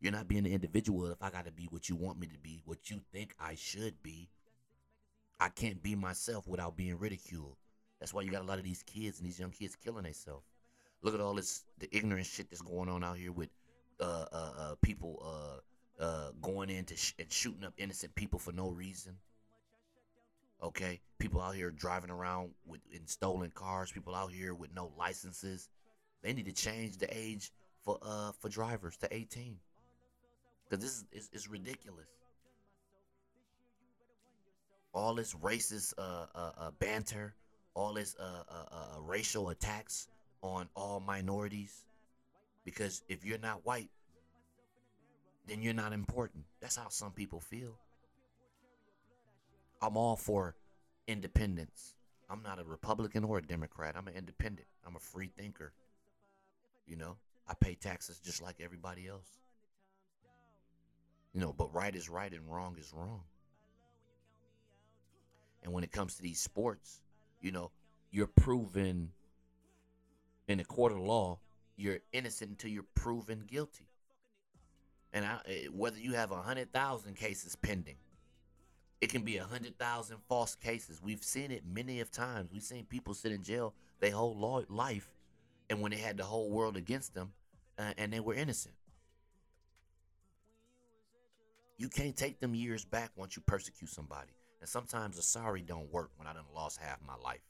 You're 0.00 0.12
not 0.12 0.26
being 0.26 0.46
an 0.46 0.52
individual 0.52 1.06
if 1.06 1.22
I 1.22 1.30
got 1.30 1.46
to 1.46 1.52
be 1.52 1.66
what 1.70 1.88
you 1.88 1.96
want 1.96 2.18
me 2.18 2.26
to 2.26 2.38
be, 2.38 2.62
what 2.64 2.90
you 2.90 3.00
think 3.12 3.34
I 3.38 3.54
should 3.54 4.02
be. 4.02 4.28
I 5.40 5.48
can't 5.48 5.82
be 5.82 5.94
myself 5.94 6.46
without 6.46 6.76
being 6.76 6.98
ridiculed. 6.98 7.56
That's 8.00 8.12
why 8.12 8.22
you 8.22 8.30
got 8.30 8.42
a 8.42 8.46
lot 8.46 8.58
of 8.58 8.64
these 8.64 8.82
kids 8.82 9.18
and 9.18 9.26
these 9.26 9.38
young 9.38 9.50
kids 9.50 9.76
killing 9.76 10.04
themselves. 10.04 10.44
Look 11.02 11.14
at 11.14 11.20
all 11.20 11.34
this 11.34 11.64
the 11.78 11.88
ignorant 11.94 12.26
shit 12.26 12.50
that's 12.50 12.62
going 12.62 12.88
on 12.88 13.04
out 13.04 13.16
here 13.16 13.32
with 13.32 13.50
uh, 14.00 14.26
uh, 14.32 14.52
uh, 14.58 14.74
people 14.82 15.22
uh, 15.24 16.02
uh, 16.02 16.30
going 16.40 16.70
in 16.70 16.84
to 16.86 16.96
sh- 16.96 17.14
and 17.18 17.30
shooting 17.30 17.64
up 17.64 17.74
innocent 17.76 18.14
people 18.14 18.38
for 18.38 18.52
no 18.52 18.70
reason. 18.70 19.16
Okay, 20.62 21.00
people 21.18 21.40
out 21.42 21.54
here 21.54 21.70
driving 21.70 22.10
around 22.10 22.50
with 22.66 22.80
in 22.90 23.06
stolen 23.06 23.50
cars. 23.50 23.92
People 23.92 24.14
out 24.14 24.32
here 24.32 24.54
with 24.54 24.74
no 24.74 24.92
licenses. 24.98 25.68
They 26.22 26.32
need 26.32 26.46
to 26.46 26.52
change 26.52 26.96
the 26.96 27.08
age 27.14 27.52
for 27.82 27.98
uh 28.02 28.32
for 28.32 28.48
drivers 28.48 28.96
to 28.98 29.14
18. 29.14 29.56
Cause 30.70 30.78
this 30.78 30.90
is 30.96 31.04
it's, 31.12 31.30
it's 31.32 31.48
ridiculous 31.48 32.08
all 34.94 35.14
this 35.14 35.34
racist 35.34 35.92
uh, 35.98 36.26
uh, 36.34 36.50
uh, 36.56 36.70
banter, 36.78 37.34
all 37.74 37.92
this 37.92 38.16
uh, 38.18 38.42
uh, 38.48 38.64
uh, 38.70 39.00
racial 39.00 39.50
attacks 39.50 40.08
on 40.40 40.68
all 40.76 41.00
minorities. 41.00 41.84
Because 42.64 43.02
if 43.08 43.24
you're 43.24 43.38
not 43.38 43.66
white, 43.66 43.90
then 45.46 45.60
you're 45.60 45.74
not 45.74 45.92
important. 45.92 46.44
That's 46.60 46.76
how 46.76 46.88
some 46.88 47.10
people 47.10 47.40
feel. 47.40 47.76
I'm 49.82 49.96
all 49.96 50.16
for 50.16 50.54
independence. 51.06 51.94
I'm 52.30 52.42
not 52.42 52.58
a 52.58 52.64
Republican 52.64 53.24
or 53.24 53.38
a 53.38 53.42
Democrat. 53.42 53.96
I'm 53.98 54.08
an 54.08 54.14
independent. 54.14 54.66
I'm 54.86 54.96
a 54.96 55.00
free 55.00 55.30
thinker. 55.36 55.72
You 56.86 56.96
know, 56.96 57.16
I 57.46 57.54
pay 57.54 57.74
taxes 57.74 58.18
just 58.18 58.40
like 58.40 58.56
everybody 58.62 59.08
else. 59.08 59.28
You 61.34 61.40
know, 61.40 61.52
but 61.52 61.74
right 61.74 61.94
is 61.94 62.08
right 62.08 62.32
and 62.32 62.48
wrong 62.48 62.76
is 62.78 62.92
wrong. 62.94 63.22
And 65.64 65.72
when 65.72 65.82
it 65.82 65.90
comes 65.90 66.14
to 66.16 66.22
these 66.22 66.38
sports, 66.38 67.00
you 67.40 67.50
know, 67.50 67.70
you're 68.10 68.26
proven 68.28 69.10
in 70.46 70.60
a 70.60 70.64
court 70.64 70.92
of 70.92 70.98
law, 70.98 71.38
you're 71.76 71.98
innocent 72.12 72.50
until 72.50 72.70
you're 72.70 72.84
proven 72.94 73.42
guilty. 73.46 73.88
And 75.12 75.24
I, 75.24 75.38
eh, 75.46 75.66
whether 75.72 75.98
you 75.98 76.12
have 76.12 76.30
a 76.30 76.36
hundred 76.36 76.72
thousand 76.72 77.16
cases 77.16 77.56
pending, 77.56 77.96
it 79.00 79.10
can 79.10 79.22
be 79.22 79.38
a 79.38 79.44
hundred 79.44 79.78
thousand 79.78 80.18
false 80.28 80.54
cases. 80.54 81.00
We've 81.02 81.22
seen 81.22 81.50
it 81.50 81.62
many 81.66 82.00
of 82.00 82.10
times. 82.10 82.50
We've 82.52 82.62
seen 82.62 82.84
people 82.84 83.14
sit 83.14 83.32
in 83.32 83.42
jail 83.42 83.74
their 84.00 84.12
whole 84.12 84.64
life, 84.68 85.08
and 85.70 85.80
when 85.80 85.92
they 85.92 85.98
had 85.98 86.16
the 86.16 86.24
whole 86.24 86.50
world 86.50 86.76
against 86.76 87.14
them, 87.14 87.32
uh, 87.78 87.92
and 87.96 88.12
they 88.12 88.20
were 88.20 88.34
innocent. 88.34 88.74
You 91.76 91.88
can't 91.88 92.16
take 92.16 92.38
them 92.38 92.54
years 92.54 92.84
back 92.84 93.10
once 93.16 93.34
you 93.34 93.42
persecute 93.44 93.90
somebody. 93.90 94.32
And 94.64 94.68
sometimes 94.70 95.18
a 95.18 95.22
sorry 95.22 95.60
don't 95.60 95.92
work 95.92 96.10
when 96.16 96.26
I 96.26 96.32
done 96.32 96.44
lost 96.54 96.80
half 96.80 96.98
my 97.06 97.16
life. 97.22 97.42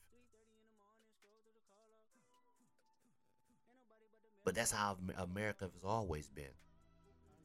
But 4.45 4.57
that's 4.57 4.73
how 4.73 4.99
America 5.19 5.71
has 5.73 5.85
always 5.85 6.27
been. 6.27 6.57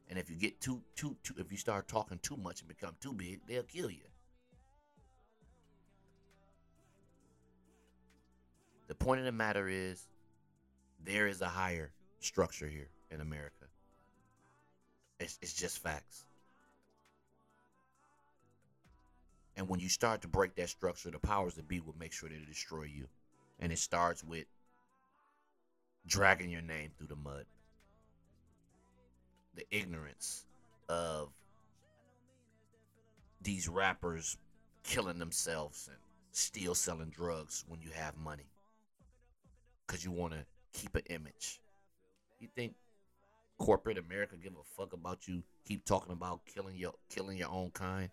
And 0.10 0.18
if 0.18 0.28
you 0.28 0.38
get 0.38 0.60
too, 0.60 0.82
too, 0.96 1.16
too, 1.22 1.36
if 1.38 1.52
you 1.52 1.58
start 1.60 1.88
talking 1.88 2.18
too 2.24 2.36
much 2.36 2.62
and 2.62 2.68
become 2.68 2.96
too 3.00 3.14
big, 3.14 3.42
they'll 3.46 3.62
kill 3.62 3.92
you. 3.92 4.08
The 8.88 8.96
point 8.96 9.20
of 9.20 9.28
the 9.28 9.32
matter 9.32 9.70
is, 9.70 10.08
there 11.06 11.28
is 11.28 11.42
a 11.42 11.48
higher 11.48 11.92
structure 12.22 12.68
here 12.68 12.90
in 13.12 13.22
America. 13.22 13.68
It's, 15.20 15.38
it's 15.44 15.54
just 15.54 15.78
facts. 15.78 16.26
And 19.60 19.68
when 19.68 19.82
you 19.82 19.90
start 19.90 20.22
to 20.22 20.30
break 20.30 20.56
that 20.56 20.70
structure, 20.70 21.12
the 21.12 21.20
powers 21.20 21.56
that 21.56 21.68
be 21.68 21.82
will 21.82 21.94
make 22.00 22.14
sure 22.14 22.30
to 22.30 22.40
destroy 22.46 22.84
you. 22.84 23.08
And 23.60 23.74
it 23.74 23.78
starts 23.78 24.24
with 24.24 24.46
dragging 26.08 26.50
your 26.50 26.62
name 26.62 26.92
through 26.98 27.08
the 27.08 27.18
mud. 27.18 27.44
The 29.56 29.66
ignorance 29.70 30.46
of 30.88 31.28
these 33.42 33.68
rappers 33.68 34.38
killing 34.84 35.20
themselves 35.20 35.90
and 35.90 35.98
still 36.32 36.74
selling 36.74 37.10
drugs 37.10 37.66
when 37.68 37.82
you 37.82 37.90
have 37.94 38.16
money. 38.16 38.48
Because 39.86 40.06
you 40.06 40.12
want 40.12 40.32
to 40.32 40.46
keep 40.72 40.96
an 40.96 41.04
image. 41.10 41.60
You 42.40 42.48
think 42.56 42.76
corporate 43.58 43.98
America 43.98 44.38
give 44.42 44.54
a 44.54 44.82
fuck 44.82 44.94
about 44.94 45.28
you 45.28 45.44
keep 45.68 45.84
talking 45.84 46.14
about 46.14 46.46
killing 46.46 46.78
your 46.78 46.94
killing 47.10 47.36
your 47.38 47.50
own 47.50 47.72
kind? 47.72 48.10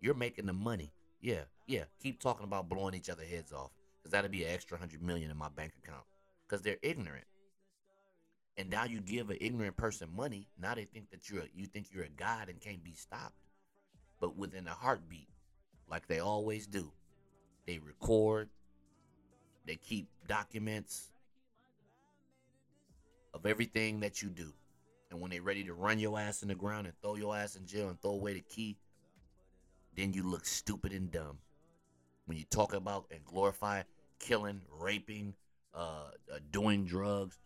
You're 0.00 0.14
making 0.14 0.46
the 0.46 0.52
money. 0.52 0.92
Yeah, 1.20 1.42
yeah. 1.66 1.84
Keep 2.02 2.20
talking 2.20 2.44
about 2.44 2.68
blowing 2.68 2.94
each 2.94 3.10
other 3.10 3.24
heads 3.24 3.52
off. 3.52 3.70
Because 3.98 4.12
that'll 4.12 4.30
be 4.30 4.44
an 4.44 4.52
extra 4.52 4.78
hundred 4.78 5.02
million 5.02 5.30
in 5.30 5.36
my 5.36 5.50
bank 5.50 5.72
account. 5.82 6.04
Because 6.48 6.62
they're 6.62 6.78
ignorant. 6.82 7.26
And 8.56 8.70
now 8.70 8.84
you 8.84 9.00
give 9.00 9.30
an 9.30 9.38
ignorant 9.40 9.76
person 9.76 10.08
money. 10.14 10.48
Now 10.60 10.74
they 10.74 10.84
think 10.84 11.10
that 11.10 11.30
you're 11.30 11.44
you 11.54 11.66
think 11.66 11.88
you're 11.92 12.04
a 12.04 12.08
god 12.08 12.48
and 12.48 12.60
can't 12.60 12.82
be 12.82 12.94
stopped. 12.94 13.34
But 14.20 14.36
within 14.36 14.66
a 14.66 14.72
heartbeat, 14.72 15.28
like 15.90 16.06
they 16.06 16.18
always 16.18 16.66
do, 16.66 16.92
they 17.66 17.78
record, 17.78 18.48
they 19.66 19.76
keep 19.76 20.08
documents 20.28 21.10
of 23.32 23.46
everything 23.46 24.00
that 24.00 24.22
you 24.22 24.28
do. 24.28 24.52
And 25.10 25.20
when 25.20 25.30
they're 25.30 25.42
ready 25.42 25.64
to 25.64 25.74
run 25.74 25.98
your 25.98 26.18
ass 26.18 26.42
in 26.42 26.48
the 26.48 26.54
ground 26.54 26.86
and 26.86 26.94
throw 27.00 27.16
your 27.16 27.36
ass 27.36 27.56
in 27.56 27.66
jail 27.66 27.88
and 27.88 28.00
throw 28.00 28.12
away 28.12 28.34
the 28.34 28.40
key, 28.40 28.76
then 29.96 30.12
you 30.12 30.22
look 30.22 30.46
stupid 30.46 30.92
and 30.92 31.10
dumb. 31.10 31.38
When 32.26 32.38
you 32.38 32.44
talk 32.44 32.74
about 32.74 33.06
and 33.10 33.24
glorify 33.24 33.82
killing, 34.18 34.60
raping, 34.78 35.34
uh, 35.74 36.10
uh, 36.32 36.38
doing 36.52 36.84
drugs, 36.84 37.38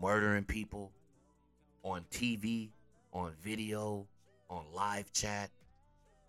murdering 0.00 0.44
people 0.44 0.92
on 1.82 2.04
TV, 2.10 2.70
on 3.12 3.32
video, 3.42 4.06
on 4.50 4.64
live 4.74 5.12
chat, 5.12 5.50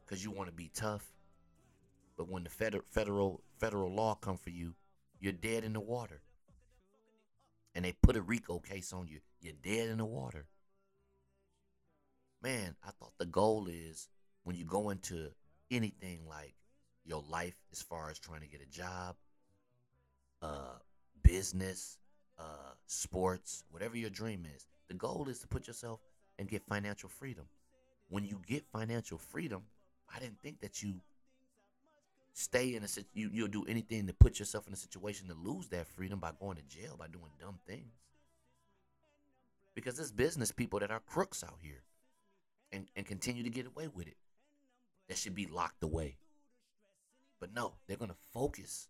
because 0.05 0.23
you 0.23 0.31
want 0.31 0.49
to 0.49 0.55
be 0.55 0.69
tough. 0.73 1.11
But 2.17 2.29
when 2.29 2.43
the 2.43 2.49
federal 2.49 2.83
federal 2.91 3.41
federal 3.59 3.91
law 3.91 4.15
come 4.15 4.37
for 4.37 4.51
you, 4.51 4.75
you're 5.19 5.33
dead 5.33 5.63
in 5.63 5.73
the 5.73 5.79
water. 5.79 6.21
And 7.75 7.83
they 7.83 7.93
put 8.03 8.15
a 8.15 8.21
RICO 8.21 8.59
case 8.59 8.93
on 8.93 9.07
you. 9.07 9.19
you're 9.41 9.53
dead 9.63 9.89
in 9.89 9.97
the 9.97 10.05
water. 10.05 10.45
Man, 12.43 12.75
I 12.85 12.91
thought 12.91 13.13
the 13.17 13.25
goal 13.25 13.67
is 13.67 14.09
when 14.43 14.55
you 14.55 14.65
go 14.65 14.89
into 14.89 15.31
anything 15.73 16.21
like 16.27 16.53
your 17.05 17.23
life 17.29 17.55
as 17.71 17.81
far 17.81 18.09
as 18.09 18.19
trying 18.19 18.41
to 18.41 18.47
get 18.47 18.61
a 18.61 18.65
job, 18.65 19.15
uh, 20.41 20.77
business, 21.21 21.97
uh, 22.39 22.73
sports, 22.87 23.63
whatever 23.71 23.97
your 23.97 24.09
dream 24.09 24.45
is, 24.55 24.67
the 24.87 24.93
goal 24.93 25.27
is 25.29 25.39
to 25.39 25.47
put 25.47 25.67
yourself 25.67 25.99
and 26.39 26.47
get 26.47 26.63
financial 26.67 27.09
freedom. 27.09 27.45
When 28.09 28.25
you 28.25 28.39
get 28.47 28.65
financial 28.71 29.17
freedom, 29.17 29.63
I 30.13 30.19
didn't 30.19 30.41
think 30.41 30.61
that 30.61 30.83
you 30.83 31.01
stay 32.33 32.75
in 32.75 32.83
a 32.83 32.87
you 33.13 33.29
you'll 33.31 33.47
do 33.47 33.63
anything 33.67 34.07
to 34.07 34.13
put 34.13 34.39
yourself 34.39 34.67
in 34.67 34.73
a 34.73 34.75
situation 34.75 35.27
to 35.27 35.35
lose 35.35 35.67
that 35.67 35.87
freedom 35.87 36.19
by 36.19 36.31
going 36.39 36.57
to 36.57 36.63
jail 36.63 36.95
by 36.97 37.07
doing 37.07 37.31
dumb 37.39 37.59
things. 37.67 37.93
Because 39.75 39.95
there's 39.95 40.11
business 40.11 40.51
people 40.51 40.79
that 40.79 40.91
are 40.91 41.01
crooks 41.07 41.43
out 41.43 41.57
here 41.61 41.81
and, 42.71 42.87
and 42.95 43.05
continue 43.05 43.43
to 43.43 43.49
get 43.49 43.65
away 43.65 43.87
with 43.87 44.07
it. 44.07 44.17
That 45.07 45.17
should 45.17 45.35
be 45.35 45.47
locked 45.47 45.83
away. 45.83 46.17
But 47.39 47.53
no, 47.53 47.73
they're 47.87 47.97
gonna 47.97 48.15
focus 48.33 48.87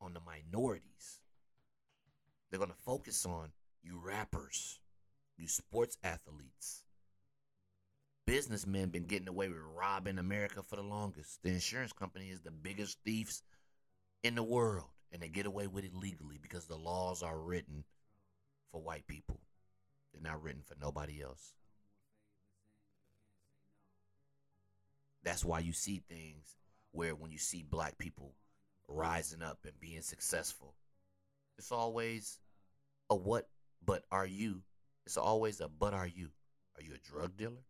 on 0.00 0.14
the 0.14 0.20
minorities. 0.20 1.20
They're 2.50 2.60
gonna 2.60 2.74
focus 2.84 3.26
on 3.26 3.50
you 3.82 3.98
rappers, 3.98 4.78
you 5.36 5.48
sports 5.48 5.98
athletes. 6.02 6.84
Businessmen 8.26 8.90
been 8.90 9.06
getting 9.06 9.28
away 9.28 9.48
with 9.48 9.58
robbing 9.74 10.18
America 10.18 10.62
for 10.62 10.76
the 10.76 10.82
longest. 10.82 11.42
The 11.42 11.50
insurance 11.50 11.92
company 11.92 12.30
is 12.30 12.40
the 12.40 12.52
biggest 12.52 12.98
thieves 13.04 13.42
in 14.22 14.34
the 14.34 14.42
world, 14.42 14.90
and 15.10 15.20
they 15.20 15.28
get 15.28 15.46
away 15.46 15.66
with 15.66 15.84
it 15.84 15.94
legally 15.94 16.38
because 16.40 16.66
the 16.66 16.76
laws 16.76 17.22
are 17.22 17.38
written 17.38 17.84
for 18.70 18.80
white 18.80 19.06
people. 19.06 19.40
They're 20.12 20.22
not 20.22 20.42
written 20.42 20.62
for 20.64 20.76
nobody 20.80 21.22
else. 21.22 21.54
That's 25.22 25.44
why 25.44 25.60
you 25.60 25.72
see 25.72 26.02
things 26.08 26.56
where 26.92 27.14
when 27.14 27.30
you 27.30 27.38
see 27.38 27.62
black 27.62 27.98
people 27.98 28.34
rising 28.88 29.42
up 29.42 29.58
and 29.64 29.78
being 29.80 30.02
successful, 30.02 30.74
it's 31.58 31.72
always 31.72 32.38
a 33.10 33.16
what 33.16 33.48
but 33.84 34.04
are 34.10 34.26
you? 34.26 34.62
It's 35.06 35.16
always 35.16 35.60
a 35.60 35.68
but 35.68 35.94
are 35.94 36.06
you? 36.06 36.28
Are 36.76 36.82
you 36.82 36.94
a 36.94 37.10
drug 37.10 37.36
dealer? 37.36 37.64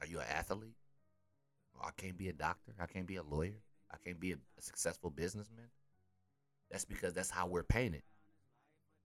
Are 0.00 0.06
you 0.06 0.18
an 0.18 0.26
athlete? 0.28 0.76
Oh, 1.76 1.86
I 1.86 1.90
can't 1.96 2.18
be 2.18 2.28
a 2.28 2.32
doctor. 2.32 2.72
I 2.80 2.86
can't 2.86 3.06
be 3.06 3.16
a 3.16 3.22
lawyer. 3.22 3.62
I 3.90 3.96
can't 4.04 4.20
be 4.20 4.32
a, 4.32 4.36
a 4.58 4.62
successful 4.62 5.10
businessman. 5.10 5.68
That's 6.70 6.84
because 6.84 7.14
that's 7.14 7.30
how 7.30 7.46
we're 7.46 7.62
painted. 7.62 8.02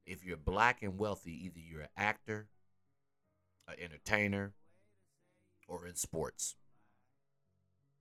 If 0.06 0.24
you're 0.24 0.38
black 0.38 0.84
and 0.84 0.98
wealthy, 0.98 1.46
either 1.46 1.60
you're 1.60 1.82
an 1.82 1.90
actor, 1.98 2.48
an 3.68 3.76
entertainer, 3.82 4.54
or 5.68 5.86
in 5.86 5.96
sports. 5.96 6.56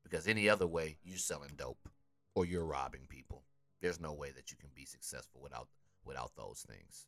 Because 0.09 0.29
any 0.29 0.49
other 0.49 0.67
way, 0.67 0.99
you're 1.05 1.19
selling 1.19 1.51
dope 1.57 1.89
or 2.37 2.45
you're 2.45 2.65
robbing 2.65 3.07
people. 3.09 3.43
There's 3.81 4.01
no 4.01 4.13
way 4.13 4.31
that 4.31 4.53
you 4.53 4.57
can 4.57 4.71
be 4.75 4.85
successful 4.85 5.41
without 5.43 5.69
without 6.05 6.31
those 6.37 6.65
things. 6.69 7.07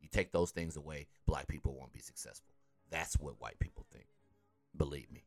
You 0.00 0.08
take 0.08 0.30
those 0.30 0.52
things 0.52 0.76
away, 0.76 1.08
black 1.26 1.48
people 1.48 1.74
won't 1.74 1.92
be 1.92 2.00
successful. 2.00 2.54
That's 2.90 3.18
what 3.18 3.40
white 3.40 3.58
people 3.58 3.84
think. 3.92 4.06
Believe 4.76 5.10
me. 5.10 5.24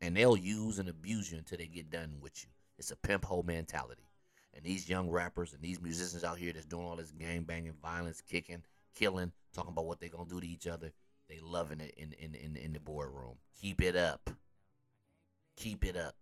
And 0.00 0.16
they'll 0.16 0.36
use 0.36 0.78
and 0.78 0.88
abuse 0.88 1.32
you 1.32 1.38
until 1.38 1.58
they 1.58 1.66
get 1.66 1.90
done 1.90 2.18
with 2.20 2.44
you. 2.44 2.50
It's 2.78 2.92
a 2.92 2.96
pimp 2.96 3.24
hole 3.24 3.42
mentality. 3.42 4.08
And 4.54 4.64
these 4.64 4.88
young 4.88 5.10
rappers 5.10 5.52
and 5.52 5.62
these 5.62 5.80
musicians 5.80 6.22
out 6.22 6.38
here 6.38 6.52
that's 6.52 6.66
doing 6.66 6.86
all 6.86 6.96
this 6.96 7.10
gang 7.10 7.42
banging, 7.42 7.74
violence, 7.82 8.20
kicking, 8.20 8.62
killing, 8.94 9.32
talking 9.52 9.72
about 9.72 9.86
what 9.86 9.98
they're 9.98 10.08
gonna 10.08 10.28
do 10.28 10.40
to 10.40 10.46
each 10.46 10.68
other, 10.68 10.92
they 11.28 11.40
loving 11.42 11.80
it 11.80 11.94
in 11.96 12.12
in 12.12 12.34
in, 12.34 12.56
in 12.56 12.72
the 12.72 12.80
boardroom. 12.80 13.36
Keep 13.60 13.82
it 13.82 13.96
up. 13.96 14.30
Keep 15.56 15.84
it 15.84 15.96
up. 15.96 16.14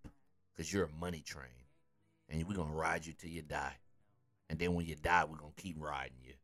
Cause 0.57 0.73
you're 0.73 0.85
a 0.85 1.01
money 1.01 1.21
train. 1.21 1.49
And 2.29 2.47
we're 2.47 2.55
gonna 2.55 2.73
ride 2.73 3.05
you 3.05 3.13
till 3.13 3.31
you 3.31 3.43
die. 3.43 3.75
And 4.49 4.59
then 4.59 4.75
when 4.75 4.87
you 4.87 4.95
die, 4.95 5.25
we're 5.25 5.37
gonna 5.37 5.53
keep 5.57 5.77
riding 5.79 6.17
you. 6.23 6.35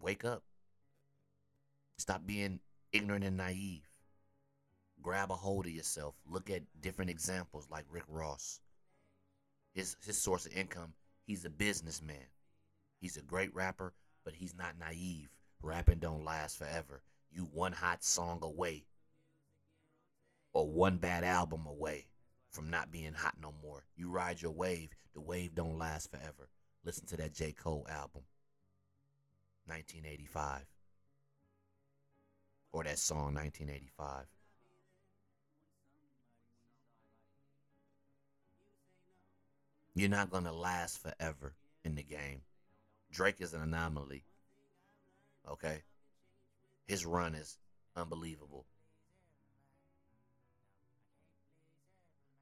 Wake 0.00 0.24
up. 0.24 0.42
Stop 1.98 2.26
being 2.26 2.60
ignorant 2.92 3.24
and 3.24 3.36
naive. 3.36 3.88
Grab 5.02 5.30
a 5.30 5.36
hold 5.36 5.66
of 5.66 5.72
yourself. 5.72 6.14
Look 6.26 6.50
at 6.50 6.62
different 6.80 7.10
examples 7.10 7.68
like 7.70 7.84
Rick 7.90 8.04
Ross. 8.08 8.60
His 9.72 9.96
his 10.04 10.18
source 10.18 10.46
of 10.46 10.52
income, 10.52 10.94
he's 11.26 11.44
a 11.44 11.50
businessman. 11.50 12.26
He's 13.00 13.16
a 13.16 13.22
great 13.22 13.54
rapper, 13.54 13.94
but 14.24 14.34
he's 14.34 14.54
not 14.54 14.78
naive. 14.78 15.30
Rapping 15.62 15.98
don't 15.98 16.24
last 16.24 16.58
forever. 16.58 17.02
You 17.30 17.44
one 17.44 17.72
hot 17.72 18.02
song 18.02 18.40
away 18.42 18.84
or 20.52 20.68
one 20.68 20.98
bad 20.98 21.24
album 21.24 21.66
away 21.66 22.06
from 22.50 22.70
not 22.70 22.90
being 22.90 23.12
hot 23.12 23.34
no 23.40 23.54
more. 23.62 23.84
You 23.96 24.10
ride 24.10 24.42
your 24.42 24.52
wave. 24.52 24.90
The 25.14 25.20
wave 25.20 25.54
don't 25.54 25.78
last 25.78 26.10
forever. 26.10 26.48
Listen 26.84 27.06
to 27.06 27.16
that 27.18 27.34
J. 27.34 27.52
Cole 27.52 27.86
album. 27.88 28.22
1985 29.66 30.66
or 32.72 32.84
that 32.84 32.98
song 32.98 33.34
1985. 33.34 34.26
You're 39.94 40.08
not 40.08 40.30
going 40.30 40.44
to 40.44 40.52
last 40.52 41.02
forever 41.02 41.54
in 41.84 41.94
the 41.94 42.02
game. 42.02 42.42
Drake 43.12 43.40
is 43.40 43.54
an 43.54 43.62
anomaly. 43.62 44.24
Okay? 45.48 45.82
His 46.86 47.04
run 47.04 47.34
is 47.34 47.58
unbelievable. 47.96 48.66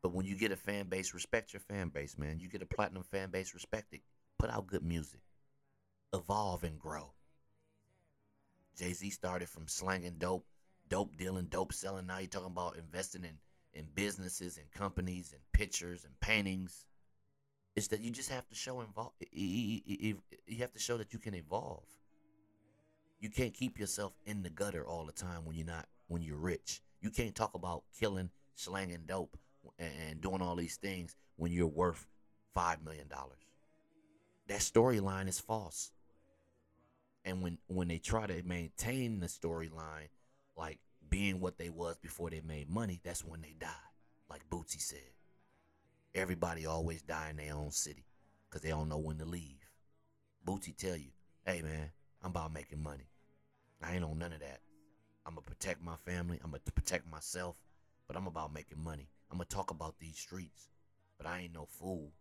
But 0.02 0.12
when 0.12 0.26
you 0.26 0.36
get 0.36 0.52
a 0.52 0.56
fan 0.56 0.86
base, 0.88 1.12
respect 1.12 1.52
your 1.52 1.60
fan 1.60 1.88
base, 1.88 2.16
man. 2.16 2.38
You 2.38 2.48
get 2.48 2.62
a 2.62 2.66
platinum 2.66 3.02
fan 3.02 3.30
base, 3.30 3.54
respect 3.54 3.92
it. 3.92 4.02
Put 4.38 4.50
out 4.50 4.66
good 4.66 4.84
music. 4.84 5.20
Evolve 6.12 6.64
and 6.64 6.78
grow. 6.78 7.12
Jay 8.76 8.92
Z 8.92 9.10
started 9.10 9.48
from 9.48 9.66
slanging 9.66 10.14
dope, 10.18 10.46
dope 10.88 11.16
dealing, 11.16 11.46
dope 11.46 11.72
selling. 11.72 12.06
Now 12.06 12.18
you're 12.18 12.28
talking 12.28 12.46
about 12.46 12.76
investing 12.76 13.24
in, 13.24 13.38
in 13.74 13.86
businesses 13.94 14.56
and 14.56 14.70
companies 14.70 15.32
and 15.32 15.42
pictures 15.52 16.04
and 16.04 16.18
paintings. 16.20 16.86
It's 17.74 17.88
that 17.88 18.00
you 18.00 18.12
just 18.12 18.30
have 18.30 18.48
to 18.48 18.54
show 18.54 18.80
involve. 18.80 19.12
You 19.32 20.16
have 20.60 20.72
to 20.72 20.78
show 20.78 20.96
that 20.96 21.12
you 21.12 21.18
can 21.18 21.34
evolve. 21.34 21.84
You 23.20 23.30
can't 23.30 23.52
keep 23.52 23.78
yourself 23.80 24.12
in 24.26 24.42
the 24.42 24.50
gutter 24.50 24.86
all 24.86 25.04
the 25.04 25.12
time 25.12 25.44
when 25.44 25.56
you're 25.56 25.66
not 25.66 25.88
when 26.06 26.22
you're 26.22 26.36
rich. 26.36 26.80
You 27.00 27.10
can't 27.10 27.34
talk 27.34 27.54
about 27.54 27.82
killing, 27.98 28.30
slanging 28.54 29.04
dope, 29.06 29.36
and 29.78 30.20
doing 30.20 30.42
all 30.42 30.56
these 30.56 30.76
things 30.76 31.16
when 31.36 31.52
you're 31.52 31.66
worth 31.66 32.06
five 32.54 32.82
million 32.84 33.08
dollars. 33.08 33.38
That 34.48 34.60
storyline 34.60 35.28
is 35.28 35.38
false. 35.38 35.92
And 37.24 37.42
when 37.42 37.58
when 37.66 37.88
they 37.88 37.98
try 37.98 38.26
to 38.26 38.42
maintain 38.44 39.20
the 39.20 39.26
storyline, 39.26 40.08
like 40.56 40.78
being 41.08 41.40
what 41.40 41.58
they 41.58 41.68
was 41.68 41.96
before 41.98 42.30
they 42.30 42.40
made 42.40 42.68
money, 42.70 43.00
that's 43.02 43.24
when 43.24 43.40
they 43.40 43.54
die. 43.58 43.68
Like 44.30 44.48
Boosie 44.50 44.80
said, 44.80 45.12
everybody 46.14 46.66
always 46.66 47.02
die 47.02 47.30
in 47.30 47.36
their 47.36 47.54
own 47.54 47.70
city 47.70 48.04
because 48.48 48.62
they 48.62 48.70
don't 48.70 48.88
know 48.88 48.98
when 48.98 49.18
to 49.18 49.24
leave. 49.24 49.70
Boosie 50.46 50.76
tell 50.76 50.96
you, 50.96 51.10
hey 51.44 51.62
man, 51.62 51.90
I'm 52.22 52.30
about 52.30 52.52
making 52.52 52.82
money. 52.82 53.08
I 53.82 53.94
ain't 53.94 54.04
on 54.04 54.18
none 54.18 54.32
of 54.32 54.40
that. 54.40 54.60
I'm 55.26 55.34
gonna 55.34 55.42
protect 55.42 55.82
my 55.82 55.96
family. 55.96 56.40
I'm 56.42 56.50
gonna 56.50 56.62
protect 56.74 57.10
myself, 57.10 57.56
but 58.06 58.16
I'm 58.16 58.26
about 58.26 58.52
making 58.52 58.82
money. 58.82 59.08
I'm 59.30 59.36
gonna 59.36 59.44
talk 59.46 59.70
about 59.70 59.98
these 59.98 60.18
streets, 60.18 60.68
but 61.16 61.26
I 61.26 61.40
ain't 61.40 61.54
no 61.54 61.66
fool. 61.66 62.12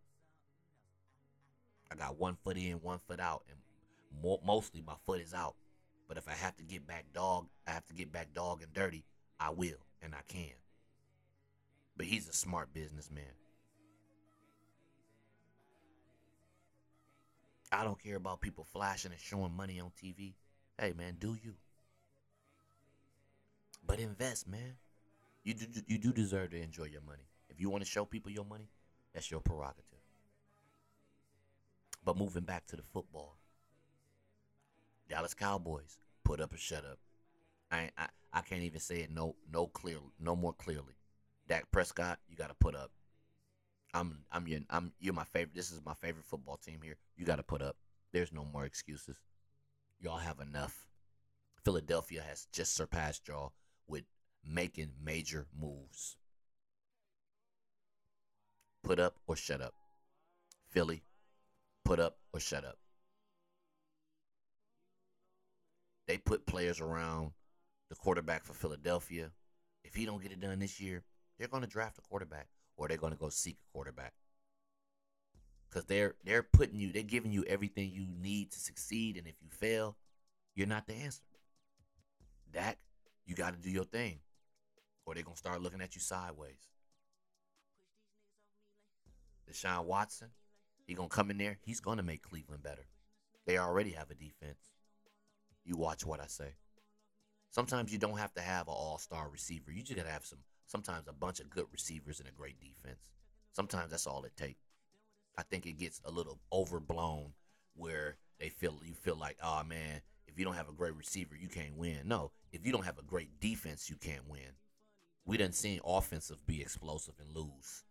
I 1.92 1.96
got 1.96 2.20
one 2.20 2.36
foot 2.44 2.58
in, 2.58 2.82
one 2.82 3.00
foot 3.00 3.20
out, 3.20 3.44
and 3.50 3.58
mo- 4.24 4.42
mostly 4.46 4.84
my 4.86 4.96
foot 5.06 5.22
is 5.22 5.34
out. 5.34 5.56
But 6.08 6.18
if 6.18 6.28
I 6.28 6.34
have 6.34 6.56
to 6.58 6.64
get 6.64 6.86
back 6.86 7.06
dog, 7.14 7.48
I 7.68 7.72
have 7.72 7.86
to 7.88 7.94
get 7.94 8.12
back 8.12 8.34
dog 8.34 8.62
and 8.62 8.74
dirty. 8.74 9.06
I 9.40 9.52
will, 9.52 9.78
and 10.02 10.14
I 10.14 10.22
can. 10.28 10.54
But 11.96 12.06
he's 12.06 12.28
a 12.28 12.34
smart 12.34 12.74
businessman. 12.74 13.34
I 17.72 17.84
don't 17.84 18.02
care 18.02 18.16
about 18.16 18.42
people 18.42 18.66
flashing 18.66 19.12
and 19.12 19.20
showing 19.20 19.56
money 19.56 19.80
on 19.80 19.92
TV. 20.02 20.34
Hey 20.80 20.94
man, 20.94 21.18
do 21.20 21.38
you? 21.42 21.56
But 23.86 24.00
invest, 24.00 24.48
man. 24.48 24.76
You 25.48 25.54
do 25.54 25.66
you 25.88 25.98
do 25.98 26.12
deserve 26.12 26.52
to 26.52 26.62
enjoy 26.62 26.88
your 26.88 27.04
money. 27.08 27.24
If 27.50 27.62
you 27.62 27.70
want 27.70 27.82
to 27.82 27.90
show 27.90 28.04
people 28.04 28.30
your 28.30 28.44
money, 28.44 28.68
that's 29.14 29.32
your 29.32 29.40
prerogative. 29.40 30.02
But 32.04 32.18
moving 32.18 32.44
back 32.44 32.68
to 32.68 32.76
the 32.76 32.82
football, 32.84 33.38
Dallas 35.08 35.34
Cowboys 35.34 36.00
put 36.26 36.42
up 36.42 36.54
or 36.54 36.58
shut 36.58 36.84
up. 36.84 37.00
I 37.72 37.92
I, 37.98 38.08
I 38.34 38.42
can't 38.42 38.64
even 38.64 38.82
say 38.82 38.98
it 39.00 39.10
no 39.10 39.38
no 39.50 39.68
clear 39.68 40.00
no 40.20 40.36
more 40.36 40.52
clearly. 40.52 40.98
Dak 41.48 41.72
Prescott, 41.72 42.20
you 42.28 42.36
got 42.36 42.50
to 42.50 42.56
put 42.56 42.76
up. 42.76 42.92
I'm 43.94 44.26
I'm 44.34 44.50
your 44.50 44.60
I'm 44.70 44.92
you're 45.00 45.14
my 45.14 45.24
favorite. 45.24 45.56
This 45.56 45.72
is 45.72 45.80
my 45.86 45.94
favorite 45.94 46.26
football 46.26 46.58
team 46.58 46.82
here. 46.84 46.98
You 47.16 47.24
got 47.24 47.38
to 47.38 47.44
put 47.44 47.62
up. 47.62 47.78
There's 48.12 48.34
no 48.34 48.44
more 48.44 48.66
excuses. 48.66 49.16
Y'all 50.02 50.18
have 50.18 50.42
enough. 50.42 50.90
Philadelphia 51.64 52.22
has 52.28 52.48
just 52.52 52.76
surpassed 52.76 53.30
y'all 53.30 53.54
with 53.88 54.04
making 54.46 54.92
major 55.04 55.48
moves. 55.60 56.18
Put 58.84 59.00
up 59.00 59.16
or 59.28 59.36
shut 59.36 59.62
up. 59.62 59.74
Philly, 60.70 61.04
put 61.84 62.00
up 62.00 62.18
or 62.34 62.40
shut 62.40 62.64
up. 62.64 62.78
They 66.08 66.18
put 66.18 66.46
players 66.46 66.80
around 66.80 67.32
the 67.90 67.96
quarterback 67.96 68.46
for 68.46 68.54
Philadelphia. 68.54 69.32
If 69.84 69.94
he 69.96 70.06
don't 70.06 70.22
get 70.22 70.32
it 70.32 70.40
done 70.40 70.60
this 70.60 70.80
year, 70.80 71.04
they're 71.38 71.48
going 71.48 71.64
to 71.64 71.70
draft 71.70 71.98
a 71.98 72.02
quarterback 72.02 72.48
or 72.78 72.88
they're 72.88 72.98
going 72.98 73.14
to 73.14 73.20
go 73.20 73.30
seek 73.30 73.58
a 73.58 73.72
quarterback. 73.72 74.14
Cuz 75.70 75.84
they're 75.86 76.16
they're 76.24 76.44
putting 76.44 76.80
you 76.80 76.94
they're 76.94 77.04
giving 77.04 77.34
you 77.34 77.44
everything 77.44 77.92
you 77.92 78.08
need 78.08 78.52
to 78.52 78.60
succeed 78.60 79.18
and 79.18 79.28
if 79.28 79.36
you 79.42 79.50
fail, 79.50 79.98
you're 80.56 80.66
not 80.66 80.88
the 80.88 80.94
answer. 80.94 81.24
Dak, 82.52 82.80
you 83.26 83.36
got 83.36 83.54
to 83.54 83.60
do 83.60 83.70
your 83.70 83.84
thing 83.84 84.22
or 85.08 85.16
they're 85.16 85.24
to 85.24 85.36
start 85.36 85.62
looking 85.62 85.82
at 85.82 85.96
you 85.96 86.02
sideways. 86.02 86.68
Deshaun 89.50 89.86
Watson, 89.86 90.28
he 90.86 90.94
going 90.94 91.10
to 91.10 91.16
come 91.16 91.32
in 91.32 91.38
there, 91.38 91.58
he's 91.62 91.80
going 91.80 91.98
to 91.98 92.04
make 92.04 92.22
Cleveland 92.22 92.62
better. 92.62 92.86
They 93.46 93.58
already 93.58 93.92
have 93.92 94.12
a 94.12 94.16
defense. 94.16 94.60
You 95.64 95.78
watch 95.78 96.06
what 96.06 96.20
I 96.20 96.28
say. 96.28 96.56
Sometimes 97.52 97.94
you 97.94 97.98
don't 97.98 98.20
have 98.20 98.34
to 98.34 98.42
have 98.42 98.68
an 98.68 98.74
all-star 98.74 99.30
receiver. 99.30 99.72
You 99.72 99.82
just 99.82 99.96
got 99.96 100.06
to 100.06 100.12
have 100.12 100.26
some 100.26 100.40
sometimes 100.68 101.08
a 101.08 101.14
bunch 101.14 101.40
of 101.40 101.50
good 101.50 101.66
receivers 101.72 102.20
and 102.20 102.28
a 102.28 102.34
great 102.34 102.60
defense. 102.60 103.00
Sometimes 103.54 103.92
that's 103.92 104.06
all 104.06 104.26
it 104.26 104.36
takes. 104.36 104.66
I 105.38 105.44
think 105.44 105.66
it 105.66 105.80
gets 105.80 106.02
a 106.04 106.12
little 106.12 106.40
overblown 106.52 107.32
where 107.76 108.18
they 108.38 108.50
feel 108.50 108.78
you 108.84 108.94
feel 108.94 109.16
like, 109.16 109.38
oh 109.42 109.64
man, 109.64 110.02
if 110.28 110.38
you 110.38 110.44
don't 110.44 110.56
have 110.56 110.68
a 110.68 110.74
great 110.74 110.96
receiver, 110.96 111.38
you 111.40 111.48
can't 111.48 111.78
win. 111.78 112.00
No, 112.04 112.32
if 112.52 112.66
you 112.66 112.74
don't 112.74 112.84
have 112.84 113.00
a 113.00 113.04
great 113.04 113.40
defense, 113.40 113.90
you 113.90 113.96
can't 113.96 114.28
win. 114.30 114.52
We 115.28 115.36
done 115.36 115.52
seen 115.52 115.82
offensive 115.86 116.48
be 116.48 116.62
explosive 116.62 117.16
and 117.20 117.36
lose. 117.36 117.84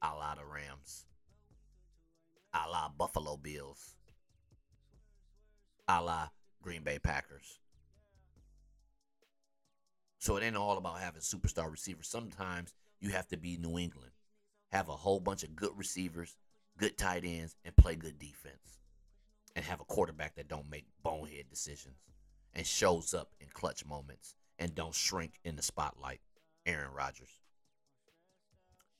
A 0.00 0.14
la 0.14 0.36
the 0.36 0.44
Rams. 0.44 1.04
A 2.54 2.70
la 2.70 2.88
Buffalo 2.88 3.36
Bills. 3.36 3.96
A 5.88 6.00
la 6.00 6.28
Green 6.62 6.84
Bay 6.84 7.00
Packers. 7.00 7.58
So 10.20 10.36
it 10.36 10.44
ain't 10.44 10.56
all 10.56 10.78
about 10.78 11.00
having 11.00 11.22
superstar 11.22 11.68
receivers. 11.68 12.06
Sometimes 12.06 12.72
you 13.00 13.10
have 13.10 13.26
to 13.28 13.36
be 13.36 13.56
New 13.56 13.78
England. 13.78 14.12
Have 14.70 14.88
a 14.88 14.92
whole 14.92 15.18
bunch 15.18 15.42
of 15.42 15.56
good 15.56 15.72
receivers, 15.76 16.36
good 16.78 16.96
tight 16.96 17.24
ends, 17.24 17.56
and 17.64 17.74
play 17.76 17.96
good 17.96 18.20
defense. 18.20 18.78
And 19.56 19.64
have 19.64 19.80
a 19.80 19.84
quarterback 19.84 20.36
that 20.36 20.48
don't 20.48 20.70
make 20.70 20.86
bonehead 21.02 21.46
decisions 21.50 21.98
and 22.54 22.64
shows 22.64 23.12
up 23.12 23.34
in 23.40 23.48
clutch 23.52 23.84
moments 23.84 24.36
and 24.60 24.72
don't 24.72 24.94
shrink 24.94 25.40
in 25.44 25.56
the 25.56 25.62
spotlight. 25.62 26.20
Aaron 26.66 26.92
Rodgers. 26.92 27.30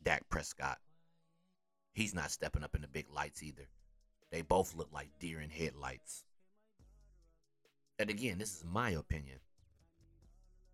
Dak 0.03 0.29
Prescott. 0.31 0.79
He's 1.93 2.15
not 2.15 2.31
stepping 2.31 2.63
up 2.63 2.75
in 2.75 2.83
the 2.83 2.89
big 2.89 3.07
lights 3.13 3.43
either. 3.43 3.69
They 4.31 4.43
both 4.43 4.75
look 4.75 4.89
like 4.93 5.19
deer 5.19 5.41
in 5.41 5.51
headlights. 5.51 6.25
And 7.99 8.09
again, 8.11 8.39
this 8.39 8.55
is 8.55 8.65
my 8.65 8.91
opinion. 8.91 9.39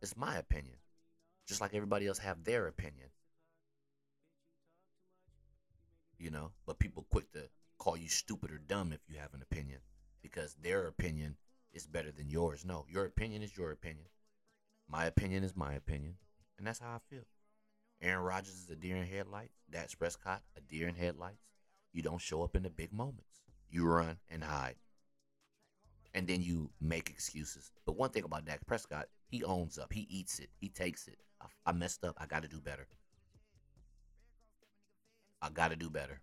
It's 0.02 0.16
my 0.16 0.36
opinion. 0.36 0.76
Just 1.46 1.60
like 1.60 1.74
everybody 1.74 2.06
else 2.06 2.18
have 2.18 2.44
their 2.44 2.66
opinion. 2.66 3.08
You 6.18 6.30
know, 6.30 6.50
but 6.66 6.78
people 6.78 7.06
quick 7.10 7.32
to 7.32 7.48
call 7.78 7.96
you 7.96 8.08
stupid 8.08 8.50
or 8.50 8.58
dumb 8.58 8.92
if 8.92 9.00
you 9.08 9.18
have 9.18 9.34
an 9.34 9.42
opinion 9.42 9.78
because 10.22 10.56
their 10.62 10.86
opinion 10.86 11.36
is 11.72 11.86
better 11.86 12.12
than 12.12 12.28
yours. 12.28 12.64
No, 12.64 12.84
your 12.88 13.06
opinion 13.06 13.42
is 13.42 13.56
your 13.56 13.72
opinion. 13.72 14.06
My 14.88 15.06
opinion 15.06 15.42
is 15.42 15.56
my 15.56 15.74
opinion. 15.74 16.16
And 16.62 16.68
that's 16.68 16.78
how 16.78 16.90
I 16.94 16.98
feel. 17.12 17.24
Aaron 18.00 18.22
Rodgers 18.22 18.54
is 18.54 18.70
a 18.70 18.76
deer 18.76 18.94
in 18.94 19.04
headlights. 19.04 19.58
Dak 19.68 19.88
Prescott, 19.98 20.42
a 20.56 20.60
deer 20.60 20.86
in 20.86 20.94
headlights. 20.94 21.42
You 21.92 22.02
don't 22.02 22.20
show 22.20 22.44
up 22.44 22.54
in 22.54 22.62
the 22.62 22.70
big 22.70 22.92
moments. 22.92 23.40
You 23.68 23.84
run 23.84 24.18
and 24.30 24.44
hide. 24.44 24.76
And 26.14 26.28
then 26.28 26.40
you 26.40 26.70
make 26.80 27.10
excuses. 27.10 27.72
But 27.84 27.96
one 27.96 28.10
thing 28.10 28.22
about 28.22 28.44
Dak 28.44 28.64
Prescott, 28.64 29.06
he 29.28 29.42
owns 29.42 29.76
up. 29.76 29.92
He 29.92 30.06
eats 30.08 30.38
it. 30.38 30.50
He 30.60 30.68
takes 30.68 31.08
it. 31.08 31.18
I, 31.40 31.46
I 31.66 31.72
messed 31.72 32.04
up. 32.04 32.16
I 32.20 32.26
got 32.26 32.42
to 32.42 32.48
do 32.48 32.60
better. 32.60 32.86
I 35.42 35.48
got 35.48 35.72
to 35.72 35.76
do 35.76 35.90
better. 35.90 36.20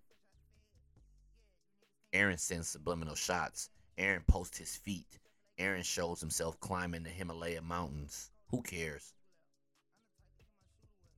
Aaron 2.14 2.38
sends 2.38 2.70
subliminal 2.70 3.16
shots. 3.16 3.72
Aaron 3.98 4.24
posts 4.26 4.58
his 4.58 4.78
feet. 4.78 5.20
Aaron 5.58 5.84
shows 5.84 6.22
himself 6.22 6.58
climbing 6.62 7.04
the 7.04 7.10
Himalaya 7.10 7.62
mountains. 7.62 8.32
Who 8.52 8.62
cares? 8.62 9.14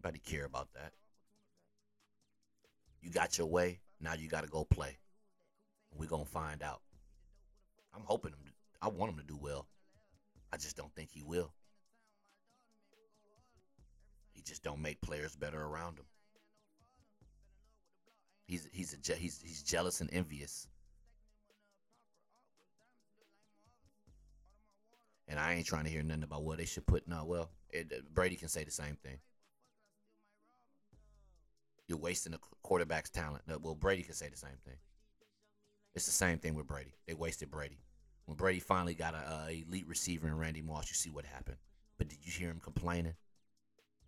Nobody 0.03 0.19
care 0.19 0.45
about 0.45 0.67
that. 0.73 0.93
You 3.01 3.11
got 3.11 3.37
your 3.37 3.45
way. 3.45 3.81
Now 3.99 4.13
you 4.13 4.27
got 4.27 4.43
to 4.43 4.49
go 4.49 4.63
play. 4.63 4.97
We're 5.95 6.09
going 6.09 6.25
to 6.25 6.31
find 6.31 6.63
out. 6.63 6.81
I'm 7.93 8.01
hoping 8.03 8.31
him. 8.31 8.39
To, 8.45 8.51
I 8.81 8.87
want 8.87 9.11
him 9.11 9.19
to 9.19 9.25
do 9.25 9.37
well. 9.39 9.67
I 10.51 10.57
just 10.57 10.75
don't 10.75 10.91
think 10.95 11.11
he 11.11 11.21
will. 11.21 11.53
He 14.31 14.41
just 14.41 14.63
don't 14.63 14.81
make 14.81 14.99
players 15.01 15.35
better 15.35 15.61
around 15.61 15.99
him. 15.99 16.05
He's 18.47 18.67
he's 18.71 18.93
a 18.93 19.13
he's 19.13 19.39
he's 19.39 19.61
jealous 19.61 20.01
and 20.01 20.09
envious. 20.11 20.67
And 25.27 25.39
I 25.39 25.53
ain't 25.53 25.67
trying 25.67 25.83
to 25.83 25.91
hear 25.91 26.01
nothing 26.01 26.23
about 26.23 26.43
what 26.43 26.57
they 26.57 26.65
should 26.65 26.87
put. 26.87 27.07
No, 27.07 27.19
uh, 27.19 27.23
well, 27.23 27.49
it, 27.69 27.93
uh, 27.95 28.01
Brady 28.13 28.35
can 28.35 28.49
say 28.49 28.63
the 28.63 28.71
same 28.71 28.97
thing. 29.03 29.19
You're 31.91 31.99
wasting 31.99 32.33
a 32.33 32.39
quarterback's 32.63 33.09
talent. 33.09 33.43
Well, 33.61 33.75
Brady 33.75 34.03
could 34.03 34.15
say 34.15 34.29
the 34.29 34.37
same 34.37 34.55
thing. 34.63 34.77
It's 35.93 36.05
the 36.05 36.13
same 36.13 36.37
thing 36.37 36.55
with 36.55 36.65
Brady. 36.65 36.93
They 37.05 37.13
wasted 37.13 37.51
Brady. 37.51 37.79
When 38.27 38.37
Brady 38.37 38.61
finally 38.61 38.93
got 38.93 39.13
a 39.13 39.49
elite 39.67 39.89
receiver 39.89 40.29
in 40.29 40.37
Randy 40.37 40.61
Moss, 40.61 40.87
you 40.87 40.95
see 40.95 41.09
what 41.09 41.25
happened. 41.25 41.57
But 41.97 42.07
did 42.07 42.19
you 42.23 42.31
hear 42.31 42.49
him 42.49 42.61
complaining? 42.63 43.15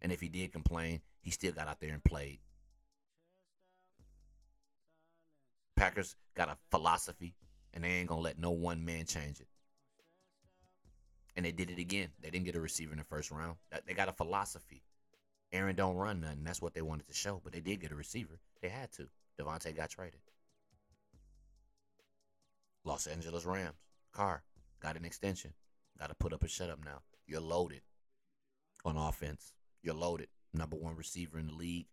And 0.01 0.13
if 0.13 0.21
he 0.21 0.29
did 0.29 0.53
complain, 0.53 1.01
he 1.19 1.29
still 1.29 1.51
got 1.51 1.67
out 1.67 1.81
there 1.81 1.91
and 1.91 2.01
played. 2.01 2.39
Packers 5.75 6.15
got 6.35 6.47
a 6.47 6.55
philosophy, 6.71 7.35
and 7.73 7.83
they 7.83 7.89
ain't 7.89 8.07
gonna 8.07 8.21
let 8.21 8.39
no 8.39 8.51
one 8.51 8.85
man 8.85 9.05
change 9.07 9.41
it. 9.41 9.47
And 11.35 11.45
they 11.45 11.51
did 11.51 11.69
it 11.69 11.79
again. 11.79 12.11
They 12.21 12.29
didn't 12.29 12.45
get 12.45 12.55
a 12.55 12.61
receiver 12.61 12.93
in 12.93 12.99
the 12.99 13.03
first 13.03 13.29
round. 13.29 13.57
They 13.85 13.93
got 13.93 14.07
a 14.07 14.13
philosophy. 14.13 14.83
Aaron 15.53 15.75
don't 15.75 15.95
run 15.95 16.19
nothing. 16.19 16.43
That's 16.43 16.61
what 16.61 16.73
they 16.73 16.81
wanted 16.81 17.07
to 17.07 17.13
show. 17.13 17.39
But 17.43 17.53
they 17.53 17.59
did 17.59 17.79
get 17.79 17.91
a 17.91 17.95
receiver. 17.95 18.39
They 18.61 18.69
had 18.69 18.91
to. 18.93 19.07
Davante 19.39 19.75
got 19.75 19.91
traded. 19.91 20.19
Los 22.83 23.07
Angeles 23.07 23.45
Rams. 23.45 23.75
Carr 24.11 24.43
got 24.81 24.97
an 24.97 25.05
extension. 25.05 25.53
Got 25.99 26.09
to 26.09 26.15
put 26.15 26.33
up 26.33 26.43
a 26.43 26.47
shut 26.47 26.69
up 26.69 26.79
now. 26.83 27.01
You're 27.27 27.39
loaded 27.39 27.81
on 28.83 28.97
offense. 28.97 29.53
You're 29.83 29.93
loaded. 29.93 30.27
Number 30.53 30.75
one 30.75 30.95
receiver 30.95 31.37
in 31.37 31.47
the 31.47 31.53
league. 31.53 31.85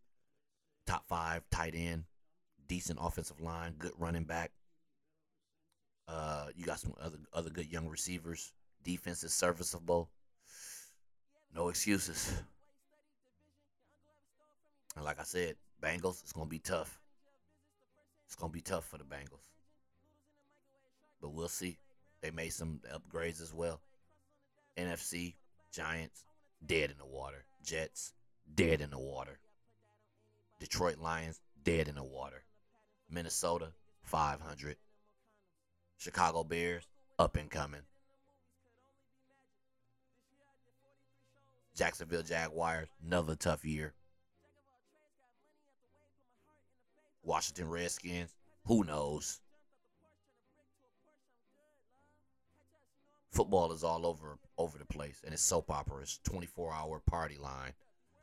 Top 0.86 1.06
five 1.06 1.42
tight 1.50 1.74
end. 1.76 2.04
Decent 2.66 2.98
offensive 3.00 3.40
line. 3.40 3.74
Good 3.78 3.92
running 3.98 4.24
back. 4.24 4.52
Uh, 6.08 6.46
you 6.56 6.64
got 6.64 6.80
some 6.80 6.94
other 7.00 7.18
other 7.32 7.50
good 7.50 7.70
young 7.70 7.88
receivers. 7.88 8.52
Defense 8.82 9.22
is 9.22 9.32
serviceable. 9.32 10.10
No 11.54 11.68
excuses. 11.68 12.32
And 15.00 15.06
like 15.06 15.18
I 15.18 15.22
said, 15.22 15.56
Bengals, 15.82 16.20
it's 16.20 16.34
gonna 16.34 16.44
be 16.44 16.58
tough. 16.58 17.00
It's 18.26 18.36
gonna 18.36 18.52
be 18.52 18.60
tough 18.60 18.84
for 18.84 18.98
the 18.98 19.04
Bengals. 19.04 19.48
But 21.22 21.30
we'll 21.30 21.48
see. 21.48 21.78
They 22.20 22.30
made 22.30 22.50
some 22.50 22.82
upgrades 22.92 23.40
as 23.40 23.54
well. 23.54 23.80
NFC, 24.76 25.36
Giants, 25.72 26.26
dead 26.66 26.90
in 26.90 26.98
the 26.98 27.06
water. 27.06 27.46
Jets, 27.64 28.12
dead 28.54 28.82
in 28.82 28.90
the 28.90 28.98
water. 28.98 29.38
Detroit 30.58 30.98
Lions, 30.98 31.40
dead 31.64 31.88
in 31.88 31.94
the 31.94 32.04
water. 32.04 32.42
Minnesota, 33.08 33.72
500. 34.02 34.76
Chicago 35.96 36.44
Bears, 36.44 36.86
up 37.18 37.36
and 37.36 37.48
coming. 37.48 37.80
Jacksonville 41.74 42.22
Jaguars, 42.22 42.88
another 43.02 43.34
tough 43.34 43.64
year. 43.64 43.94
Washington 47.22 47.68
Redskins. 47.68 48.34
Who 48.66 48.84
knows? 48.84 49.40
Football 53.30 53.72
is 53.72 53.84
all 53.84 54.06
over 54.06 54.38
over 54.58 54.76
the 54.76 54.84
place, 54.84 55.22
and 55.24 55.32
it's 55.32 55.42
soap 55.42 55.70
operas. 55.70 56.20
Twenty 56.24 56.46
four 56.46 56.72
hour 56.72 57.00
party 57.00 57.38
line, 57.38 57.72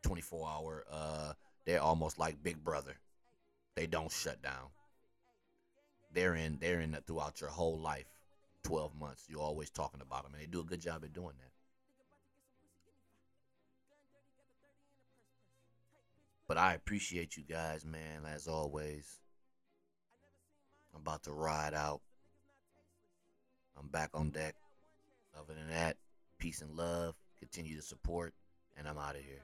twenty 0.02 0.22
four 0.22 0.48
hour. 0.48 0.86
Uh, 0.92 1.34
they're 1.66 1.82
almost 1.82 2.20
like 2.20 2.44
Big 2.44 2.64
Brother. 2.64 2.98
They 3.76 3.88
don't 3.88 4.12
shut 4.12 4.42
down. 4.42 4.70
They're 6.14 6.36
in. 6.36 6.58
They're 6.60 6.82
in 6.82 6.98
throughout 7.06 7.42
your 7.42 7.50
whole 7.50 7.80
life. 7.80 8.08
Twelve 8.64 8.94
months. 9.00 9.26
You're 9.30 9.40
always 9.40 9.70
talking 9.70 10.02
about 10.02 10.24
them, 10.24 10.34
and 10.34 10.44
they 10.44 10.48
do 10.48 10.60
a 10.60 10.66
good 10.66 10.82
job 10.82 11.04
at 11.04 11.14
doing 11.14 11.36
that. 11.40 11.52
But 16.48 16.58
I 16.58 16.74
appreciate 16.74 17.36
you 17.36 17.44
guys, 17.44 17.86
man, 17.86 18.26
as 18.26 18.48
always. 18.48 19.20
I'm 20.94 21.02
about 21.02 21.24
to 21.24 21.34
ride 21.34 21.74
out. 21.74 22.02
I'm 23.78 23.90
back 23.90 24.12
on 24.14 24.30
deck. 24.30 24.56
Other 25.38 25.54
than 25.54 25.70
that, 25.70 25.98
peace 26.40 26.62
and 26.62 26.76
love. 26.76 27.16
Continue 27.40 27.76
to 27.76 27.84
support, 27.84 28.34
and 28.78 28.88
I'm 28.88 28.98
out 28.98 29.16
of 29.16 29.22
here. 29.22 29.44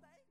something? 0.00 0.25